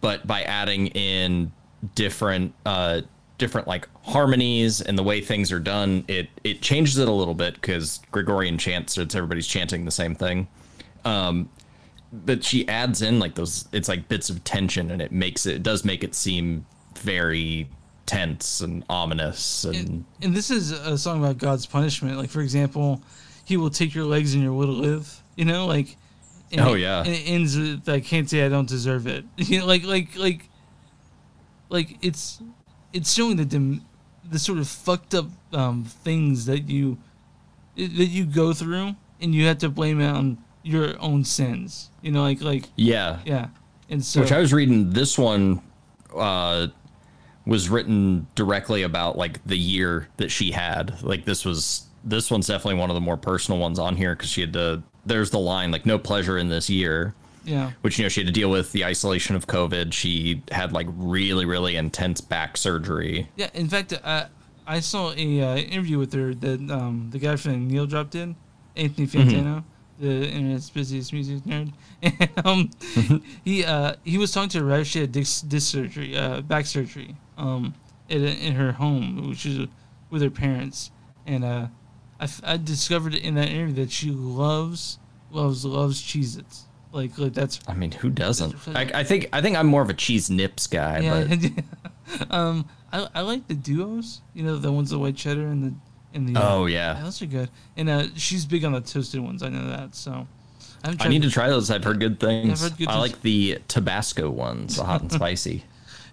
but 0.00 0.26
by 0.26 0.42
adding 0.44 0.86
in 0.88 1.52
different, 1.96 2.54
uh, 2.64 3.02
different 3.38 3.66
like 3.68 3.88
harmonies 4.02 4.80
and 4.80 4.98
the 4.98 5.02
way 5.02 5.20
things 5.20 5.52
are 5.52 5.60
done, 5.60 6.04
it 6.08 6.28
it 6.44 6.62
changes 6.62 6.98
it 6.98 7.08
a 7.08 7.12
little 7.12 7.34
bit 7.34 7.54
because 7.54 8.00
Gregorian 8.10 8.58
chants, 8.58 8.96
it's 8.98 9.14
everybody's 9.14 9.46
chanting 9.46 9.84
the 9.84 9.90
same 9.90 10.14
thing. 10.14 10.48
Um, 11.04 11.48
but 12.12 12.42
she 12.44 12.66
adds 12.68 13.02
in 13.02 13.18
like 13.18 13.34
those, 13.34 13.68
it's 13.72 13.88
like 13.88 14.08
bits 14.08 14.30
of 14.30 14.42
tension, 14.44 14.90
and 14.90 15.02
it 15.02 15.12
makes 15.12 15.44
it, 15.46 15.56
it 15.56 15.62
does 15.62 15.84
make 15.84 16.02
it 16.04 16.14
seem 16.14 16.64
very 16.96 17.68
tense 18.06 18.60
and 18.60 18.84
ominous 18.88 19.64
and 19.64 19.76
and, 19.76 20.04
and 20.22 20.34
this 20.34 20.48
is 20.50 20.70
a 20.70 20.96
song 20.96 21.18
about 21.18 21.38
God's 21.38 21.66
punishment. 21.66 22.16
Like 22.16 22.30
for 22.30 22.40
example, 22.40 23.02
He 23.44 23.56
will 23.56 23.70
take 23.70 23.94
your 23.94 24.04
legs 24.04 24.34
and 24.34 24.42
your 24.42 24.52
will 24.52 24.66
to 24.66 24.72
live. 24.72 25.22
You 25.36 25.44
know, 25.44 25.66
like. 25.66 25.96
Oh, 26.58 26.74
it- 26.74 26.80
yeah. 26.80 27.00
And 27.00 27.08
it 27.08 27.28
ends 27.28 27.58
with 27.58 27.88
I 27.88 28.00
can't 28.00 28.30
say 28.30 28.46
I 28.46 28.48
don't 28.48 28.68
deserve 28.68 29.06
it. 29.06 29.24
You 29.36 29.58
know, 29.60 29.66
like 29.66 29.84
like 29.84 30.16
like. 30.16 30.48
Like 31.68 31.98
it's, 32.00 32.40
it's 32.96 33.12
showing 33.12 33.36
the 33.36 33.44
dim, 33.44 33.82
the 34.28 34.38
sort 34.38 34.58
of 34.58 34.68
fucked 34.68 35.14
up 35.14 35.26
um, 35.52 35.84
things 35.84 36.46
that 36.46 36.68
you, 36.68 36.98
that 37.76 37.88
you 37.88 38.24
go 38.24 38.52
through, 38.52 38.96
and 39.20 39.34
you 39.34 39.46
have 39.46 39.58
to 39.58 39.68
blame 39.68 40.00
it 40.00 40.08
on 40.08 40.38
your 40.62 41.00
own 41.00 41.24
sins. 41.24 41.90
You 42.02 42.12
know, 42.12 42.22
like 42.22 42.40
like 42.40 42.64
yeah. 42.76 43.20
yeah, 43.24 43.48
and 43.88 44.04
so 44.04 44.20
Which 44.20 44.32
I 44.32 44.40
was 44.40 44.52
reading 44.52 44.90
this 44.90 45.18
one 45.18 45.62
uh 46.14 46.68
was 47.46 47.68
written 47.68 48.26
directly 48.34 48.82
about 48.82 49.16
like 49.16 49.44
the 49.46 49.56
year 49.56 50.08
that 50.16 50.30
she 50.30 50.50
had. 50.50 51.02
Like 51.02 51.24
this 51.24 51.44
was 51.44 51.86
this 52.04 52.30
one's 52.30 52.46
definitely 52.46 52.80
one 52.80 52.90
of 52.90 52.94
the 52.94 53.00
more 53.00 53.16
personal 53.16 53.60
ones 53.60 53.78
on 53.78 53.96
here 53.96 54.14
because 54.14 54.30
she 54.30 54.40
had 54.40 54.52
to 54.54 54.82
there's 55.04 55.30
the 55.30 55.38
line 55.38 55.70
like 55.70 55.86
no 55.86 55.98
pleasure 55.98 56.36
in 56.38 56.48
this 56.48 56.68
year. 56.68 57.14
Yeah. 57.46 57.70
Which 57.80 57.98
you 57.98 58.04
know 58.04 58.08
she 58.08 58.20
had 58.20 58.26
to 58.26 58.32
deal 58.32 58.50
with 58.50 58.72
the 58.72 58.84
isolation 58.84 59.36
of 59.36 59.46
COVID. 59.46 59.92
She 59.92 60.42
had 60.50 60.72
like 60.72 60.88
really 60.90 61.44
really 61.44 61.76
intense 61.76 62.20
back 62.20 62.56
surgery. 62.56 63.28
Yeah, 63.36 63.50
in 63.54 63.68
fact, 63.68 63.94
uh, 64.02 64.26
I 64.66 64.80
saw 64.80 65.12
a 65.16 65.40
uh, 65.40 65.56
interview 65.56 65.98
with 65.98 66.12
her 66.12 66.34
that 66.34 66.70
um, 66.70 67.08
the 67.12 67.18
guy 67.18 67.36
from 67.36 67.68
Needle 67.68 67.86
Drop 67.86 68.14
in, 68.14 68.34
Anthony 68.74 69.06
Fantano, 69.06 69.64
the 69.98 70.28
internet's 70.28 70.70
busiest 70.70 71.12
music 71.12 71.42
nerd. 71.44 71.72
And, 72.02 72.30
um, 72.44 72.70
he 73.44 73.64
uh, 73.64 73.94
he 74.04 74.18
was 74.18 74.32
talking 74.32 74.50
to 74.50 74.60
her 74.60 74.64
right 74.64 74.86
she 74.86 75.00
had 75.00 75.12
disc, 75.12 75.48
disc 75.48 75.70
surgery, 75.70 76.16
uh, 76.16 76.40
back 76.42 76.66
surgery, 76.66 77.16
um, 77.38 77.74
in, 78.08 78.24
in 78.24 78.54
her 78.54 78.72
home, 78.72 79.28
which 79.28 79.46
is 79.46 79.68
with 80.10 80.22
her 80.22 80.30
parents. 80.30 80.90
And 81.26 81.44
uh, 81.44 81.68
I, 82.20 82.28
I 82.42 82.56
discovered 82.56 83.14
in 83.14 83.34
that 83.36 83.48
interview 83.48 83.84
that 83.84 83.90
she 83.90 84.10
loves, 84.10 84.98
loves, 85.30 85.64
loves 85.64 86.02
Cheez-Its. 86.02 86.64
Like, 86.96 87.18
like 87.18 87.34
that's 87.34 87.60
I 87.68 87.74
mean, 87.74 87.92
who 87.92 88.08
doesn't? 88.08 88.56
I, 88.68 88.90
I 88.94 89.04
think 89.04 89.28
I 89.32 89.42
think 89.42 89.56
I'm 89.56 89.66
more 89.66 89.82
of 89.82 89.90
a 89.90 89.94
cheese 89.94 90.30
nips 90.30 90.66
guy, 90.66 91.00
yeah. 91.00 91.26
but 91.28 92.30
um, 92.34 92.66
I, 92.90 93.06
I 93.16 93.20
like 93.20 93.46
the 93.48 93.54
duos. 93.54 94.22
You 94.32 94.44
know, 94.44 94.56
the 94.56 94.72
ones 94.72 94.90
the 94.90 94.98
white 94.98 95.14
cheddar 95.14 95.46
and 95.46 95.62
the 95.62 95.74
In 96.14 96.32
the 96.32 96.40
uh, 96.40 96.48
Oh 96.54 96.66
yeah. 96.66 96.98
those 97.02 97.20
are 97.20 97.26
good. 97.26 97.50
And 97.76 97.90
uh, 97.90 98.06
she's 98.16 98.46
big 98.46 98.64
on 98.64 98.72
the 98.72 98.80
toasted 98.80 99.20
ones. 99.20 99.42
I 99.42 99.50
know 99.50 99.68
that. 99.68 99.94
So 99.94 100.26
I, 100.82 101.08
need 101.08 101.22
to 101.22 101.30
try 101.30 101.48
those. 101.48 101.70
I've 101.70 101.84
heard 101.84 102.00
good 102.00 102.18
things. 102.18 102.62
I've 102.64 102.70
heard 102.70 102.78
good 102.78 102.88
I 102.88 102.98
like 102.98 103.20
the 103.20 103.58
Tabasco 103.68 104.30
ones, 104.30 104.76
the 104.76 104.84
hot 104.84 105.02
and 105.02 105.12
spicy. 105.20 105.64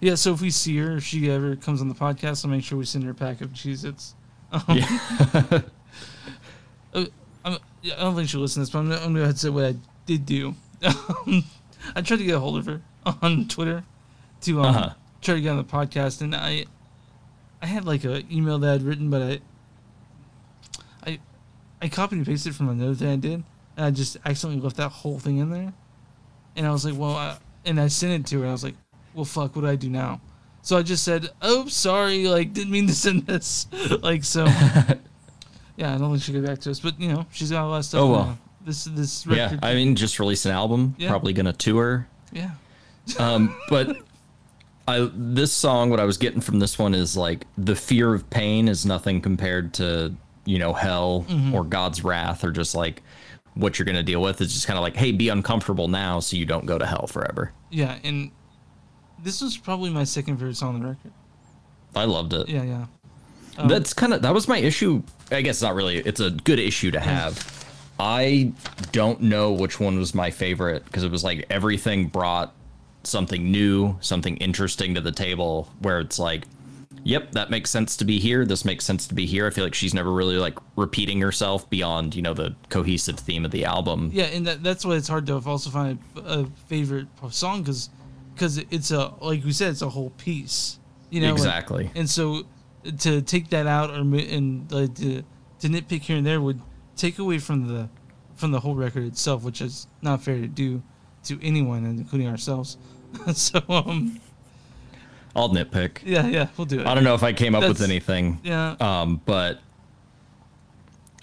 Yeah, 0.02 0.16
so 0.16 0.34
if 0.34 0.42
we 0.42 0.50
see 0.50 0.78
her, 0.80 0.98
if 0.98 1.06
she 1.06 1.32
ever 1.32 1.56
comes 1.56 1.80
on 1.80 1.88
the 1.88 1.96
podcast, 1.96 2.44
I'll 2.44 2.52
make 2.52 2.64
sure 2.64 2.78
we 2.78 2.84
send 2.86 3.06
her 3.06 3.12
a 3.12 3.16
pack 3.16 3.40
of 3.40 3.52
Cheez-Its. 3.52 4.16
Um, 4.52 4.64
Yeah. 4.68 5.62
uh, 6.94 7.06
I 7.46 7.60
don't 7.84 8.16
think 8.16 8.28
she'll 8.28 8.42
listen 8.42 8.56
to 8.56 8.66
this, 8.66 8.70
but 8.70 8.80
I'm, 8.80 8.92
I'm 8.92 9.14
going 9.14 9.32
to 9.32 9.38
say 9.38 9.50
what 9.50 9.64
I 9.64 9.76
did 10.06 10.26
do. 10.26 10.56
I 11.96 12.02
tried 12.02 12.18
to 12.18 12.24
get 12.26 12.36
a 12.36 12.40
hold 12.40 12.58
of 12.58 12.66
her 12.66 12.82
on 13.22 13.48
Twitter 13.48 13.84
to 14.42 14.60
um, 14.62 14.66
Uh-huh. 14.68 14.94
try 15.22 15.36
to 15.36 15.42
get 15.42 15.50
on 15.50 15.58
the 15.58 15.64
podcast, 15.64 16.22
and 16.22 16.36
I 16.36 16.66
I 17.62 17.66
had 17.68 17.86
like 17.86 18.04
a 18.04 18.24
email 18.32 18.58
that 18.60 18.74
I'd 18.76 18.82
written, 18.84 19.10
but 19.10 19.22
I 19.22 19.40
I 21.06 21.20
I 21.82 21.90
copied 21.90 22.18
and 22.18 22.26
pasted 22.26 22.56
from 22.56 22.70
another 22.70 22.96
thing 22.96 23.10
I 23.10 23.16
did, 23.16 23.44
and 23.78 23.86
I 23.86 23.92
just 23.92 24.18
accidentally 24.26 24.62
left 24.62 24.78
that 24.78 24.90
whole 24.90 25.20
thing 25.20 25.38
in 25.38 25.50
there. 25.50 25.74
And 26.56 26.68
I 26.68 26.72
was 26.72 26.86
like, 26.86 26.96
well, 26.98 27.16
I, 27.16 27.38
and 27.66 27.80
I 27.82 27.88
sent 27.88 28.14
it 28.14 28.28
to 28.30 28.38
her. 28.38 28.44
And 28.44 28.50
I 28.50 28.54
was 28.54 28.64
like, 28.64 28.76
well, 29.16 29.26
fuck, 29.26 29.56
what 29.56 29.64
do 29.64 29.68
I 29.68 29.76
do 29.76 29.90
now? 29.90 30.22
So 30.62 30.78
I 30.78 30.84
just 30.84 31.04
said, 31.04 31.30
oh, 31.42 31.68
sorry, 31.68 32.28
like 32.28 32.54
didn't 32.54 32.72
mean 32.72 32.88
to 32.88 32.94
send 33.06 33.26
this, 33.28 33.68
like 34.02 34.24
so. 34.24 34.46
yeah, 35.78 35.96
I 35.96 35.98
don't 35.98 36.12
think 36.12 36.22
she'll 36.24 36.36
get 36.40 36.46
back 36.46 36.60
to 36.60 36.72
us, 36.72 36.80
but 36.80 37.00
you 37.00 37.12
know, 37.12 37.26
she's 37.32 37.52
got 37.52 37.66
a 37.66 37.68
lot 37.68 37.78
of 37.80 37.86
stuff. 37.86 38.02
Oh, 38.02 38.12
well. 38.12 38.40
This 38.66 38.86
this 38.86 39.26
yeah. 39.26 39.58
I 39.62 39.74
mean, 39.74 39.96
just 39.96 40.20
release 40.20 40.46
an 40.46 40.52
album. 40.52 40.96
Yeah. 40.98 41.10
Probably 41.10 41.34
gonna 41.34 41.54
tour. 41.54 42.08
yeah. 42.32 42.52
Um, 43.20 43.56
but 43.70 43.98
I 44.88 45.10
this 45.14 45.52
song, 45.52 45.90
what 45.90 46.00
I 46.00 46.06
was 46.06 46.18
getting 46.18 46.40
from 46.42 46.60
this 46.60 46.80
one 46.80 46.94
is 46.94 47.18
like 47.18 47.46
the 47.58 47.76
fear 47.76 48.14
of 48.14 48.30
pain 48.30 48.68
is 48.70 48.86
nothing 48.86 49.20
compared 49.22 49.74
to 49.76 50.14
you 50.46 50.60
know 50.60 50.74
hell 50.74 51.26
Mm-hmm. 51.30 51.54
or 51.54 51.64
God's 51.64 52.04
wrath 52.04 52.44
or 52.44 52.52
just 52.52 52.76
like 52.76 53.02
what 53.56 53.78
you're 53.78 53.86
gonna 53.86 54.04
deal 54.04 54.22
with. 54.22 54.40
It's 54.42 54.54
just 54.54 54.66
kind 54.68 54.78
of 54.78 54.84
like, 54.84 54.96
hey, 54.96 55.12
be 55.12 55.30
uncomfortable 55.30 55.88
now 55.90 56.20
so 56.22 56.38
you 56.38 56.46
don't 56.46 56.66
go 56.66 56.78
to 56.78 56.86
hell 56.86 57.08
forever. 57.08 57.52
Yeah, 57.70 57.98
and 58.04 58.32
this 59.22 59.42
was 59.42 59.58
probably 59.58 59.90
my 59.90 60.04
second 60.06 60.38
favorite 60.38 60.56
song 60.58 60.76
on 60.76 60.82
the 60.82 60.88
record. 60.88 61.12
I 61.96 62.06
loved 62.06 62.34
it. 62.34 62.48
Yeah, 62.50 62.64
yeah. 62.64 62.86
Um, 63.58 63.68
That's 63.68 63.94
kind 63.94 64.14
of 64.14 64.22
that 64.24 64.34
was 64.34 64.48
my 64.48 64.58
issue. 64.58 65.04
I 65.32 65.42
guess 65.42 65.62
not 65.62 65.76
really. 65.76 65.98
It's 65.98 66.20
a 66.20 66.32
good 66.32 66.60
issue 66.60 66.90
to 66.92 67.00
have. 67.00 67.63
I 68.04 68.52
don't 68.92 69.22
know 69.22 69.54
which 69.54 69.80
one 69.80 69.98
was 69.98 70.14
my 70.14 70.30
favorite 70.30 70.84
because 70.84 71.04
it 71.04 71.12
was 71.12 71.24
like 71.24 71.46
everything 71.50 72.08
brought 72.08 72.54
something 73.04 73.50
new, 73.50 73.98
something 74.02 74.36
interesting 74.38 74.96
to 74.96 75.02
the 75.02 75.14
table. 75.14 75.70
Where 75.80 76.02
it's 76.02 76.20
like, 76.20 76.44
yep, 77.06 77.32
that 77.32 77.50
makes 77.50 77.70
sense 77.70 77.96
to 77.98 78.06
be 78.06 78.20
here. 78.20 78.46
This 78.46 78.66
makes 78.66 78.84
sense 78.84 79.08
to 79.08 79.16
be 79.16 79.26
here. 79.26 79.48
I 79.48 79.52
feel 79.52 79.64
like 79.64 79.74
she's 79.74 79.94
never 79.94 80.12
really 80.12 80.36
like 80.36 80.58
repeating 80.76 81.22
herself 81.22 81.70
beyond 81.70 82.14
you 82.14 82.22
know 82.22 82.34
the 82.34 82.58
cohesive 82.68 83.18
theme 83.18 83.46
of 83.46 83.52
the 83.52 83.64
album. 83.64 84.10
Yeah, 84.12 84.26
and 84.26 84.46
that, 84.48 84.62
that's 84.62 84.84
why 84.86 84.96
it's 84.96 85.08
hard 85.08 85.26
to 85.28 85.36
also 85.36 85.70
find 85.70 85.98
a, 86.18 86.46
favorite 86.68 87.08
song 87.30 87.62
because 87.62 87.90
because 88.34 88.58
it's 88.58 88.92
a 88.92 89.14
like 89.22 89.46
we 89.46 89.54
said, 89.54 89.70
it's 89.70 89.82
a 89.82 89.90
whole 89.90 90.10
piece. 90.10 90.78
You 91.10 91.22
know, 91.22 91.32
Exactly. 91.32 91.90
and 91.96 92.10
so 92.10 92.44
to 93.00 93.22
take 93.22 93.50
that 93.52 93.66
out 93.66 93.92
or 93.92 94.02
and 94.02 94.70
like 94.74 94.94
to, 94.96 95.24
to 95.60 95.70
nitpick 95.70 96.02
here 96.02 96.18
and 96.18 96.26
there 96.26 96.42
would 96.42 96.60
take 96.96 97.20
away 97.20 97.40
from 97.40 97.68
the 97.68 97.90
from 98.36 98.52
the 98.52 98.60
whole 98.60 98.76
record 98.76 99.04
itself, 99.04 99.44
which 99.44 99.62
is 99.62 99.88
not 100.02 100.22
fair 100.22 100.40
to 100.40 100.48
do 100.48 100.82
to 101.26 101.40
anyone, 101.42 101.86
including 101.86 102.28
ourselves. 102.28 102.78
so 103.34 103.62
um, 103.70 104.20
I'll 105.36 105.50
nitpick. 105.50 106.00
yeah, 106.04 106.28
yeah, 106.28 106.48
we'll 106.58 106.66
do 106.66 106.80
it. 106.82 106.88
I 106.88 106.94
don't 106.96 107.04
know 107.04 107.16
if 107.16 107.24
I 107.24 107.34
came 107.34 107.56
up 107.56 107.64
with 107.68 107.82
anything. 107.82 108.40
Yeah, 108.44 108.76
Um, 108.80 109.22
but 109.26 109.62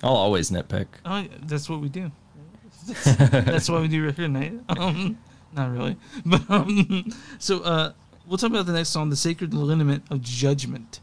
I'll 0.02 0.16
always 0.16 0.50
nitpick. 0.50 0.86
Oh, 1.04 1.24
that's 1.42 1.68
what 1.68 1.80
we 1.80 1.88
do. 1.88 2.10
That's, 2.86 3.04
that's 3.30 3.68
why 3.68 3.80
we 3.80 3.88
do 3.88 4.02
record 4.04 4.30
night. 4.30 4.54
Um, 4.68 5.18
not 5.52 5.72
really, 5.72 5.96
but 6.24 6.48
um, 6.48 7.12
so 7.40 7.60
uh, 7.62 7.92
we'll 8.26 8.38
talk 8.38 8.50
about 8.50 8.66
the 8.66 8.72
next 8.72 8.90
song, 8.90 9.10
"The 9.10 9.16
Sacred 9.16 9.50
Liniment 9.50 10.02
of 10.10 10.22
Judgment." 10.22 11.00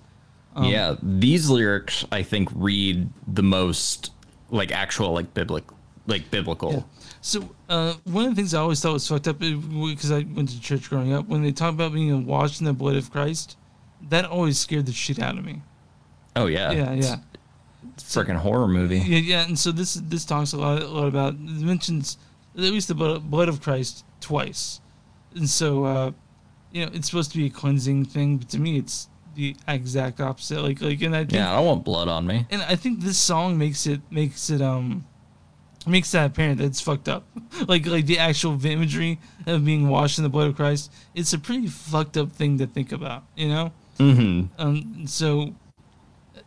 Um, 0.55 0.63
yeah, 0.65 0.95
these 1.03 1.49
lyrics 1.49 2.05
I 2.13 2.24
think 2.24 2.49
read 2.55 3.09
the 3.28 3.43
most 3.43 4.11
like 4.49 4.71
actual 4.71 5.13
like 5.13 5.33
biblical 5.33 5.77
like 6.07 6.31
biblical. 6.31 6.71
Yeah. 6.73 6.81
So 7.21 7.49
uh, 7.69 7.95
one 8.05 8.25
of 8.25 8.31
the 8.31 8.35
things 8.35 8.53
I 8.53 8.59
always 8.59 8.79
thought 8.81 8.93
was 8.93 9.07
fucked 9.07 9.27
up 9.27 9.39
because 9.39 10.11
I 10.11 10.19
went 10.19 10.49
to 10.49 10.61
church 10.61 10.89
growing 10.89 11.13
up. 11.13 11.27
When 11.27 11.43
they 11.43 11.51
talk 11.51 11.73
about 11.73 11.93
being 11.93 12.25
washed 12.25 12.61
in 12.61 12.65
the 12.65 12.73
blood 12.73 12.95
of 12.95 13.11
Christ, 13.11 13.57
that 14.09 14.25
always 14.25 14.57
scared 14.57 14.85
the 14.85 14.93
shit 14.93 15.19
out 15.19 15.37
of 15.37 15.43
me. 15.43 15.61
Oh 16.35 16.45
yeah. 16.45 16.71
Yeah, 16.71 16.93
yeah. 16.93 17.15
It's 17.93 18.15
a 18.15 18.19
freaking 18.19 18.37
horror 18.37 18.67
movie. 18.67 18.99
Yeah, 18.99 19.19
yeah, 19.19 19.45
and 19.45 19.57
so 19.57 19.71
this 19.71 19.95
this 19.95 20.25
talks 20.25 20.53
a 20.53 20.57
lot, 20.57 20.81
a 20.81 20.87
lot 20.87 21.07
about 21.07 21.33
it 21.33 21.39
mentions 21.39 22.17
at 22.55 22.61
least 22.61 22.87
the 22.87 22.95
blood, 22.95 23.29
blood 23.29 23.49
of 23.49 23.61
Christ 23.61 24.05
twice, 24.19 24.81
and 25.35 25.49
so 25.49 25.85
uh, 25.85 26.11
you 26.71 26.85
know 26.85 26.91
it's 26.93 27.09
supposed 27.09 27.31
to 27.31 27.37
be 27.37 27.47
a 27.47 27.49
cleansing 27.49 28.05
thing, 28.05 28.37
but 28.37 28.49
to 28.49 28.59
me 28.59 28.77
it's 28.77 29.09
the 29.38 29.55
exact 29.67 30.19
opposite. 30.19 30.61
Like 30.61 30.81
like, 30.81 31.01
and 31.01 31.15
I 31.15 31.19
think, 31.19 31.33
Yeah, 31.33 31.51
I 31.53 31.55
don't 31.57 31.65
want 31.65 31.85
blood 31.85 32.09
on 32.09 32.27
me. 32.27 32.45
and 32.49 32.61
I 32.63 32.75
think 32.75 32.99
this 32.99 33.17
song 33.17 33.57
makes 33.57 33.88
it 33.88 34.01
makes 34.11 34.49
it 34.49 34.61
um 34.61 35.05
makes 35.85 36.11
that 36.11 36.25
apparent 36.31 36.57
that 36.57 36.65
it's 36.65 36.81
fucked 36.81 37.07
up. 37.07 37.23
like 37.67 37.85
like 37.85 38.05
the 38.05 38.19
actual 38.19 38.53
imagery 38.65 39.19
of 39.45 39.63
being 39.63 39.88
washed 39.88 40.17
in 40.17 40.23
the 40.23 40.29
blood 40.29 40.47
of 40.49 40.55
Christ, 40.57 40.91
it's 41.15 41.31
a 41.31 41.39
pretty 41.39 41.67
fucked 41.67 42.17
up 42.17 42.31
thing 42.33 42.57
to 42.57 42.67
think 42.67 42.91
about, 42.91 43.23
you 43.38 43.47
know. 43.47 43.71
Mm-hmm. 43.99 44.61
Um, 44.61 45.07
so 45.07 45.53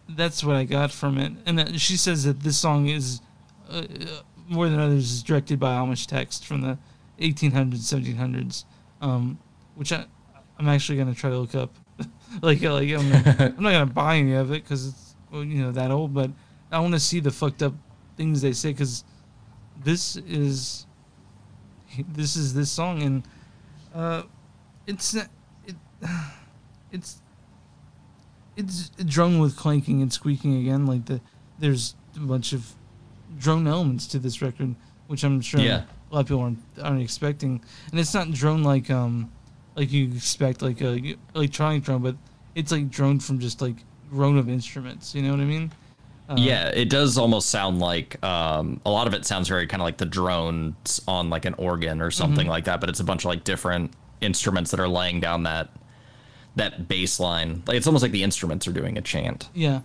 that's 0.09 0.45
what 0.45 0.57
I 0.57 0.65
got 0.65 0.91
from 0.93 1.19
it. 1.19 1.33
And 1.47 1.81
she 1.81 1.97
says 1.97 2.25
that 2.25 2.41
this 2.41 2.59
song 2.59 2.89
is 2.89 3.21
uh, 3.71 3.79
uh, 3.79 3.85
more 4.49 4.69
than 4.69 4.79
others 4.81 5.11
is 5.13 5.23
directed 5.23 5.59
by 5.59 5.73
Amish 5.75 6.07
text 6.07 6.45
from 6.45 6.61
the 6.63 6.79
1800s, 7.21 7.75
1700s, 7.77 8.65
um, 9.01 9.39
which 9.75 9.93
I, 9.93 10.05
I'm 10.59 10.69
actually 10.69 10.99
gonna 10.99 11.15
try 11.15 11.31
to 11.31 11.39
look 11.39 11.55
up. 11.55 11.75
like, 12.43 12.63
uh, 12.65 12.75
like 12.75 12.89
I'm, 12.91 13.11
gonna, 13.11 13.55
I'm 13.59 13.63
not 13.63 13.73
gonna 13.73 13.87
buy 13.87 14.17
any 14.17 14.35
of 14.35 14.51
it 14.51 14.63
because 14.63 14.87
it's 14.89 15.15
well, 15.31 15.45
you 15.45 15.63
know 15.63 15.73
that 15.73 15.91
old, 15.91 16.13
but 16.15 16.31
I 16.73 16.79
want 16.81 16.95
to 16.95 17.01
see 17.01 17.21
the 17.21 17.31
fucked 17.31 17.63
up 17.63 17.75
things 18.17 18.41
they 18.43 18.53
say 18.53 18.73
because 18.73 19.05
this 19.85 20.17
is 20.17 20.87
this 22.09 22.37
is 22.37 22.55
this 22.55 22.71
song 22.71 23.03
and 23.03 23.23
uh, 23.95 24.23
it's 24.87 25.15
not- 25.15 25.29
it, 25.67 25.77
it's 26.93 27.21
it's 28.57 28.91
drone 28.91 29.39
with 29.39 29.57
clanking 29.57 30.03
and 30.03 30.13
squeaking 30.13 30.57
again. 30.61 30.87
Like 30.87 31.07
the 31.07 31.21
there's 31.59 31.95
a 32.17 32.21
bunch 32.21 32.53
of 32.53 32.75
drone 33.39 33.67
elements 33.67 34.07
to 34.09 34.19
this 34.19 34.43
record, 34.43 34.75
which 35.07 35.25
I'm 35.25 35.41
sure 35.41 35.61
Yeah. 35.61 35.85
a 36.11 36.15
lot 36.15 36.21
of 36.21 36.27
people 36.27 36.43
aren't 36.43 36.59
aren't 36.83 37.03
expecting. 37.03 37.63
And 37.91 38.01
it's 38.01 38.13
not 38.15 38.31
drone 38.33 38.63
like 38.63 38.91
um 38.91 39.31
like 39.77 39.91
you 39.93 40.13
expect 40.15 40.63
like 40.63 40.81
a 40.81 41.17
electronic 41.35 41.83
drone, 41.85 42.03
but 42.03 42.17
it's 42.55 42.73
like 42.73 42.91
drone 42.91 43.21
from 43.21 43.39
just 43.39 43.61
like 43.63 43.77
drone 44.11 44.39
of 44.39 44.49
instruments. 44.49 45.15
You 45.15 45.23
know 45.23 45.31
what 45.31 45.41
I 45.41 45.45
mean? 45.45 45.71
Uh, 46.29 46.37
yeah, 46.39 46.69
it 46.69 46.89
does 46.89 47.19
almost 47.19 47.51
sound 47.51 47.81
like 47.81 48.23
um, 48.25 48.81
a 48.87 48.91
lot 48.91 49.07
of 49.09 49.15
it 49.15 49.27
sounds 49.27 49.49
very 49.49 49.67
kind 49.67 49.81
of 49.81 49.85
like 49.85 49.97
the 49.97 50.07
drones 50.07 51.01
on 51.09 51.29
like 51.31 51.45
an 51.45 51.55
organ 51.55 52.01
or 52.01 52.11
something 52.11 52.43
Mm-hmm. 52.45 52.51
like 52.51 52.65
that, 52.67 52.81
but 52.81 52.89
it's 52.89 53.01
a 53.01 53.05
bunch 53.05 53.23
of 53.25 53.29
like 53.31 53.43
different 53.45 53.93
instruments 54.21 54.71
that 54.71 54.79
are 54.81 54.89
laying 54.89 55.19
down 55.21 55.43
that 55.45 55.71
that 56.57 56.87
bass 56.89 57.19
line. 57.21 57.63
Like 57.67 57.77
it's 57.77 57.87
almost 57.87 58.03
like 58.03 58.13
the 58.13 58.23
instruments 58.23 58.67
are 58.69 58.73
doing 58.73 58.99
a 58.99 59.01
chant. 59.01 59.49
Yeah. 59.55 59.81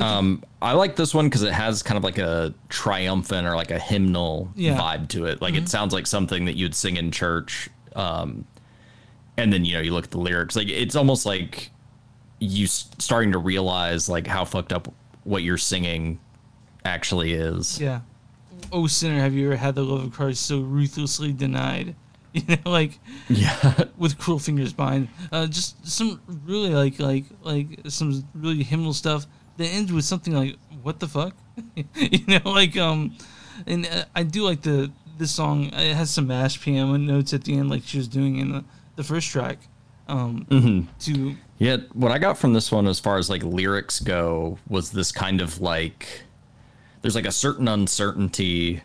Um, 0.00 0.42
I 0.62 0.72
like 0.72 0.96
this 0.96 1.12
one 1.14 1.26
because 1.26 1.42
it 1.42 1.52
has 1.52 1.82
kind 1.82 1.98
of 1.98 2.04
like 2.04 2.16
a 2.18 2.54
triumphant 2.70 3.46
or 3.46 3.54
like 3.56 3.70
a 3.70 3.78
hymnal 3.78 4.50
Yeah. 4.56 4.72
Mm-hmm. 4.72 4.80
vibe 4.80 5.08
to 5.10 5.26
it. 5.26 5.42
Like 5.42 5.54
it 5.54 5.68
sounds 5.68 5.92
like 5.92 6.06
something 6.06 6.46
that 6.46 6.56
you'd 6.56 6.74
sing 6.74 6.96
in 6.96 7.10
church. 7.10 7.68
Um, 7.94 8.46
and 9.36 9.52
then 9.52 9.64
you 9.64 9.74
know 9.74 9.80
you 9.80 9.92
look 9.92 10.04
at 10.04 10.10
the 10.10 10.18
lyrics, 10.18 10.56
like 10.56 10.68
it's 10.68 10.96
almost 10.96 11.26
like 11.26 11.70
you 12.38 12.66
starting 12.66 13.32
to 13.32 13.38
realize 13.38 14.08
like 14.08 14.26
how 14.26 14.44
fucked 14.44 14.72
up 14.72 14.92
what 15.24 15.42
you're 15.42 15.58
singing 15.58 16.20
actually 16.84 17.32
is. 17.32 17.80
Yeah. 17.80 18.00
Oh 18.72 18.86
sinner, 18.86 19.20
have 19.20 19.34
you 19.34 19.46
ever 19.46 19.56
had 19.56 19.74
the 19.74 19.82
love 19.82 20.04
of 20.04 20.12
Christ 20.12 20.44
so 20.46 20.60
ruthlessly 20.60 21.32
denied? 21.32 21.94
You 22.36 22.42
know, 22.48 22.70
like 22.70 22.98
Yeah. 23.30 23.84
with 23.96 24.18
cruel 24.18 24.38
fingers 24.38 24.74
behind. 24.74 25.08
Uh, 25.32 25.46
just 25.46 25.86
some 25.86 26.20
really 26.44 26.68
like 26.68 26.98
like 26.98 27.24
like 27.42 27.80
some 27.88 28.28
really 28.34 28.62
hymnal 28.62 28.92
stuff 28.92 29.26
that 29.56 29.64
ends 29.64 29.90
with 29.90 30.04
something 30.04 30.34
like 30.34 30.56
"What 30.82 31.00
the 31.00 31.08
fuck," 31.08 31.34
you 31.94 32.20
know, 32.26 32.42
like 32.44 32.76
um, 32.76 33.16
and 33.66 33.86
uh, 33.86 34.04
I 34.14 34.22
do 34.22 34.42
like 34.44 34.60
the 34.60 34.92
this 35.16 35.34
song. 35.34 35.70
It 35.72 35.94
has 35.94 36.10
some 36.10 36.26
mash 36.26 36.60
piano 36.60 36.98
notes 36.98 37.32
at 37.32 37.44
the 37.44 37.56
end, 37.56 37.70
like 37.70 37.84
she 37.84 37.96
was 37.96 38.06
doing 38.06 38.36
in 38.36 38.52
the, 38.52 38.64
the 38.96 39.04
first 39.04 39.28
track. 39.28 39.58
Um, 40.08 40.88
to 41.00 41.36
Yeah, 41.58 41.78
what 41.92 42.12
I 42.12 42.18
got 42.18 42.38
from 42.38 42.52
this 42.52 42.70
one 42.70 42.86
as 42.86 43.00
far 43.00 43.18
as 43.18 43.28
like 43.28 43.42
lyrics 43.42 43.98
go 43.98 44.58
was 44.68 44.90
this 44.90 45.10
kind 45.10 45.40
of 45.40 45.60
like 45.60 46.22
there's 47.02 47.14
like 47.14 47.26
a 47.26 47.32
certain 47.32 47.66
uncertainty 47.68 48.82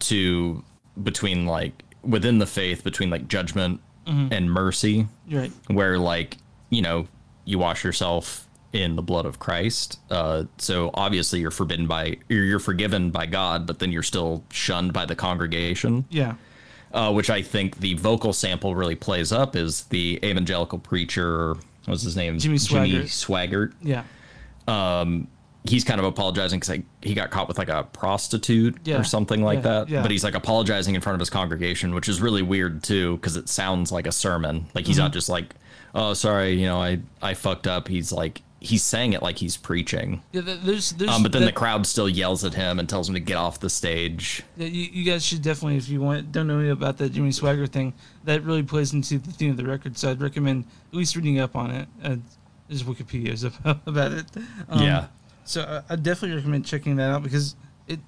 to 0.00 0.64
between 1.02 1.46
like 1.46 1.84
within 2.02 2.38
the 2.38 2.46
faith 2.46 2.82
between 2.82 3.10
like 3.10 3.28
judgment 3.28 3.80
and 4.06 4.50
mercy 4.50 5.06
right, 5.30 5.52
where 5.68 5.96
like, 5.96 6.36
you 6.70 6.82
know, 6.82 7.06
you 7.44 7.60
wash 7.60 7.84
yourself 7.84 8.48
in 8.72 8.96
the 8.96 9.02
blood 9.02 9.24
of 9.24 9.38
Christ. 9.38 10.00
Uh, 10.10 10.44
so 10.58 10.90
obviously 10.94 11.38
you're 11.38 11.52
forbidden 11.52 11.86
by 11.86 12.16
you're, 12.28 12.44
you're 12.44 12.58
forgiven 12.58 13.12
by 13.12 13.26
God, 13.26 13.68
but 13.68 13.78
then 13.78 13.92
you're 13.92 14.02
still 14.02 14.42
shunned 14.50 14.92
by 14.92 15.04
the 15.06 15.14
congregation. 15.14 16.06
Yeah. 16.10 16.34
Uh, 16.92 17.12
which 17.12 17.30
I 17.30 17.40
think 17.40 17.76
the 17.78 17.94
vocal 17.94 18.32
sample 18.32 18.74
really 18.74 18.96
plays 18.96 19.30
up 19.30 19.54
is 19.54 19.84
the 19.84 20.18
evangelical 20.24 20.78
preacher. 20.78 21.54
What's 21.86 22.02
his 22.02 22.16
name? 22.16 22.36
Jimmy 22.38 22.58
Jimmy 22.58 22.90
Swaggart. 22.92 23.04
Swaggart. 23.04 23.72
Yeah. 23.80 24.02
He's 25.64 25.84
kind 25.84 26.00
of 26.00 26.06
apologizing 26.06 26.58
because 26.58 26.70
like, 26.70 26.84
he 27.02 27.12
got 27.12 27.30
caught 27.30 27.46
with 27.46 27.58
like 27.58 27.68
a 27.68 27.84
prostitute 27.92 28.78
Yeah. 28.84 28.98
or 28.98 29.04
something 29.04 29.42
like 29.42 29.58
Yeah. 29.58 29.62
that. 29.62 29.88
Yeah. 29.90 30.00
But 30.02 30.10
he's 30.10 30.24
like 30.24 30.34
apologizing 30.34 30.94
in 30.94 31.02
front 31.02 31.14
of 31.14 31.20
his 31.20 31.28
congregation, 31.28 31.94
which 31.94 32.08
is 32.08 32.20
really 32.22 32.40
weird 32.40 32.82
too 32.82 33.16
because 33.18 33.36
it 33.36 33.46
sounds 33.48 33.92
like 33.92 34.06
a 34.06 34.12
sermon. 34.12 34.66
Like 34.74 34.86
he's 34.86 34.96
Mm-hmm. 34.96 35.04
not 35.04 35.12
just 35.12 35.28
like, 35.28 35.54
"Oh, 35.94 36.14
sorry, 36.14 36.54
you 36.54 36.66
know, 36.66 36.80
I 36.80 37.00
I 37.20 37.34
fucked 37.34 37.66
up." 37.66 37.88
He's 37.88 38.10
like 38.10 38.40
he's 38.60 38.82
saying 38.82 39.14
it 39.14 39.22
like 39.22 39.38
he's 39.38 39.56
preaching. 39.56 40.22
Yeah. 40.32 40.42
There's 40.42 40.92
there's. 40.92 41.10
Um, 41.10 41.22
but 41.22 41.32
then 41.32 41.42
that- 41.42 41.46
the 41.46 41.52
crowd 41.52 41.86
still 41.86 42.08
yells 42.08 42.44
at 42.44 42.54
him 42.54 42.78
and 42.78 42.88
tells 42.88 43.08
him 43.08 43.14
to 43.14 43.20
get 43.20 43.36
off 43.36 43.58
the 43.60 43.70
stage. 43.70 44.42
Yeah, 44.56 44.66
you, 44.66 44.82
you 44.92 45.04
guys 45.10 45.24
should 45.24 45.42
definitely, 45.42 45.76
if 45.78 45.88
you 45.88 46.00
want, 46.00 46.30
don't 46.30 46.46
know 46.46 46.60
about 46.70 46.98
that 46.98 47.12
Jimmy 47.12 47.30
Swaggart 47.30 47.70
thing, 47.70 47.94
that 48.24 48.42
really 48.44 48.62
plays 48.62 48.92
into 48.92 49.18
the 49.18 49.32
theme 49.32 49.50
of 49.52 49.56
the 49.56 49.64
record. 49.64 49.96
So 49.96 50.10
I'd 50.10 50.20
recommend 50.20 50.66
at 50.92 50.96
least 50.98 51.16
reading 51.16 51.40
up 51.40 51.56
on 51.56 51.70
it. 51.70 51.88
Uh, 52.02 52.16
there's 52.68 52.82
Wikipedia's 52.84 53.42
about, 53.44 53.80
about 53.86 54.12
it. 54.12 54.26
Um, 54.68 54.82
yeah. 54.82 55.06
So 55.44 55.62
I, 55.88 55.94
I 55.94 55.96
definitely 55.96 56.36
recommend 56.36 56.64
checking 56.66 56.96
that 56.96 57.10
out 57.10 57.22
because 57.22 57.56
it, 57.88 57.98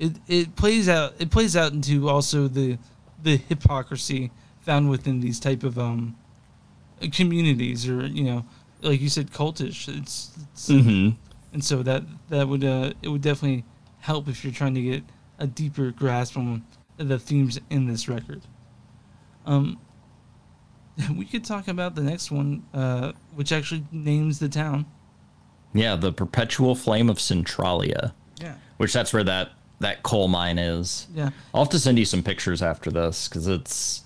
it 0.00 0.12
it 0.26 0.56
plays 0.56 0.88
out 0.88 1.14
it 1.20 1.30
plays 1.30 1.56
out 1.56 1.72
into 1.72 2.08
also 2.08 2.48
the 2.48 2.78
the 3.22 3.36
hypocrisy 3.36 4.32
found 4.62 4.90
within 4.90 5.20
these 5.20 5.38
type 5.38 5.62
of 5.62 5.78
um 5.78 6.16
communities 7.12 7.88
or 7.88 8.06
you 8.06 8.24
know 8.24 8.44
like 8.82 9.00
you 9.00 9.08
said 9.08 9.30
cultish. 9.30 9.88
It's, 9.88 10.30
it's 10.52 10.68
hmm 10.68 11.10
and 11.52 11.62
so 11.64 11.82
that 11.84 12.02
that 12.30 12.48
would 12.48 12.64
uh, 12.64 12.92
it 13.02 13.08
would 13.08 13.22
definitely 13.22 13.64
help 14.00 14.28
if 14.28 14.42
you're 14.44 14.52
trying 14.52 14.74
to 14.74 14.82
get 14.82 15.02
a 15.38 15.46
deeper 15.46 15.90
grasp 15.92 16.36
on 16.36 16.64
the 16.96 17.18
themes 17.18 17.58
in 17.70 17.86
this 17.86 18.08
record. 18.08 18.42
Um, 19.46 19.78
we 21.16 21.24
could 21.24 21.44
talk 21.44 21.68
about 21.68 21.94
the 21.94 22.02
next 22.02 22.30
one, 22.30 22.64
uh, 22.74 23.12
which 23.34 23.52
actually 23.52 23.84
names 23.92 24.38
the 24.38 24.48
town. 24.48 24.86
Yeah, 25.72 25.96
the 25.96 26.12
perpetual 26.12 26.74
flame 26.76 27.08
of 27.10 27.18
Centralia, 27.20 28.14
Yeah, 28.40 28.54
which 28.76 28.92
that's 28.92 29.12
where 29.12 29.24
that 29.24 29.50
that 29.80 30.02
coal 30.02 30.28
mine 30.28 30.58
is. 30.58 31.06
yeah, 31.14 31.30
I'll 31.52 31.64
have 31.64 31.70
to 31.72 31.78
send 31.80 31.98
you 31.98 32.04
some 32.04 32.22
pictures 32.22 32.62
after 32.62 32.90
this 32.90 33.28
because 33.28 33.46
it's 33.48 34.02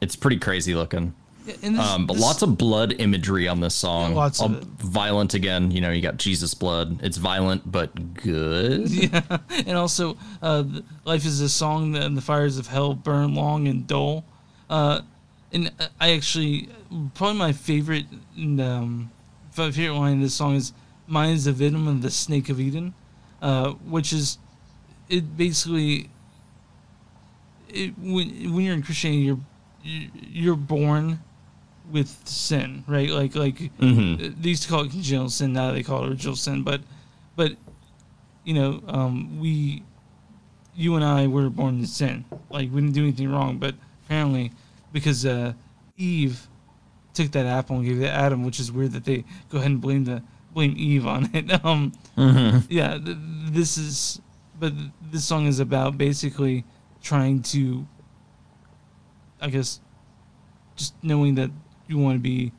it's 0.00 0.16
pretty 0.16 0.38
crazy 0.38 0.74
looking. 0.74 1.14
Yeah 1.48 1.54
and 1.62 1.76
this, 1.76 1.86
Um, 1.86 2.06
but 2.06 2.14
this- 2.14 2.22
lots 2.22 2.42
of 2.42 2.56
blood 2.58 2.94
imagery 2.98 3.48
on 3.48 3.60
this 3.60 3.74
song. 3.74 4.14
Lots 4.14 4.40
of 4.40 4.56
it. 4.58 4.64
Violent 4.78 5.34
again. 5.34 5.70
You 5.70 5.80
know, 5.80 5.90
you 5.90 6.02
got 6.02 6.16
Jesus 6.16 6.54
blood. 6.54 7.00
It's 7.02 7.16
violent 7.16 7.70
but 7.70 8.14
good. 8.14 8.88
yeah, 8.90 9.22
and 9.66 9.76
also 9.76 10.16
uh, 10.42 10.64
life 11.04 11.24
is 11.24 11.40
a 11.40 11.48
song 11.48 11.92
that 11.92 12.02
and 12.02 12.16
the 12.16 12.22
fires 12.22 12.58
of 12.58 12.66
hell 12.68 12.94
burn 12.94 13.34
long 13.34 13.66
and 13.66 13.86
dull. 13.86 14.24
Uh, 14.70 15.00
and 15.52 15.72
I 16.00 16.12
actually 16.12 16.68
probably 17.14 17.38
my 17.38 17.52
favorite 17.52 18.06
um, 18.36 19.10
favorite 19.52 19.92
line 19.92 20.12
in 20.14 20.20
this 20.20 20.34
song 20.34 20.54
is 20.56 20.72
"Mine 21.06 21.30
is 21.34 21.44
the 21.46 21.52
venom 21.52 21.88
of 21.88 22.02
the 22.02 22.10
snake 22.10 22.48
of 22.50 22.60
Eden," 22.60 22.92
uh, 23.40 23.70
which 23.72 24.12
is 24.12 24.36
it 25.08 25.36
basically 25.38 26.10
it, 27.68 27.98
when 27.98 28.52
when 28.54 28.64
you're 28.64 28.74
in 28.74 28.82
Christianity 28.82 29.22
you're 29.22 29.38
you're 30.30 30.56
born 30.56 31.20
with 31.90 32.08
sin, 32.28 32.84
right? 32.86 33.08
Like 33.10 33.34
like 33.34 33.70
Mhm. 33.78 34.40
they 34.42 34.50
used 34.50 34.64
to 34.64 34.68
call 34.68 34.84
it 34.84 34.90
congenital 34.90 35.30
sin, 35.30 35.52
now 35.52 35.72
they 35.72 35.82
call 35.82 36.04
it 36.04 36.10
original 36.10 36.36
sin, 36.36 36.62
but 36.62 36.80
but 37.36 37.52
you 38.44 38.54
know, 38.54 38.82
um, 38.88 39.38
we, 39.40 39.82
you 40.74 40.94
and 40.96 41.04
I 41.04 41.26
were 41.26 41.50
born 41.50 41.78
in 41.80 41.86
sin. 41.86 42.24
Like 42.50 42.70
we 42.72 42.80
didn't 42.80 42.94
do 42.94 43.02
anything 43.02 43.30
wrong, 43.30 43.58
but 43.58 43.74
apparently, 44.06 44.52
because 44.92 45.26
uh, 45.26 45.52
Eve 45.98 46.48
took 47.14 47.30
that 47.32 47.44
apple 47.46 47.76
and 47.76 47.84
gave 47.84 47.98
it 47.98 48.06
to 48.06 48.10
Adam, 48.10 48.44
which 48.44 48.58
is 48.60 48.70
weird 48.72 48.92
that 48.92 49.04
they 49.04 49.24
go 49.50 49.58
ahead 49.58 49.70
and 49.70 49.80
blame 49.80 50.04
the 50.04 50.22
blame 50.54 50.74
Eve 50.78 51.06
on 51.06 51.28
it. 51.34 51.50
Um, 51.64 51.92
yeah, 52.70 52.96
th- 52.98 53.16
this 53.50 53.76
is, 53.78 54.20
but 54.58 54.72
this 55.12 55.24
song 55.24 55.46
is 55.46 55.60
about 55.60 55.96
basically 55.98 56.64
trying 57.02 57.42
to, 57.54 57.86
I 59.40 59.48
guess, 59.50 59.80
just 60.76 60.94
knowing 61.02 61.34
that 61.36 61.50
you 61.88 61.98
want 61.98 62.16
to 62.16 62.20
be 62.20 62.52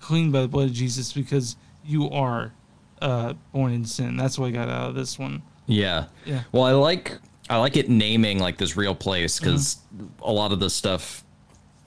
cleaned 0.00 0.32
by 0.32 0.40
the 0.42 0.48
blood 0.48 0.66
of 0.68 0.72
Jesus 0.72 1.12
because 1.12 1.56
you 1.84 2.10
are 2.10 2.52
uh, 3.00 3.34
born 3.52 3.72
in 3.72 3.84
sin. 3.84 4.16
That's 4.16 4.38
what 4.38 4.46
I 4.48 4.50
got 4.50 4.68
out 4.68 4.88
of 4.90 4.94
this 4.94 5.18
one. 5.18 5.42
Yeah. 5.66 6.06
Yeah. 6.24 6.42
Well, 6.52 6.64
I 6.64 6.72
like 6.72 7.18
I 7.48 7.58
like 7.58 7.76
it 7.76 7.88
naming 7.90 8.38
like 8.38 8.56
this 8.58 8.76
real 8.76 8.94
place 8.94 9.38
because 9.38 9.76
Mm-hmm. 9.96 10.06
a 10.22 10.32
lot 10.32 10.50
of 10.52 10.60
the 10.60 10.70
stuff 10.70 11.22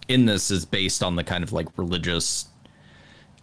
in 0.08 0.26
this 0.26 0.50
is 0.52 0.66
based 0.66 1.04
on 1.04 1.16
the 1.16 1.24
kind 1.24 1.44
of 1.44 1.52
like 1.52 1.68
religious 1.78 2.48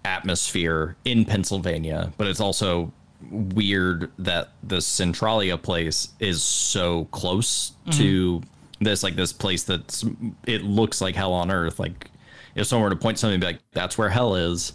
atmosphere 0.04 0.96
in 1.04 1.24
Pennsylvania, 1.24 2.12
but 2.16 2.26
it's 2.26 2.40
also 2.40 2.92
weird 3.30 4.10
that 4.18 4.50
the 4.62 4.80
Centralia 4.80 5.56
place 5.56 6.10
is 6.20 6.42
so 6.42 7.06
close 7.06 7.72
to 7.92 8.42
this 8.80 9.02
like 9.02 9.16
this 9.16 9.32
place 9.32 9.62
that's 9.64 10.04
it 10.46 10.62
looks 10.62 11.00
like 11.00 11.14
hell 11.14 11.32
on 11.32 11.50
earth 11.50 11.78
like 11.78 12.10
if 12.54 12.66
someone 12.66 12.84
were 12.90 12.94
to 12.94 13.00
point 13.00 13.18
something 13.18 13.34
and 13.34 13.40
be 13.40 13.46
like 13.46 13.60
that's 13.72 13.96
where 13.98 14.08
hell 14.08 14.34
is 14.34 14.72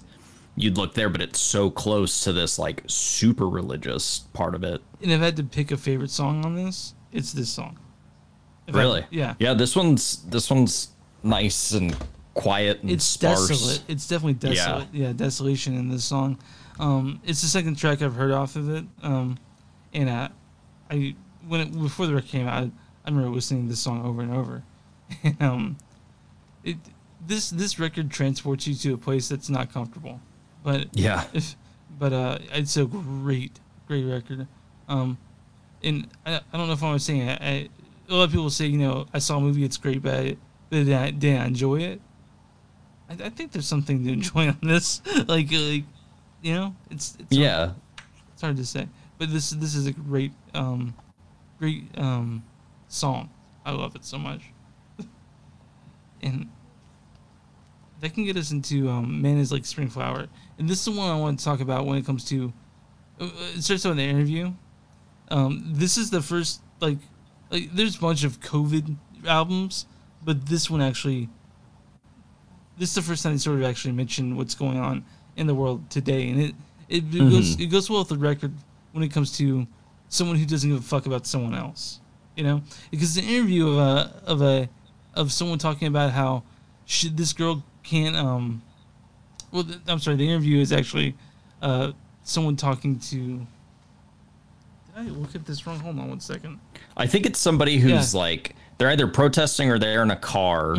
you'd 0.55 0.77
look 0.77 0.93
there 0.93 1.09
but 1.09 1.21
it's 1.21 1.39
so 1.39 1.69
close 1.69 2.23
to 2.23 2.33
this 2.33 2.59
like 2.59 2.83
super 2.87 3.47
religious 3.47 4.19
part 4.33 4.53
of 4.55 4.63
it 4.63 4.81
And 5.01 5.11
if 5.11 5.21
I 5.21 5.25
had 5.25 5.37
to 5.37 5.43
pick 5.43 5.71
a 5.71 5.77
favorite 5.77 6.09
song 6.11 6.43
on 6.45 6.55
this, 6.55 6.93
it's 7.13 7.31
this 7.31 7.49
song. 7.49 7.79
If 8.67 8.75
I- 8.75 8.79
Really? 8.79 9.05
yeah. 9.09 9.35
Yeah, 9.39 9.53
this 9.53 9.75
one's 9.75 10.23
this 10.25 10.49
one's 10.49 10.89
nice 11.23 11.71
and 11.71 11.95
quiet 12.33 12.81
and 12.81 12.91
It's 12.91 13.05
sparse. 13.05 13.47
desolate. 13.47 13.83
It's 13.87 14.07
definitely 14.07 14.33
desolate. 14.33 14.87
Yeah. 14.93 15.13
desolation 15.13 15.75
in 15.77 15.89
this 15.89 16.03
song. 16.03 16.37
Um, 16.79 17.19
it's 17.25 17.41
the 17.41 17.47
second 17.47 17.77
track 17.77 18.01
I've 18.01 18.15
heard 18.15 18.31
off 18.31 18.55
of 18.55 18.69
it. 18.69 18.85
Um, 19.01 19.37
and 19.93 20.07
uh, 20.09 20.29
I 20.91 21.15
when 21.47 21.61
it, 21.61 21.71
before 21.73 22.05
the 22.07 22.13
record 22.15 22.29
came 22.29 22.47
out, 22.47 22.63
I, 22.63 22.71
I 23.05 23.09
remember 23.09 23.29
listening 23.29 23.63
to 23.63 23.69
this 23.69 23.79
song 23.79 24.05
over 24.05 24.21
and 24.21 24.33
over. 24.33 24.63
and, 25.23 25.41
um, 25.41 25.77
it 26.63 26.77
this 27.29 27.49
this 27.51 27.79
record 27.79 28.11
transports 28.11 28.67
you 28.67 28.75
to 28.75 28.93
a 28.93 28.97
place 28.97 29.29
that's 29.29 29.49
not 29.49 29.71
comfortable, 29.71 30.19
but 30.63 30.87
Yeah. 30.91 31.23
if 31.33 31.55
but 31.97 32.11
uh, 32.13 32.37
it's 32.53 32.75
a 32.75 32.85
great 32.85 33.59
great 33.87 34.03
record. 34.03 34.47
Um, 34.87 35.17
and 35.83 36.07
I, 36.25 36.41
I 36.51 36.57
don't 36.57 36.67
know 36.67 36.73
if 36.73 36.83
I'm 36.83 36.99
saying 36.99 37.21
it. 37.21 37.41
I, 37.41 37.69
a 38.09 38.13
lot 38.15 38.23
of 38.25 38.31
people 38.31 38.49
say 38.49 38.65
you 38.67 38.77
know 38.79 39.05
I 39.13 39.19
saw 39.19 39.37
a 39.37 39.41
movie, 39.41 39.63
it's 39.63 39.77
great, 39.77 40.01
but 40.01 40.13
I, 40.15 40.37
did 40.71 40.91
I, 40.91 41.11
did 41.11 41.39
I 41.39 41.45
enjoy 41.45 41.77
it? 41.81 42.01
I, 43.09 43.13
I 43.25 43.29
think 43.29 43.51
there's 43.51 43.67
something 43.67 44.03
to 44.03 44.11
enjoy 44.11 44.49
on 44.49 44.57
this. 44.61 45.01
like 45.27 45.51
like 45.51 45.85
you 46.41 46.53
know, 46.53 46.75
it's, 46.89 47.15
it's 47.19 47.35
hard- 47.35 47.43
Yeah. 47.45 47.71
it's 48.33 48.41
hard 48.41 48.57
to 48.57 48.65
say, 48.65 48.87
but 49.17 49.31
this 49.31 49.51
this 49.51 49.75
is 49.75 49.85
a 49.87 49.91
great 49.93 50.31
um 50.53 50.93
great 51.59 51.83
um 51.97 52.43
song. 52.87 53.29
I 53.65 53.71
love 53.71 53.95
it 53.95 54.03
so 54.05 54.17
much. 54.17 54.41
and 56.21 56.49
that 58.01 58.13
can 58.13 58.25
get 58.25 58.37
us 58.37 58.51
into 58.51 58.89
um, 58.89 59.21
"Man 59.21 59.37
is 59.37 59.51
like 59.51 59.65
spring 59.65 59.89
flower," 59.89 60.27
and 60.57 60.69
this 60.69 60.79
is 60.79 60.85
the 60.85 60.91
one 60.91 61.09
I 61.09 61.15
want 61.15 61.39
to 61.39 61.45
talk 61.45 61.59
about 61.59 61.85
when 61.85 61.97
it 61.97 62.05
comes 62.05 62.25
to. 62.25 62.53
Uh, 63.19 63.25
uh, 63.25 63.29
it 63.55 63.61
starts 63.63 63.85
out 63.85 63.91
in 63.91 63.97
the 63.97 64.03
interview. 64.03 64.53
Um, 65.29 65.63
this 65.65 65.97
is 65.97 66.09
the 66.09 66.21
first 66.21 66.61
like, 66.79 66.97
like 67.51 67.71
there's 67.73 67.97
a 67.97 67.99
bunch 67.99 68.23
of 68.23 68.39
COVID 68.39 68.95
albums, 69.27 69.85
but 70.23 70.45
this 70.45 70.69
one 70.69 70.81
actually. 70.81 71.29
This 72.77 72.89
is 72.89 72.95
the 72.95 73.01
first 73.01 73.23
time 73.23 73.33
they 73.33 73.39
sort 73.39 73.59
of 73.59 73.65
actually 73.65 73.91
mentioned 73.91 74.37
what's 74.37 74.55
going 74.55 74.79
on 74.79 75.03
in 75.35 75.47
the 75.47 75.55
world 75.55 75.89
today, 75.89 76.29
and 76.29 76.41
it 76.41 76.55
it, 76.87 77.03
it 77.13 77.19
goes 77.29 77.59
it 77.59 77.65
goes 77.67 77.89
well 77.89 77.99
with 77.99 78.09
the 78.09 78.17
record 78.17 78.53
when 78.93 79.03
it 79.03 79.11
comes 79.11 79.37
to 79.37 79.67
someone 80.07 80.37
who 80.37 80.45
doesn't 80.45 80.69
give 80.69 80.79
a 80.79 80.81
fuck 80.81 81.05
about 81.05 81.27
someone 81.27 81.53
else, 81.53 81.99
you 82.35 82.43
know, 82.43 82.61
because 82.89 83.15
the 83.15 83.21
interview 83.21 83.67
of 83.67 83.77
a 83.77 84.21
of 84.25 84.41
a 84.41 84.69
of 85.13 85.31
someone 85.31 85.59
talking 85.59 85.87
about 85.87 86.11
how 86.11 86.43
should 86.85 87.17
this 87.17 87.33
girl 87.33 87.63
can't 87.89 88.15
um 88.15 88.61
well 89.51 89.63
th- 89.63 89.79
I'm 89.87 89.99
sorry 89.99 90.15
the 90.17 90.27
interview 90.29 90.59
is 90.59 90.71
actually 90.71 91.15
uh 91.61 91.91
someone 92.23 92.55
talking 92.55 92.99
to 92.99 93.17
did 93.17 93.47
I 94.95 95.01
look 95.03 95.35
at 95.35 95.45
this 95.45 95.65
wrong 95.65 95.79
hold 95.79 95.97
on 95.99 96.09
one 96.09 96.19
second 96.19 96.59
I 96.97 97.07
think 97.07 97.25
it's 97.25 97.39
somebody 97.39 97.77
who's 97.77 97.91
Yeah. 97.91 97.99
Mm-hmm. 98.01 98.17
like 98.17 98.55
they're 98.77 98.89
either 98.89 99.07
protesting 99.07 99.69
or 99.69 99.79
they're 99.79 100.03
in 100.03 100.11
a 100.11 100.15
car 100.15 100.75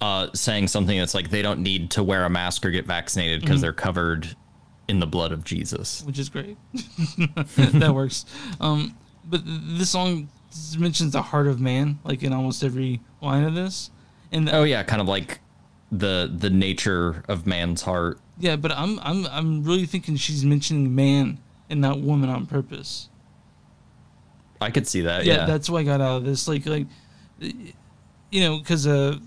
uh, 0.00 0.28
saying 0.34 0.68
something 0.68 0.98
that's 0.98 1.14
like 1.14 1.30
they 1.30 1.40
don't 1.42 1.60
need 1.60 1.90
to 1.92 2.02
wear 2.02 2.24
a 2.24 2.30
mask 2.30 2.64
or 2.66 2.70
get 2.70 2.86
vaccinated 2.86 3.40
Mm-hmm. 3.40 3.46
because 3.46 3.60
they're 3.62 3.72
covered 3.72 4.36
in 4.88 5.00
the 5.00 5.06
blood 5.06 5.32
of 5.32 5.42
Jesus. 5.42 6.02
which 6.04 6.18
is 6.18 6.28
great. 6.28 6.56
that 7.56 7.92
works. 7.94 8.24
Um, 8.60 8.94
but 9.24 9.44
th- 9.44 9.60
this 9.78 9.90
song 9.90 10.28
mentions 10.78 11.12
the 11.12 11.22
heart 11.22 11.46
of 11.46 11.60
man, 11.60 11.98
like 12.04 12.22
in 12.22 12.32
almost 12.32 12.62
every 12.62 13.00
line 13.20 13.44
of 13.44 13.54
this. 13.54 13.90
And 14.32 14.48
Oh 14.50 14.62
yeah, 14.64 14.82
kind 14.82 15.00
of 15.02 15.08
like 15.08 15.40
the 15.92 16.30
the 16.34 16.50
nature 16.50 17.22
of 17.28 17.46
man's 17.46 17.82
heart 17.82 18.18
Yeah, 18.38 18.56
but 18.56 18.72
I'm 18.72 18.98
I'm 19.00 19.26
I'm 19.26 19.62
really 19.64 19.86
thinking 19.86 20.16
she's 20.16 20.44
mentioning 20.44 20.94
man 20.94 21.38
and 21.70 21.80
not 21.80 22.00
woman 22.00 22.28
on 22.28 22.46
purpose. 22.46 23.08
I 24.60 24.70
could 24.70 24.86
see 24.86 25.02
that. 25.02 25.24
yeah, 25.24 25.34
Yeah, 25.38 25.46
that's 25.46 25.68
why 25.68 25.80
I 25.80 25.82
got 25.82 26.00
out 26.00 26.16
of 26.18 26.24
this. 26.24 26.48
Like, 26.48 26.64
like, 26.66 26.86
you 27.40 28.40
know, 28.40 28.58
because 28.58 28.86
uh, 28.86 29.18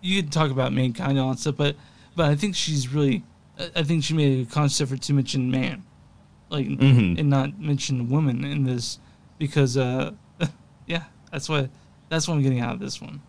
you 0.00 0.20
could 0.22 0.32
talk 0.32 0.50
about 0.50 0.72
mankind 0.72 1.12
and 1.12 1.20
all 1.20 1.30
that 1.30 1.38
stuff, 1.38 1.56
but 1.56 1.76
but 2.16 2.26
I 2.30 2.34
think 2.36 2.54
she's 2.54 2.88
really, 2.88 3.22
I- 3.74 3.82
think 3.82 4.04
she 4.04 4.14
made 4.14 4.46
a 4.46 4.50
conscious 4.50 4.80
effort 4.80 5.02
to 5.02 5.12
mention 5.12 5.50
man, 5.50 5.82
like, 6.50 6.66
Mhm. 6.66 7.18
and 7.18 7.28
not 7.30 7.58
mention 7.58 8.08
woman 8.08 8.44
in 8.44 8.64
this, 8.64 8.98
because 9.38 9.76
uh, 9.76 10.12
yeah, 10.86 11.04
that's 11.32 11.48
what 11.48 11.70
that's 12.08 12.28
what 12.28 12.34
I'm 12.34 12.42
getting 12.42 12.60
out 12.60 12.74
of 12.74 12.80
this 12.80 13.00
one. 13.00 13.20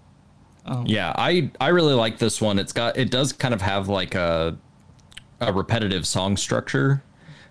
Um, 0.66 0.86
Yeah, 0.88 1.14
I 1.16 1.52
I 1.60 1.70
really 1.70 1.94
like 1.94 2.18
this 2.18 2.42
one. 2.42 2.60
It's 2.60 2.74
got 2.74 2.98
it 2.98 3.12
does 3.12 3.34
kind 3.34 3.54
of 3.54 3.62
have 3.62 3.88
like 3.88 4.16
a 4.16 4.58
a 5.40 5.54
repetitive 5.54 6.08
song 6.08 6.38
structure. 6.38 7.04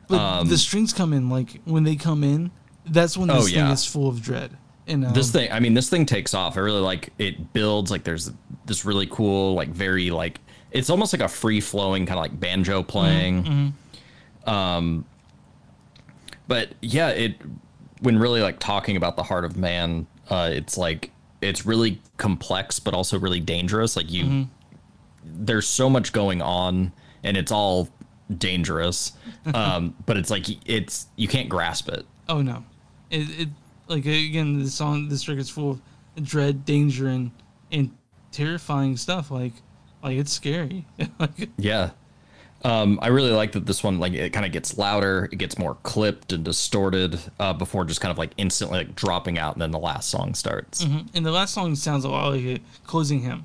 But 0.09 0.21
Um, 0.21 0.49
the 0.49 0.59
strings 0.59 0.93
come 0.93 1.13
in 1.13 1.29
like 1.31 1.61
when 1.65 1.85
they 1.85 1.97
come 1.97 2.25
in. 2.25 2.51
That's 2.87 3.17
when 3.17 3.29
this 3.29 3.45
Oh, 3.45 3.47
thing 3.47 3.67
is 3.69 3.87
full 3.87 4.09
of 4.09 4.21
dread. 4.21 4.57
And 4.87 5.07
um, 5.07 5.15
This 5.15 5.31
thing, 5.31 5.51
I 5.51 5.61
mean, 5.61 5.73
this 5.73 5.89
thing 5.89 6.05
takes 6.05 6.35
off. 6.35 6.57
I 6.59 6.61
really 6.61 6.81
like 6.83 7.11
it 7.19 7.53
builds 7.55 7.91
like 7.91 8.05
there's 8.05 8.31
this 8.67 8.85
really 8.85 9.07
cool 9.07 9.55
like 9.55 9.69
very 9.71 10.11
like 10.11 10.41
it's 10.73 10.91
almost 10.91 11.13
like 11.13 11.23
a 11.23 11.29
free 11.29 11.61
flowing 11.61 12.05
kind 12.07 12.19
of 12.19 12.23
like 12.23 12.39
banjo 12.39 12.83
playing. 12.83 13.73
Um 14.47 15.05
but 16.47 16.71
yeah, 16.83 17.09
it 17.09 17.37
when 18.01 18.19
really 18.19 18.43
like 18.43 18.59
talking 18.59 18.97
about 18.97 19.17
the 19.17 19.23
heart 19.23 19.45
of 19.45 19.57
man, 19.57 20.07
uh 20.29 20.51
it's 20.53 20.77
like 20.77 21.11
it's 21.45 21.67
really 21.67 22.01
complex 22.17 22.79
but 22.81 22.95
also 22.95 23.19
really 23.19 23.41
dangerous. 23.41 23.97
Like 23.97 24.11
you 24.11 24.49
there's 25.25 25.67
so 25.67 25.89
much 25.89 26.13
going 26.13 26.43
on 26.43 26.93
and 27.23 27.37
it's 27.37 27.53
all 27.53 27.89
dangerous. 28.39 29.13
Um 29.53 29.95
but 30.07 30.17
it's 30.17 30.31
like 30.31 30.47
it's 30.67 31.07
you 31.17 31.29
can't 31.29 31.51
grasp 31.51 31.91
it. 31.91 32.07
Oh 32.31 32.41
no, 32.41 32.65
it, 33.11 33.41
it 33.41 33.49
like 33.89 34.07
again 34.07 34.59
the 34.59 34.71
song 34.71 35.11
this 35.11 35.29
record's 35.29 35.51
full 35.51 35.73
of 36.17 36.25
dread, 36.25 36.65
danger, 36.65 37.09
and 37.09 37.31
and 37.71 37.91
terrifying 38.33 38.97
stuff. 38.97 39.31
Like 39.31 39.53
like 40.03 40.17
it's 40.17 40.33
scary. 40.33 40.87
like 41.19 41.51
Yeah. 41.59 41.91
Um, 42.65 42.99
I 43.03 43.09
really 43.09 43.31
like 43.31 43.53
that 43.53 43.67
this 43.67 43.85
one 43.85 43.99
like 44.01 44.15
it 44.15 44.33
kind 44.33 44.47
of 44.47 44.53
gets 44.53 44.79
louder, 44.79 45.29
it 45.31 45.37
gets 45.37 45.59
more 45.59 45.77
clipped 45.83 46.33
and 46.33 46.43
distorted 46.43 47.21
uh, 47.39 47.53
before 47.53 47.85
just 47.85 48.01
kind 48.01 48.11
of 48.11 48.17
like 48.17 48.31
instantly 48.39 48.79
like 48.79 48.95
dropping 48.97 49.39
out, 49.39 49.53
and 49.55 49.61
then 49.63 49.71
the 49.71 49.79
last 49.79 50.09
song 50.09 50.33
starts. 50.35 50.83
and 50.83 51.27
the 51.27 51.31
last 51.31 51.53
song 51.53 51.75
sounds 51.75 52.05
a 52.05 52.09
lot 52.09 52.33
like 52.33 52.43
a 52.45 52.59
closing 52.87 53.21
hymn. 53.21 53.45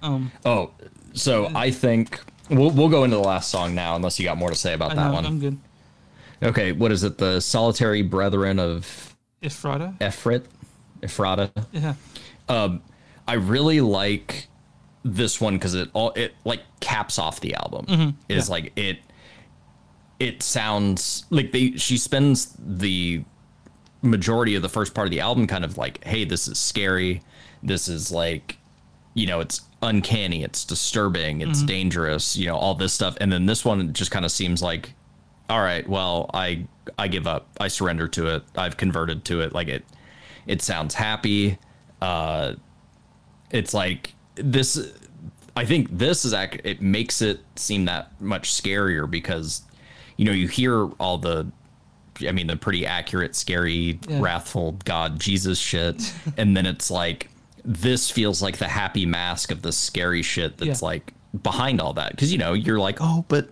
Um, 0.00 0.32
Oh, 0.46 0.70
so 1.12 1.50
I 1.54 1.70
think 1.70 2.20
we'll 2.48 2.70
we'll 2.70 2.88
go 2.88 3.04
into 3.04 3.16
the 3.16 3.22
last 3.22 3.50
song 3.50 3.74
now, 3.74 3.96
unless 3.96 4.18
you 4.18 4.24
got 4.24 4.38
more 4.38 4.48
to 4.50 4.56
say 4.56 4.72
about 4.72 4.92
I 4.92 4.94
that 4.94 5.08
know, 5.08 5.12
one. 5.14 5.26
I'm 5.26 5.40
good. 5.40 5.58
Okay, 6.42 6.72
what 6.72 6.90
is 6.92 7.04
it? 7.04 7.18
The 7.18 7.40
Solitary 7.40 8.00
Brethren 8.02 8.58
of 8.58 9.14
Ephrata. 9.42 9.92
Ephrat, 10.00 10.44
Ephrata. 11.02 11.50
Yeah. 11.72 11.94
Um, 12.48 12.80
I 13.26 13.34
really 13.34 13.80
like 13.82 14.46
this 15.04 15.40
one 15.40 15.54
because 15.54 15.74
it 15.74 15.88
all 15.92 16.10
it 16.12 16.34
like 16.44 16.60
caps 16.80 17.18
off 17.18 17.40
the 17.40 17.54
album. 17.54 17.86
Is 17.88 17.94
Mm-hmm. 17.96 18.10
yeah. 18.28 18.42
like 18.48 18.72
it 18.76 18.98
it 20.20 20.42
sounds 20.42 21.24
like 21.30 21.52
they 21.52 21.72
she 21.72 21.96
spends 21.96 22.56
the 22.58 23.22
majority 24.02 24.54
of 24.54 24.62
the 24.62 24.68
first 24.68 24.94
part 24.94 25.06
of 25.06 25.10
the 25.10 25.20
album 25.20 25.46
kind 25.46 25.64
of 25.64 25.76
like, 25.78 26.02
hey, 26.04 26.24
this 26.24 26.48
is 26.48 26.58
scary. 26.58 27.22
This 27.62 27.88
is 27.88 28.10
like 28.12 28.56
you 29.14 29.26
know, 29.26 29.40
it's 29.40 29.62
uncanny, 29.82 30.44
it's 30.44 30.64
disturbing, 30.64 31.38
Mm-hmm. 31.40 31.50
it's 31.50 31.62
dangerous, 31.62 32.36
you 32.36 32.46
know, 32.46 32.56
all 32.56 32.74
this 32.74 32.92
stuff. 32.92 33.16
And 33.20 33.32
then 33.32 33.46
this 33.46 33.64
one 33.64 33.92
just 33.92 34.10
kind 34.12 34.24
of 34.24 34.30
seems 34.30 34.62
like, 34.62 34.92
all 35.48 35.60
right, 35.60 35.88
well, 35.88 36.30
I 36.34 36.66
I 36.98 37.08
give 37.08 37.26
up. 37.26 37.48
I 37.60 37.68
surrender 37.68 38.08
to 38.08 38.28
it. 38.34 38.42
I've 38.56 38.76
converted 38.76 39.24
to 39.26 39.40
it. 39.40 39.52
Like 39.52 39.68
it 39.68 39.84
it 40.46 40.62
sounds 40.62 40.94
happy. 40.94 41.58
Uh 42.02 42.54
it's 43.50 43.72
like 43.74 44.14
this 44.42 44.92
I 45.56 45.64
think 45.64 45.88
this 45.96 46.24
is 46.24 46.32
act 46.32 46.60
it 46.64 46.80
makes 46.82 47.20
it 47.22 47.40
seem 47.56 47.84
that 47.86 48.20
much 48.20 48.52
scarier 48.52 49.10
because 49.10 49.62
you 50.16 50.24
know, 50.24 50.32
you 50.32 50.48
hear 50.48 50.86
all 50.98 51.18
the 51.18 51.50
I 52.26 52.32
mean 52.32 52.48
the 52.48 52.56
pretty 52.56 52.84
accurate, 52.84 53.36
scary, 53.36 53.98
Yeah. 54.08 54.20
wrathful 54.20 54.72
God 54.84 55.20
Jesus 55.20 55.58
shit. 55.58 56.12
and 56.36 56.56
then 56.56 56.66
it's 56.66 56.90
like 56.90 57.28
this 57.64 58.10
feels 58.10 58.40
like 58.42 58.56
the 58.58 58.66
happy 58.68 59.06
mask 59.06 59.50
of 59.52 59.62
the 59.62 59.72
scary 59.72 60.22
shit 60.22 60.58
that's 60.58 60.80
Yeah. 60.82 60.86
like 60.88 61.12
behind 61.42 61.80
all 61.80 61.92
that. 61.94 62.16
Cause 62.16 62.32
you 62.32 62.38
know, 62.38 62.54
you're 62.54 62.78
like, 62.80 62.98
oh, 63.00 63.24
but 63.28 63.48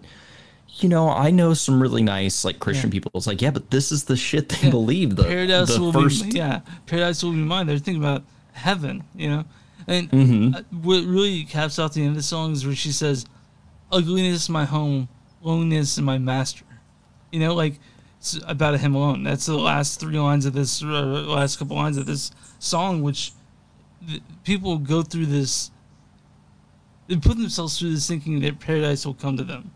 you 0.79 0.89
know, 0.89 1.09
I 1.09 1.31
know 1.31 1.55
some 1.55 1.81
really 1.81 2.03
nice 2.03 2.45
like 2.45 2.59
Christian 2.59 2.91
Yeah. 2.91 2.95
people. 2.95 3.11
It's 3.15 3.27
like, 3.27 3.41
yeah, 3.41 3.51
but 3.51 3.71
this 3.71 3.91
is 3.93 4.05
the 4.05 4.17
shit 4.17 4.49
they 4.49 4.71
believe. 4.71 5.17
The, 5.17 5.25
paradise 5.25 5.75
the 5.75 5.81
will 5.81 5.93
first, 5.93 6.25
be 6.31 6.37
yeah 6.39 6.61
paradise 6.87 7.23
will 7.23 7.33
be 7.33 7.39
mine 7.39 7.67
they're 7.67 7.79
thinking 7.79 8.03
about 8.03 8.25
heaven 8.53 9.05
you 9.15 9.29
know 9.29 9.45
and 9.87 10.11
Mm-hmm. 10.11 10.55
uh, 10.55 10.63
what 10.83 11.05
really 11.05 11.45
caps 11.45 11.79
off 11.79 11.95
the 11.95 12.01
end 12.03 12.11
of 12.11 12.17
the 12.17 12.23
song 12.23 12.53
is 12.53 12.67
where 12.67 12.75
she 12.75 12.93
says 12.93 13.27
ugliness 13.93 14.43
is 14.43 14.49
my 14.49 14.65
home 14.65 15.09
loneliness 15.43 15.93
is 15.93 16.01
my 16.03 16.19
master 16.19 16.65
you 17.31 17.39
know 17.41 17.55
like 17.55 17.79
it's 18.19 18.39
about 18.47 18.79
him 18.81 18.95
alone 18.95 19.23
that's 19.23 19.47
the 19.47 19.57
last 19.57 20.01
three 20.01 20.19
lines 20.19 20.45
of 20.47 20.53
this 20.55 20.83
uh, 20.83 20.87
last 20.87 21.59
couple 21.59 21.77
lines 21.77 21.97
of 21.97 22.07
this 22.07 22.33
song 22.59 23.03
which 23.03 23.33
th- 24.09 24.23
people 24.45 24.79
go 24.79 25.03
through 25.03 25.27
this 25.27 25.71
they 27.07 27.17
put 27.17 27.37
themselves 27.39 27.79
through 27.79 27.93
this 27.95 28.09
thinking 28.09 28.41
that 28.41 28.59
paradise 28.59 29.07
will 29.07 29.15
come 29.15 29.37
to 29.37 29.45
them 29.45 29.71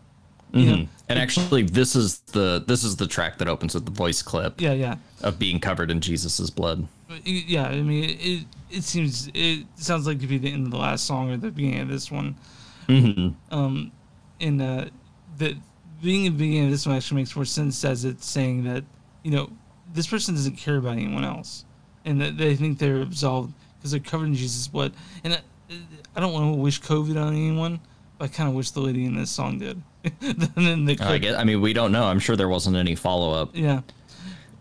you 0.53 0.65
know? 0.65 0.87
And 1.07 1.17
actually, 1.17 1.63
this 1.63 1.95
is 1.95 2.19
the 2.33 2.61
this 2.67 2.83
is 2.83 2.97
the 2.97 3.07
track 3.07 3.37
that 3.37 3.47
opens 3.47 3.73
with 3.73 3.85
the 3.85 3.91
voice 3.91 4.21
clip 4.21 4.59
yeah 4.59 4.73
yeah 4.73 4.95
of 5.21 5.39
being 5.39 5.61
covered 5.61 5.89
in 5.89 6.01
Jesus's 6.01 6.49
blood. 6.49 6.85
Yeah, 7.23 7.67
I 7.67 7.81
mean, 7.81 8.17
it 8.19 8.45
it 8.71 8.83
seems 8.83 9.29
it 9.33 9.65
sounds 9.75 10.07
like 10.07 10.17
it 10.17 10.19
could 10.21 10.29
be 10.29 10.37
the 10.37 10.51
end 10.51 10.65
of 10.65 10.71
the 10.71 10.77
last 10.77 11.05
song 11.05 11.29
or 11.31 11.37
the 11.37 11.51
beginning 11.51 11.81
of 11.81 11.89
this 11.89 12.11
one. 12.11 12.35
Um, 13.51 13.91
and 14.39 14.61
uh, 14.61 14.85
the 15.37 15.57
being 16.01 16.23
the 16.25 16.29
beginning 16.31 16.65
of 16.65 16.71
this 16.71 16.85
one 16.85 16.95
actually 16.95 17.21
makes 17.21 17.35
more 17.35 17.45
sense 17.45 17.83
as 17.85 18.05
it's 18.05 18.25
saying 18.25 18.63
that 18.63 18.83
you 19.23 19.31
know 19.31 19.49
this 19.93 20.07
person 20.07 20.35
doesn't 20.35 20.55
care 20.55 20.77
about 20.77 20.93
anyone 20.93 21.23
else, 21.23 21.65
and 22.05 22.19
that 22.21 22.37
they 22.37 22.55
think 22.55 22.79
they're 22.79 23.01
absolved 23.01 23.53
because 23.77 23.91
they're 23.91 23.99
covered 23.99 24.25
in 24.25 24.35
Jesus' 24.35 24.67
blood. 24.67 24.93
And 25.23 25.33
I, 25.33 25.41
I 26.15 26.19
don't 26.19 26.33
want 26.33 26.53
to 26.53 26.59
wish 26.59 26.81
COVID 26.81 27.21
on 27.21 27.33
anyone, 27.33 27.79
but 28.17 28.25
I 28.25 28.27
kind 28.29 28.49
of 28.49 28.55
wish 28.55 28.71
the 28.71 28.81
lady 28.81 29.05
in 29.05 29.15
this 29.15 29.31
song 29.31 29.59
did. 29.59 29.81
then 30.19 30.85
the 30.85 30.97
I 30.99 31.17
get. 31.17 31.37
I 31.37 31.43
mean, 31.43 31.61
we 31.61 31.73
don't 31.73 31.91
know. 31.91 32.05
I'm 32.05 32.19
sure 32.19 32.35
there 32.35 32.49
wasn't 32.49 32.75
any 32.75 32.95
follow 32.95 33.39
up, 33.39 33.51
yeah, 33.53 33.81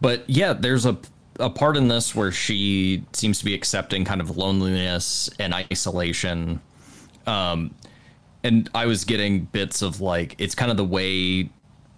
but 0.00 0.28
yeah, 0.28 0.52
there's 0.52 0.84
a 0.84 0.98
a 1.38 1.48
part 1.50 1.76
in 1.76 1.88
this 1.88 2.14
where 2.14 2.32
she 2.32 3.04
seems 3.12 3.38
to 3.38 3.44
be 3.44 3.54
accepting 3.54 4.04
kind 4.04 4.20
of 4.20 4.36
loneliness 4.36 5.30
and 5.38 5.54
isolation. 5.54 6.60
Um, 7.26 7.74
and 8.42 8.68
I 8.74 8.86
was 8.86 9.04
getting 9.04 9.44
bits 9.44 9.82
of 9.82 10.00
like 10.00 10.34
it's 10.38 10.54
kind 10.54 10.70
of 10.70 10.76
the 10.76 10.84
way 10.84 11.50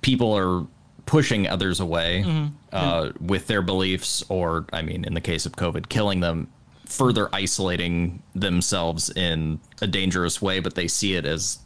people 0.02 0.36
are 0.36 0.66
pushing 1.06 1.46
others 1.48 1.80
away 1.80 2.24
uh, 2.72 3.10
with 3.20 3.46
their 3.46 3.62
beliefs, 3.62 4.22
or 4.28 4.66
I 4.72 4.82
mean, 4.82 5.04
in 5.04 5.14
the 5.14 5.20
case 5.20 5.46
of 5.46 5.52
COVID, 5.52 5.88
killing 5.88 6.20
them, 6.20 6.48
further 6.86 7.28
isolating 7.32 8.22
themselves 8.34 9.10
in 9.10 9.58
a 9.80 9.86
dangerous 9.86 10.42
way, 10.42 10.60
but 10.60 10.74
they 10.74 10.86
see 10.88 11.14
it 11.14 11.24
as 11.24 11.58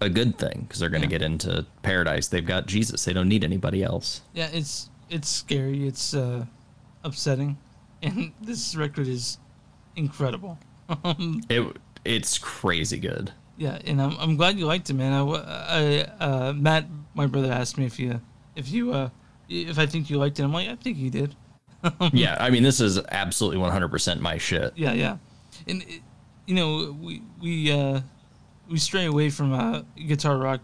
a 0.00 0.08
good 0.10 0.36
thing 0.38 0.64
because 0.66 0.80
they're 0.80 0.90
going 0.90 1.02
to 1.02 1.06
Yeah. 1.08 1.18
get 1.18 1.22
into 1.22 1.64
paradise. 1.82 2.28
They've 2.28 2.44
got 2.46 2.66
Jesus. 2.66 3.04
They 3.04 3.12
don't 3.12 3.28
need 3.28 3.44
anybody 3.44 3.82
else. 3.82 4.20
Yeah, 4.34 4.48
it's 4.52 4.88
it's 5.10 5.28
scary. 5.28 5.86
It's 5.86 6.12
uh, 6.14 6.46
upsetting, 7.04 7.58
and 8.02 8.32
this 8.40 8.74
record 8.76 9.06
is 9.08 9.38
incredible. 9.96 10.58
Um, 11.04 11.40
It 11.48 11.76
it's 12.04 12.38
crazy 12.38 12.98
good. 12.98 13.30
yeah, 13.56 13.78
and 13.84 14.00
I'm, 14.02 14.16
I'm 14.18 14.36
glad 14.36 14.58
you 14.58 14.66
liked 14.66 14.90
it, 14.90 14.94
man. 14.94 15.12
I, 15.12 15.22
I- 15.22 16.24
uh, 16.24 16.52
Matt, 16.52 16.86
my 17.14 17.26
brother, 17.26 17.52
asked 17.52 17.78
me 17.78 17.86
if 17.86 17.98
you 17.98 18.20
if 18.56 18.70
you 18.70 18.92
uh, 18.92 19.08
if 19.48 19.78
I 19.78 19.86
think 19.86 20.10
you 20.10 20.18
liked 20.18 20.38
it. 20.40 20.42
I'm 20.44 20.52
like, 20.52 20.68
I 20.68 20.74
think 20.76 20.96
you 20.98 21.10
did. 21.10 21.34
yeah, 22.12 22.36
I 22.38 22.50
mean, 22.50 22.62
this 22.62 22.80
is 22.80 22.98
absolutely 23.10 23.58
100% 23.60 24.20
my 24.20 24.38
shit. 24.38 24.72
Yeah, 24.76 24.92
yeah, 24.92 25.16
and 25.66 25.82
it, 25.82 26.00
you 26.46 26.54
know 26.54 26.96
we 27.00 27.22
we 27.40 27.70
uh, 27.72 28.00
we 28.70 28.78
stray 28.78 29.06
away 29.06 29.30
from 29.30 29.52
uh, 29.52 29.82
guitar 30.06 30.36
rock 30.38 30.60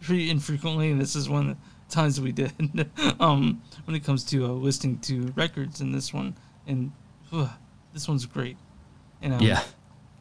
pretty 0.00 0.30
infrequently, 0.30 0.90
and 0.90 1.00
this 1.00 1.16
is 1.16 1.28
one 1.28 1.48
the 1.48 1.56
times 1.88 2.20
we 2.20 2.32
did. 2.32 2.52
um, 3.20 3.62
when 3.84 3.94
it 3.96 4.04
comes 4.04 4.24
to 4.24 4.44
uh, 4.44 4.48
listening 4.48 4.98
to 5.00 5.32
records, 5.36 5.80
and 5.80 5.94
this 5.94 6.12
one, 6.12 6.34
and 6.66 6.92
uh, 7.32 7.48
this 7.92 8.08
one's 8.08 8.26
great. 8.26 8.56
And 9.22 9.34
um, 9.34 9.40
Yeah. 9.40 9.62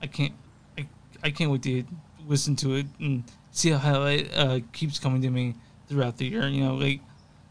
I 0.02 0.08
can't, 0.08 0.34
I, 0.78 0.88
I 1.24 1.32
can't 1.32 1.52
wait 1.52 1.64
to 1.64 1.84
listen 2.28 2.56
to 2.58 2.76
it 2.76 2.86
and 3.00 3.24
see 3.52 3.72
how 3.72 4.04
it 4.04 4.30
uh, 4.36 4.60
keeps 4.74 5.00
coming 5.00 5.22
to 5.22 5.30
me 5.30 5.56
throughout 5.88 6.18
the 6.18 6.26
year. 6.28 6.48
You 6.48 6.64
know, 6.64 6.76
like, 6.76 7.02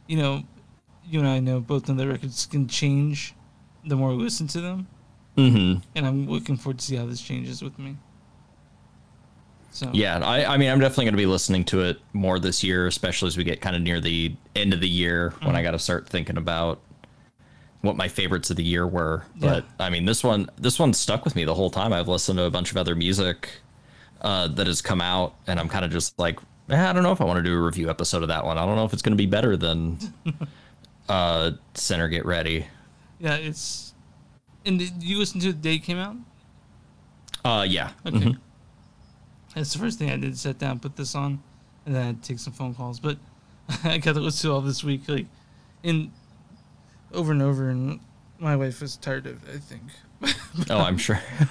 you 0.06 0.16
know, 0.16 0.42
you 1.06 1.18
and 1.18 1.28
I 1.28 1.40
know 1.40 1.60
both 1.60 1.88
of 1.88 1.96
the 1.96 2.06
records 2.08 2.46
can 2.46 2.66
change 2.68 3.34
the 3.86 3.96
more 3.96 4.14
we 4.14 4.22
listen 4.22 4.46
to 4.48 4.60
them, 4.60 4.86
Mm-hmm. 5.36 5.80
and 5.96 6.06
I'm 6.06 6.28
looking 6.28 6.56
forward 6.56 6.78
to 6.78 6.84
see 6.84 6.96
how 6.96 7.06
this 7.06 7.20
changes 7.20 7.60
with 7.62 7.76
me. 7.78 7.96
So 9.74 9.90
Yeah, 9.92 10.18
I, 10.24 10.44
I 10.54 10.56
mean, 10.56 10.70
I'm 10.70 10.78
definitely 10.78 11.06
going 11.06 11.14
to 11.14 11.18
be 11.18 11.26
listening 11.26 11.64
to 11.64 11.80
it 11.82 11.98
more 12.12 12.38
this 12.38 12.62
year, 12.62 12.86
especially 12.86 13.26
as 13.26 13.36
we 13.36 13.42
get 13.42 13.60
kind 13.60 13.74
of 13.74 13.82
near 13.82 14.00
the 14.00 14.32
end 14.54 14.72
of 14.72 14.80
the 14.80 14.88
year 14.88 15.34
when 15.42 15.56
I 15.56 15.62
got 15.64 15.72
to 15.72 15.80
start 15.80 16.08
thinking 16.08 16.36
about 16.36 16.80
what 17.80 17.96
my 17.96 18.06
favorites 18.06 18.50
of 18.50 18.56
the 18.56 18.62
year 18.62 18.86
were. 18.86 19.24
But 19.36 19.64
I 19.80 19.90
mean, 19.90 20.04
this 20.04 20.22
one, 20.22 20.48
this 20.56 20.78
one 20.78 20.92
stuck 20.94 21.24
with 21.24 21.34
me 21.34 21.44
the 21.44 21.54
whole 21.54 21.70
time. 21.70 21.92
I've 21.92 22.06
listened 22.06 22.38
to 22.38 22.44
a 22.44 22.50
bunch 22.50 22.70
of 22.70 22.76
other 22.76 22.94
music 22.94 23.48
uh, 24.20 24.46
that 24.46 24.68
has 24.68 24.80
come 24.80 25.00
out, 25.00 25.34
and 25.48 25.58
I'm 25.58 25.68
kind 25.68 25.84
of 25.84 25.90
just 25.90 26.16
like, 26.20 26.38
eh, 26.70 26.88
I 26.90 26.92
don't 26.92 27.02
know 27.02 27.10
if 27.12 27.20
I 27.20 27.24
want 27.24 27.38
to 27.38 27.42
do 27.42 27.52
a 27.54 27.60
review 27.60 27.90
episode 27.90 28.22
of 28.22 28.28
that 28.28 28.44
one. 28.44 28.56
I 28.56 28.64
don't 28.64 28.76
know 28.76 28.84
if 28.84 28.92
it's 28.92 29.02
going 29.02 29.12
to 29.12 29.20
be 29.20 29.26
better 29.26 29.56
than 29.56 29.98
uh, 31.08 31.50
Sinner 31.74 32.08
Get 32.08 32.24
Ready. 32.24 32.66
yeah, 33.18 33.34
it's. 33.34 33.92
And 34.64 34.78
did 34.78 35.02
you 35.02 35.18
listen 35.18 35.40
to 35.40 35.48
it 35.48 35.52
the 35.54 35.58
day 35.58 35.74
it 35.74 35.80
came 35.80 35.98
out? 35.98 36.16
Uh, 37.44 37.66
yeah. 37.68 37.90
Okay. 38.06 38.16
Mhm. 38.18 38.38
That's 39.54 39.72
the 39.72 39.78
first 39.78 39.98
thing 39.98 40.10
I 40.10 40.16
did. 40.16 40.36
Sit 40.36 40.58
down, 40.58 40.78
put 40.80 40.96
this 40.96 41.14
on, 41.14 41.42
and 41.86 41.94
then 41.94 42.06
I'd 42.08 42.22
take 42.22 42.38
some 42.38 42.52
phone 42.52 42.74
calls. 42.74 42.98
But 43.00 43.18
I 43.84 43.98
got 43.98 44.14
to 44.14 44.20
listen 44.20 44.48
to 44.50 44.54
all 44.54 44.60
this 44.60 44.82
week, 44.84 45.02
like, 45.08 45.26
in 45.82 46.10
over 47.12 47.32
and 47.32 47.42
over, 47.42 47.68
and 47.70 48.00
my 48.38 48.56
wife 48.56 48.80
was 48.80 48.96
tired 48.96 49.26
of 49.26 49.48
it. 49.48 49.54
I 49.54 49.58
think. 49.58 49.82
Oh, 50.70 50.78
I'm 50.78 50.96
sure. 50.96 51.20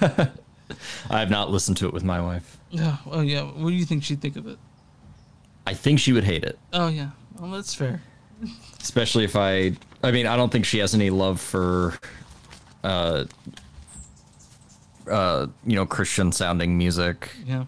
I 1.10 1.18
have 1.20 1.30
not 1.30 1.50
listened 1.50 1.76
to 1.76 1.86
it 1.86 1.92
with 1.92 2.02
my 2.04 2.20
wife. 2.20 2.58
Yeah. 2.70 2.96
Oh 3.06 3.20
yeah. 3.20 3.42
What 3.42 3.68
do 3.68 3.76
you 3.76 3.84
think 3.84 4.02
she'd 4.02 4.20
think 4.20 4.36
of 4.36 4.46
it? 4.48 4.58
I 5.66 5.74
think 5.74 6.00
she 6.00 6.12
would 6.12 6.24
hate 6.24 6.42
it. 6.42 6.58
Oh 6.72 6.88
yeah. 6.88 7.10
Well, 7.38 7.50
that's 7.50 7.74
fair. 7.74 8.02
especially 8.80 9.24
if 9.24 9.36
I 9.36 9.72
I 10.02 10.10
mean 10.10 10.26
I 10.26 10.36
don't 10.36 10.50
think 10.50 10.64
she 10.64 10.78
has 10.78 10.94
any 10.94 11.10
love 11.10 11.40
for 11.40 11.94
uh 12.82 13.26
uh 15.10 15.46
you 15.66 15.76
know 15.76 15.86
Christian 15.86 16.32
sounding 16.32 16.76
music. 16.78 17.30
Yeah. 17.46 17.64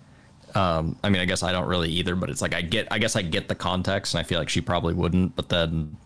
Um 0.57 0.97
I 1.03 1.11
mean 1.11 1.21
I 1.21 1.25
guess 1.25 1.43
I 1.43 1.53
don't 1.53 1.67
really 1.69 1.91
either 1.91 2.15
but 2.17 2.31
it's 2.31 2.41
like 2.43 2.55
I 2.55 2.63
get 2.63 2.89
I 2.91 2.99
guess 2.99 3.15
I 3.17 3.23
get 3.23 3.49
the 3.49 3.55
context 3.55 4.15
and 4.15 4.21
I 4.21 4.23
feel 4.25 4.39
like 4.39 4.49
she 4.49 4.61
probably 4.61 4.95
wouldn't 4.95 5.37
but 5.37 5.49
then 5.49 5.97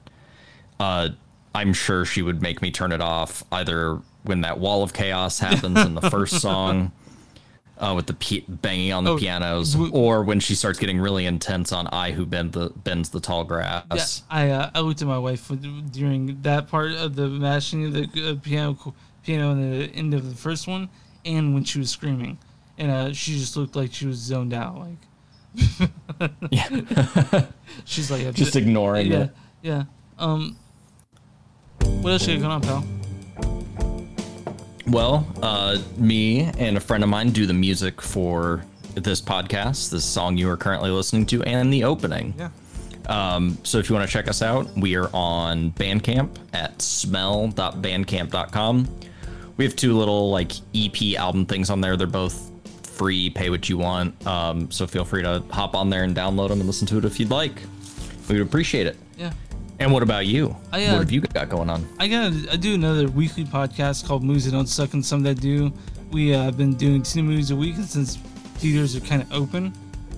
uh 0.79 1.09
I'm 1.55 1.73
sure 1.73 2.05
she 2.05 2.23
would 2.23 2.43
make 2.43 2.63
me 2.63 2.71
turn 2.71 2.93
it 2.93 3.01
off 3.01 3.43
either 3.53 4.01
when 4.23 4.43
that 4.43 4.59
wall 4.59 4.83
of 4.83 4.93
chaos 4.93 5.39
happens 5.39 5.79
in 5.81 5.95
the 5.95 6.03
first 6.11 6.41
song 6.47 6.93
uh, 7.79 7.95
with 7.95 8.07
the 8.07 8.13
p- 8.13 8.45
banging 8.47 8.93
on 8.93 9.05
the 9.05 9.13
Oh, 9.13 9.17
pianos, 9.17 9.73
w- 9.73 9.91
or 9.95 10.23
when 10.23 10.39
she 10.39 10.55
starts 10.55 10.79
getting 10.79 11.01
really 11.01 11.25
intense 11.25 11.73
on 11.73 11.87
"I 11.87 12.13
Who 12.13 12.27
Bend 12.27 12.53
the 12.53 12.69
Bends 12.69 13.09
the 13.09 13.21
Tall 13.21 13.43
Grass." 13.43 14.23
Yeah, 14.31 14.37
I 14.37 14.51
uh, 14.51 14.71
I 14.75 14.81
looked 14.81 15.01
at 15.01 15.09
my 15.09 15.17
wife 15.19 15.51
during 15.91 16.43
that 16.43 16.69
part 16.69 16.93
of 16.93 17.17
the 17.17 17.27
mashing 17.29 17.87
of 17.87 17.93
the 17.95 18.33
uh, 18.33 18.35
piano 18.43 18.95
piano 19.25 19.53
in 19.53 19.71
the 19.79 19.85
end 19.95 20.13
of 20.13 20.29
the 20.29 20.37
first 20.37 20.69
one, 20.69 20.91
and 21.25 21.55
when 21.55 21.65
she 21.65 21.79
was 21.79 21.89
screaming, 21.91 22.37
and 22.81 22.91
uh, 22.91 23.13
she 23.13 23.39
just 23.39 23.57
looked 23.57 23.77
like 23.77 23.93
she 23.93 24.07
was 24.07 24.17
zoned 24.17 24.53
out. 24.53 24.77
Like, 24.79 24.97
Yeah. 26.51 27.47
she's 27.85 28.11
like, 28.11 28.35
Just 28.35 28.57
ignoring 28.57 29.13
yeah, 29.13 29.21
it. 29.25 29.31
yeah. 29.63 29.85
Um, 30.19 30.57
what 32.01 32.11
else 32.13 32.27
you 32.27 32.39
got 32.41 32.63
going 32.63 32.73
on, 32.75 32.83
pal? 32.85 32.85
Well, 34.87 35.27
uh, 35.43 35.79
me 35.97 36.51
and 36.59 36.77
a 36.77 36.81
friend 36.81 37.03
of 37.05 37.11
mine 37.11 37.31
do 37.31 37.47
the 37.47 37.55
music 37.55 38.03
for 38.03 38.65
this 38.95 39.21
podcast, 39.21 39.91
this 39.91 40.05
song 40.05 40.37
you 40.37 40.51
are 40.51 40.57
currently 40.57 40.91
listening 40.91 41.25
to, 41.27 41.45
and 41.45 41.73
the 41.73 41.85
opening. 41.85 42.35
Yeah. 42.37 42.51
Um, 43.07 43.57
so 43.63 43.79
if 43.79 43.89
you 43.89 43.95
want 43.95 44.09
to 44.09 44.13
check 44.13 44.27
us 44.29 44.43
out, 44.43 44.67
we 44.77 44.97
are 44.97 45.09
on 45.15 45.71
Bandcamp 45.73 46.37
at 46.53 46.83
smell.bandcamp.com. 46.83 48.89
We 49.57 49.65
have 49.65 49.75
two 49.77 49.97
little 49.97 50.31
like 50.31 50.53
EP 50.75 51.15
album 51.19 51.47
things 51.47 51.71
on 51.71 51.81
there. 51.81 51.97
They're 51.97 52.07
both 52.07 52.50
free, 53.01 53.31
pay 53.31 53.49
what 53.49 53.67
you 53.71 53.79
want. 53.79 54.27
Um, 54.27 54.71
so 54.71 54.87
feel 54.87 55.07
free 55.07 55.23
to 55.23 55.43
hop 55.51 55.75
on 55.75 55.89
there 55.89 56.05
and 56.05 56.15
download 56.15 56.49
them 56.51 56.61
and 56.61 56.67
listen 56.67 56.87
to 56.89 56.99
it 56.99 57.07
if 57.07 57.19
you'd 57.19 57.31
like. 57.31 57.63
We 58.29 58.35
would 58.39 58.47
appreciate 58.47 58.87
it. 58.87 58.99
Yeah. 59.17 59.33
And 59.79 59.91
what 59.91 60.03
about 60.03 60.27
you? 60.27 60.55
I, 60.71 60.85
uh, 60.85 60.93
what 60.93 60.99
have 61.01 61.11
you 61.11 61.23
got 61.23 61.49
going 61.49 61.71
on? 61.71 61.89
I 61.99 62.09
got 62.09 62.31
I 62.53 62.57
do 62.57 62.75
another 62.75 63.09
weekly 63.09 63.45
podcast 63.47 64.07
called 64.07 64.23
Movies 64.23 64.45
That 64.45 64.51
Don't 64.51 64.67
Suck 64.67 64.93
and 64.93 65.05
Some 65.05 65.23
That 65.23 65.41
Do. 65.41 65.73
We 66.11 66.35
uh, 66.35 66.43
have 66.43 66.59
been 66.59 66.75
doing 66.75 67.03
two 67.03 67.23
movies 67.23 67.51
a 67.51 67.57
week 67.57 67.77
and 67.77 67.87
since 67.87 68.17
theaters 68.61 68.95
are 68.95 69.01
kind 69.01 69.23
of 69.23 69.33
open. 69.33 69.73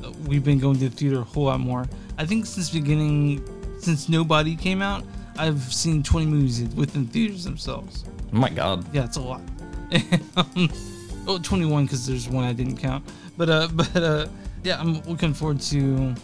uh, 0.05 0.11
We've 0.27 0.43
been 0.43 0.59
going 0.59 0.79
to 0.81 0.89
the 0.89 0.97
theater 0.97 1.21
a 1.21 1.23
whole 1.23 1.45
lot 1.45 1.61
more. 1.61 1.87
I 2.19 2.27
think 2.27 2.47
since 2.47 2.69
beginning, 2.71 3.45
since 3.79 4.09
Nobody 4.09 4.57
came 4.57 4.83
out, 4.83 5.05
I've 5.39 5.63
seen 5.73 6.03
20 6.03 6.27
movies 6.27 6.63
within 6.75 7.07
theaters 7.07 7.45
themselves. 7.45 8.05
Oh 8.33 8.37
my 8.39 8.51
god. 8.51 8.85
Yeah, 8.93 9.05
it's 9.05 9.19
a 9.19 9.21
lot. 9.21 9.41
oh, 11.27 11.39
21 11.39 11.85
because 11.85 12.07
there's 12.07 12.29
one 12.29 12.45
I 12.45 12.53
didn't 12.53 12.77
count. 12.77 13.05
But 13.37 13.49
uh, 13.49 13.69
but 13.73 13.97
uh, 13.97 14.27
yeah, 14.63 14.81
I'm 14.81 15.03
looking 15.03 15.35
forward 15.35 15.61
to. 15.63 16.15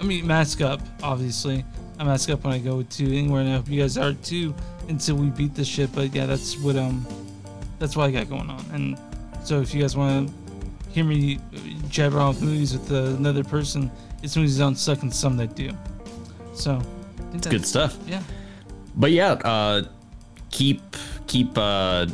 I 0.00 0.04
mean, 0.04 0.26
mask 0.26 0.60
up, 0.60 0.80
obviously. 1.02 1.64
I 1.98 2.04
mask 2.04 2.30
up 2.30 2.42
when 2.42 2.52
I 2.52 2.58
go 2.58 2.82
to 2.82 3.04
anywhere, 3.04 3.42
and 3.42 3.50
I 3.50 3.56
hope 3.56 3.68
you 3.68 3.80
guys 3.80 3.96
are 3.96 4.12
too. 4.14 4.54
Until 4.88 5.16
we 5.16 5.28
beat 5.28 5.54
this 5.54 5.68
shit. 5.68 5.94
But 5.94 6.14
yeah, 6.14 6.26
that's 6.26 6.58
what 6.58 6.76
um, 6.76 7.06
that's 7.78 7.96
what 7.96 8.04
I 8.04 8.10
got 8.10 8.28
going 8.28 8.50
on. 8.50 8.64
And 8.72 8.98
so 9.44 9.60
if 9.60 9.74
you 9.74 9.80
guys 9.80 9.96
want 9.96 10.28
to 10.28 10.34
hear 10.92 11.04
me 11.04 11.38
jabber 11.88 12.20
off 12.20 12.40
movies 12.40 12.72
with 12.72 12.90
uh, 12.90 13.16
another 13.16 13.44
person, 13.44 13.90
it's 14.22 14.36
movies 14.36 14.58
don't 14.58 14.76
suck 14.76 15.02
and 15.02 15.12
some 15.12 15.36
that 15.36 15.54
do. 15.54 15.70
So, 16.54 16.76
I 16.76 17.22
think 17.30 17.50
Good 17.50 17.66
stuff. 17.66 17.96
Yeah. 18.06 18.22
But 18.94 19.12
yeah, 19.12 19.32
uh, 19.32 19.84
keep 20.50 20.82
keep 21.26 21.56
uh, 21.56 22.06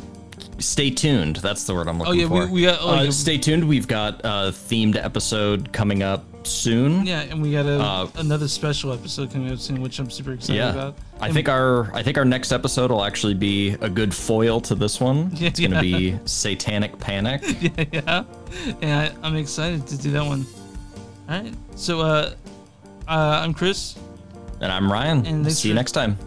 stay 0.59 0.89
tuned. 0.89 1.37
That's 1.37 1.63
the 1.65 1.73
word 1.73 1.87
I'm 1.87 1.99
looking 1.99 2.27
for. 2.27 2.33
Oh 2.33 2.37
yeah, 2.37 2.41
we- 2.41 2.47
for. 2.47 2.53
we 2.53 2.61
got- 2.63 2.79
oh, 2.81 2.89
uh, 2.89 3.03
yeah. 3.03 3.09
stay 3.11 3.37
tuned. 3.37 3.67
We've 3.67 3.87
got 3.87 4.21
a 4.23 4.51
themed 4.51 4.95
episode 4.95 5.71
coming 5.73 6.03
up 6.03 6.23
soon. 6.47 7.05
Yeah, 7.05 7.21
and 7.21 7.41
we 7.41 7.51
got 7.51 7.65
a, 7.65 7.79
Uh, 7.81 8.07
another 8.15 8.47
special 8.47 8.93
episode 8.93 9.31
coming 9.31 9.51
out 9.51 9.59
soon, 9.59 9.81
which 9.81 9.99
I'm 9.99 10.09
super 10.09 10.31
excited 10.33 10.55
Yeah. 10.57 10.69
about. 10.71 10.97
I 11.19 11.25
And- 11.27 11.33
think 11.35 11.49
our 11.49 11.93
I 11.93 12.01
think 12.03 12.17
our 12.17 12.25
next 12.25 12.51
episode 12.51 12.91
will 12.91 13.03
actually 13.03 13.33
be 13.33 13.71
a 13.81 13.89
good 13.89 14.13
foil 14.13 14.61
to 14.61 14.75
this 14.75 14.99
one. 14.99 15.31
Yeah, 15.35 15.47
it's 15.49 15.59
gonna 15.59 15.81
be 15.81 16.17
Satanic 16.25 16.97
Panic. 16.99 17.41
yeah, 17.61 17.85
yeah, 17.91 18.23
and 18.81 18.93
I, 18.93 19.11
I'm 19.27 19.35
excited 19.35 19.85
to 19.87 19.97
do 19.97 20.11
that 20.11 20.25
one. 20.25 20.45
All 21.29 21.41
right, 21.41 21.53
so 21.75 21.99
uh, 22.01 22.31
uh 23.07 23.41
I'm 23.43 23.53
Chris. 23.53 23.95
and 24.61 24.71
I'm 24.71 24.91
Ryan. 24.91 25.25
And 25.25 25.51
See 25.51 25.67
you 25.69 25.75
next 25.75 25.91
time. 25.91 26.17